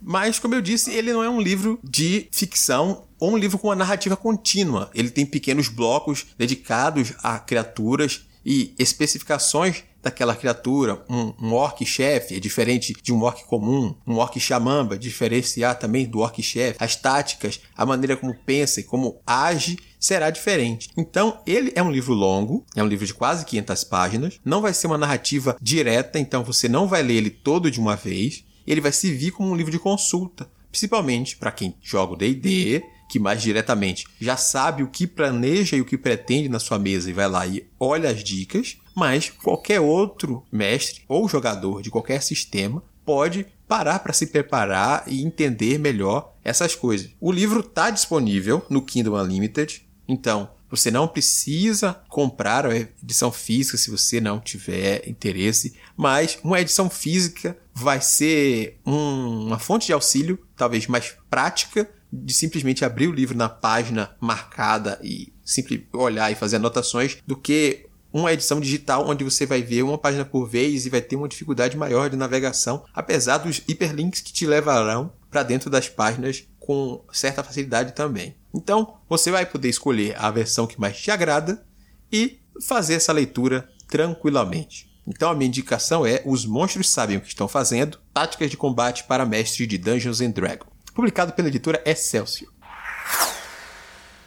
Mas, 0.00 0.38
como 0.38 0.54
eu 0.54 0.62
disse, 0.62 0.90
ele 0.94 1.12
não 1.12 1.22
é 1.22 1.28
um 1.28 1.38
livro 1.40 1.78
de 1.84 2.28
ficção 2.32 3.04
ou 3.20 3.32
um 3.32 3.36
livro 3.36 3.58
com 3.58 3.68
uma 3.68 3.76
narrativa 3.76 4.16
contínua. 4.16 4.90
Ele 4.94 5.10
tem 5.10 5.26
pequenos 5.26 5.68
blocos 5.68 6.26
dedicados 6.38 7.12
a 7.22 7.38
criaturas 7.38 8.26
e 8.44 8.74
especificações 8.78 9.84
daquela 10.02 10.34
criatura. 10.34 11.02
Um, 11.08 11.32
um 11.40 11.52
orc-chefe 11.54 12.36
é 12.36 12.40
diferente 12.40 12.94
de 13.02 13.12
um 13.12 13.22
orc 13.22 13.44
comum. 13.44 13.94
Um 14.06 14.16
orc-xamamba, 14.16 14.98
diferenciar 14.98 15.78
também 15.78 16.06
do 16.06 16.20
orc-chefe. 16.20 16.76
As 16.78 16.96
táticas, 16.96 17.60
a 17.76 17.84
maneira 17.84 18.16
como 18.16 18.34
pensa 18.34 18.80
e 18.80 18.84
como 18.84 19.20
age 19.26 19.78
será 19.98 20.30
diferente. 20.30 20.90
Então, 20.96 21.40
ele 21.46 21.72
é 21.74 21.82
um 21.82 21.90
livro 21.90 22.14
longo, 22.14 22.64
é 22.76 22.82
um 22.82 22.86
livro 22.86 23.06
de 23.06 23.14
quase 23.14 23.44
500 23.44 23.84
páginas. 23.84 24.40
Não 24.44 24.60
vai 24.60 24.72
ser 24.72 24.86
uma 24.86 24.98
narrativa 24.98 25.56
direta, 25.60 26.18
então 26.18 26.44
você 26.44 26.68
não 26.68 26.86
vai 26.86 27.02
ler 27.02 27.14
ele 27.14 27.30
todo 27.30 27.70
de 27.70 27.80
uma 27.80 27.96
vez 27.96 28.44
ele 28.68 28.80
vai 28.82 28.92
servir 28.92 29.30
como 29.30 29.50
um 29.50 29.56
livro 29.56 29.72
de 29.72 29.78
consulta, 29.78 30.48
principalmente 30.70 31.36
para 31.36 31.50
quem 31.50 31.74
joga 31.82 32.12
o 32.12 32.16
D&D, 32.16 32.82
que 33.08 33.18
mais 33.18 33.40
diretamente 33.40 34.04
já 34.20 34.36
sabe 34.36 34.82
o 34.82 34.90
que 34.90 35.06
planeja 35.06 35.74
e 35.74 35.80
o 35.80 35.84
que 35.84 35.96
pretende 35.96 36.50
na 36.50 36.58
sua 36.58 36.78
mesa 36.78 37.08
e 37.08 37.14
vai 37.14 37.26
lá 37.26 37.46
e 37.46 37.66
olha 37.80 38.10
as 38.10 38.22
dicas, 38.22 38.76
mas 38.98 39.30
qualquer 39.30 39.80
outro 39.80 40.44
mestre 40.50 41.02
ou 41.06 41.28
jogador 41.28 41.82
de 41.82 41.90
qualquer 41.90 42.20
sistema 42.20 42.82
pode 43.04 43.46
parar 43.68 44.00
para 44.00 44.12
se 44.12 44.26
preparar 44.26 45.04
e 45.06 45.22
entender 45.22 45.78
melhor 45.78 46.34
essas 46.42 46.74
coisas. 46.74 47.10
O 47.20 47.30
livro 47.30 47.60
está 47.60 47.90
disponível 47.90 48.66
no 48.68 48.82
Kindle 48.82 49.14
Unlimited, 49.14 49.86
então 50.08 50.50
você 50.70 50.90
não 50.90 51.06
precisa 51.06 51.94
comprar 52.08 52.66
a 52.66 52.76
edição 52.76 53.30
física 53.30 53.78
se 53.78 53.90
você 53.90 54.20
não 54.20 54.40
tiver 54.40 55.08
interesse, 55.08 55.74
mas 55.96 56.38
uma 56.42 56.60
edição 56.60 56.90
física 56.90 57.56
vai 57.72 58.00
ser 58.00 58.78
um- 58.84 59.46
uma 59.46 59.58
fonte 59.58 59.86
de 59.86 59.92
auxílio, 59.92 60.38
talvez 60.56 60.86
mais 60.86 61.14
prática, 61.30 61.88
de 62.12 62.34
simplesmente 62.34 62.84
abrir 62.84 63.06
o 63.06 63.12
livro 63.12 63.36
na 63.36 63.48
página 63.48 64.16
marcada 64.20 64.98
e 65.02 65.32
simplesmente 65.44 65.88
olhar 65.94 66.30
e 66.30 66.34
fazer 66.34 66.56
anotações, 66.56 67.18
do 67.26 67.36
que 67.36 67.86
uma 68.12 68.32
edição 68.32 68.60
digital 68.60 69.08
onde 69.08 69.24
você 69.24 69.44
vai 69.44 69.62
ver 69.62 69.82
uma 69.82 69.98
página 69.98 70.24
por 70.24 70.46
vez 70.48 70.86
e 70.86 70.90
vai 70.90 71.00
ter 71.00 71.16
uma 71.16 71.28
dificuldade 71.28 71.76
maior 71.76 72.08
de 72.08 72.16
navegação, 72.16 72.84
apesar 72.94 73.38
dos 73.38 73.62
hiperlinks 73.68 74.20
que 74.20 74.32
te 74.32 74.46
levarão 74.46 75.12
para 75.30 75.42
dentro 75.42 75.68
das 75.68 75.88
páginas 75.88 76.46
com 76.58 77.02
certa 77.12 77.42
facilidade 77.42 77.92
também. 77.92 78.34
Então, 78.54 78.98
você 79.08 79.30
vai 79.30 79.46
poder 79.46 79.68
escolher 79.68 80.16
a 80.18 80.30
versão 80.30 80.66
que 80.66 80.80
mais 80.80 80.98
te 80.98 81.10
agrada 81.10 81.64
e 82.12 82.40
fazer 82.62 82.94
essa 82.94 83.12
leitura 83.12 83.68
tranquilamente. 83.86 84.88
Então, 85.06 85.30
a 85.30 85.34
minha 85.34 85.48
indicação 85.48 86.06
é 86.06 86.22
Os 86.26 86.44
Monstros 86.44 86.90
Sabem 86.90 87.16
o 87.16 87.20
que 87.20 87.28
Estão 87.28 87.48
Fazendo 87.48 87.98
Táticas 88.12 88.50
de 88.50 88.56
Combate 88.56 89.04
para 89.04 89.24
Mestre 89.24 89.66
de 89.66 89.78
Dungeons 89.78 90.20
and 90.20 90.30
Dragons, 90.30 90.68
publicado 90.94 91.32
pela 91.32 91.48
editora 91.48 91.82
Excelsior. 91.86 92.52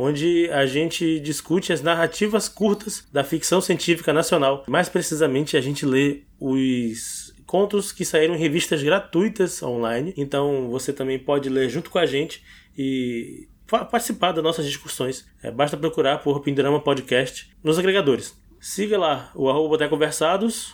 onde 0.00 0.48
a 0.50 0.64
gente 0.64 1.20
discute 1.20 1.74
as 1.74 1.82
narrativas 1.82 2.48
curtas 2.48 3.06
da 3.12 3.22
ficção 3.22 3.60
científica 3.60 4.14
nacional. 4.14 4.64
Mais 4.66 4.88
precisamente, 4.88 5.58
a 5.58 5.60
gente 5.60 5.84
lê 5.84 6.22
os 6.40 7.34
contos 7.44 7.92
que 7.92 8.04
saíram 8.04 8.34
em 8.34 8.38
revistas 8.38 8.82
gratuitas 8.82 9.62
online. 9.62 10.14
Então, 10.16 10.70
você 10.70 10.90
também 10.90 11.18
pode 11.18 11.50
ler 11.50 11.68
junto 11.68 11.90
com 11.90 11.98
a 11.98 12.06
gente 12.06 12.42
e 12.78 13.46
participar 13.66 14.32
das 14.32 14.42
nossas 14.42 14.64
discussões. 14.64 15.26
É, 15.42 15.50
basta 15.50 15.76
procurar 15.76 16.18
por 16.18 16.40
Pindorama 16.40 16.80
Podcast 16.80 17.50
nos 17.62 17.78
agregadores. 17.78 18.34
Siga 18.58 18.98
lá 18.98 19.30
o 19.34 19.50
arroba 19.50 19.68
Boteco 19.68 19.98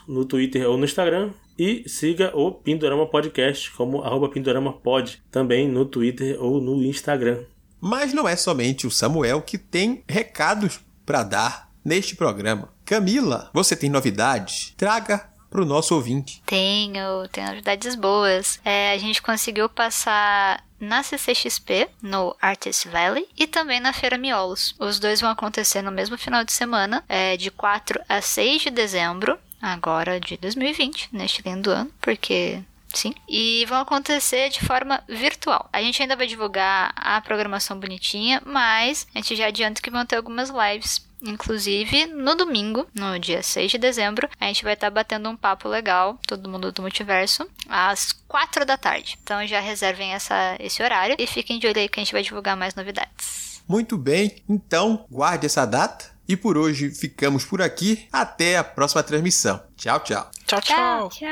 no 0.07 0.25
Twitter 0.25 0.69
ou 0.69 0.77
no 0.77 0.85
Instagram. 0.85 1.31
E 1.59 1.89
siga 1.89 2.31
o 2.37 2.53
Pindorama 2.53 3.07
Podcast 3.07 3.73
como 3.73 4.03
arroba 4.03 4.29
Pindorama 4.29 4.73
Pod 4.73 5.21
também 5.33 5.69
no 5.69 5.85
Twitter 5.85 6.37
ou 6.41 6.61
no 6.61 6.81
Instagram. 6.85 7.45
Mas 7.81 8.13
não 8.13 8.29
é 8.29 8.37
somente 8.37 8.87
o 8.87 8.91
Samuel 8.91 9.43
que 9.43 9.59
tem 9.59 10.03
recados 10.09 10.81
para 11.05 11.23
dar 11.23 11.71
neste 11.85 12.17
programa. 12.17 12.69
Camila, 12.85 13.51
você 13.53 13.77
tem 13.77 13.91
novidades? 13.91 14.75
Traga 14.77 15.29
para 15.51 15.63
o 15.63 15.65
nosso 15.65 15.95
ouvinte. 15.95 16.43
Tenho, 16.45 17.29
tenho 17.29 17.49
novidades 17.49 17.95
boas. 17.95 18.61
É, 18.65 18.93
a 18.93 18.99
gente 18.99 19.23
conseguiu 19.23 19.69
passar 19.69 20.65
na 20.79 21.03
CCXP, 21.03 21.89
no 22.03 22.37
Artist 22.41 22.89
Valley, 22.89 23.27
e 23.37 23.47
também 23.47 23.81
na 23.81 23.93
Feira 23.93 24.19
Miolos. 24.19 24.75
Os 24.79 24.99
dois 24.99 25.21
vão 25.21 25.31
acontecer 25.31 25.81
no 25.83 25.91
mesmo 25.91 26.19
final 26.19 26.45
de 26.45 26.53
semana, 26.53 27.03
é, 27.09 27.37
de 27.37 27.51
4 27.51 28.01
a 28.09 28.21
6 28.21 28.63
de 28.63 28.71
dezembro. 28.71 29.39
agora 29.63 30.21
de 30.21 30.37
2020, 30.37 31.09
neste 31.13 31.43
lindo 31.43 31.71
ano, 31.71 31.91
porque 32.01 32.63
Sim. 32.97 33.15
E 33.29 33.65
vão 33.67 33.81
acontecer 33.81 34.49
de 34.49 34.65
forma 34.65 35.03
virtual. 35.07 35.69
A 35.73 35.83
gente 35.83 36.01
ainda 36.01 36.17
vai 36.17 36.27
divulgar 36.27 36.93
a 36.97 37.21
programação 37.21 37.79
bonitinha, 37.79 38.43
mas 38.45 39.07
a 39.15 39.19
gente 39.19 39.37
já 39.37 39.47
adianta 39.47 39.83
que 39.83 39.91
vão 39.91 40.07
ter 40.07 40.17
algumas 40.17 40.51
lives 40.51 41.05
Inclusive, 41.23 42.07
no 42.07 42.35
domingo, 42.35 42.87
no 42.95 43.19
dia 43.19 43.43
6 43.43 43.73
de 43.73 43.79
dezembro, 43.79 44.29
a 44.39 44.47
gente 44.47 44.63
vai 44.63 44.75
estar 44.75 44.91
batendo 44.91 45.29
um 45.31 45.37
papo 45.37 45.69
legal, 45.69 46.19
todo 46.27 46.49
mundo 46.49 46.71
do 46.71 46.83
multiverso, 46.83 47.49
às 47.69 48.13
4 48.29 48.67
da 48.67 48.77
tarde. 48.77 49.19
Então 49.23 49.47
já 49.47 49.59
reservem 49.59 50.13
essa, 50.13 50.57
esse 50.61 50.83
horário 50.83 51.17
e 51.19 51.27
fiquem 51.27 51.59
de 51.59 51.67
olho 51.67 51.79
aí 51.79 51.89
que 51.89 51.99
a 51.99 52.05
gente 52.05 52.13
vai 52.13 52.23
divulgar 52.23 52.57
mais 52.57 52.75
novidades. 52.75 53.63
Muito 53.67 53.97
bem, 53.97 54.43
então 54.49 55.07
guarde 55.11 55.47
essa 55.47 55.65
data. 55.65 56.16
E 56.29 56.37
por 56.37 56.59
hoje 56.59 56.91
ficamos 56.91 57.45
por 57.45 57.63
aqui. 57.63 58.07
Até 58.13 58.57
a 58.57 58.65
próxima 58.65 59.03
transmissão. 59.03 59.63
Tchau, 59.77 60.01
tchau. 60.01 60.31
Tchau, 60.47 60.61
tchau. 60.61 61.09
Tchau. 61.11 61.29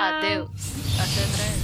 Adeus. 0.00 0.50
Até 0.98 1.26
breve. 1.36 1.63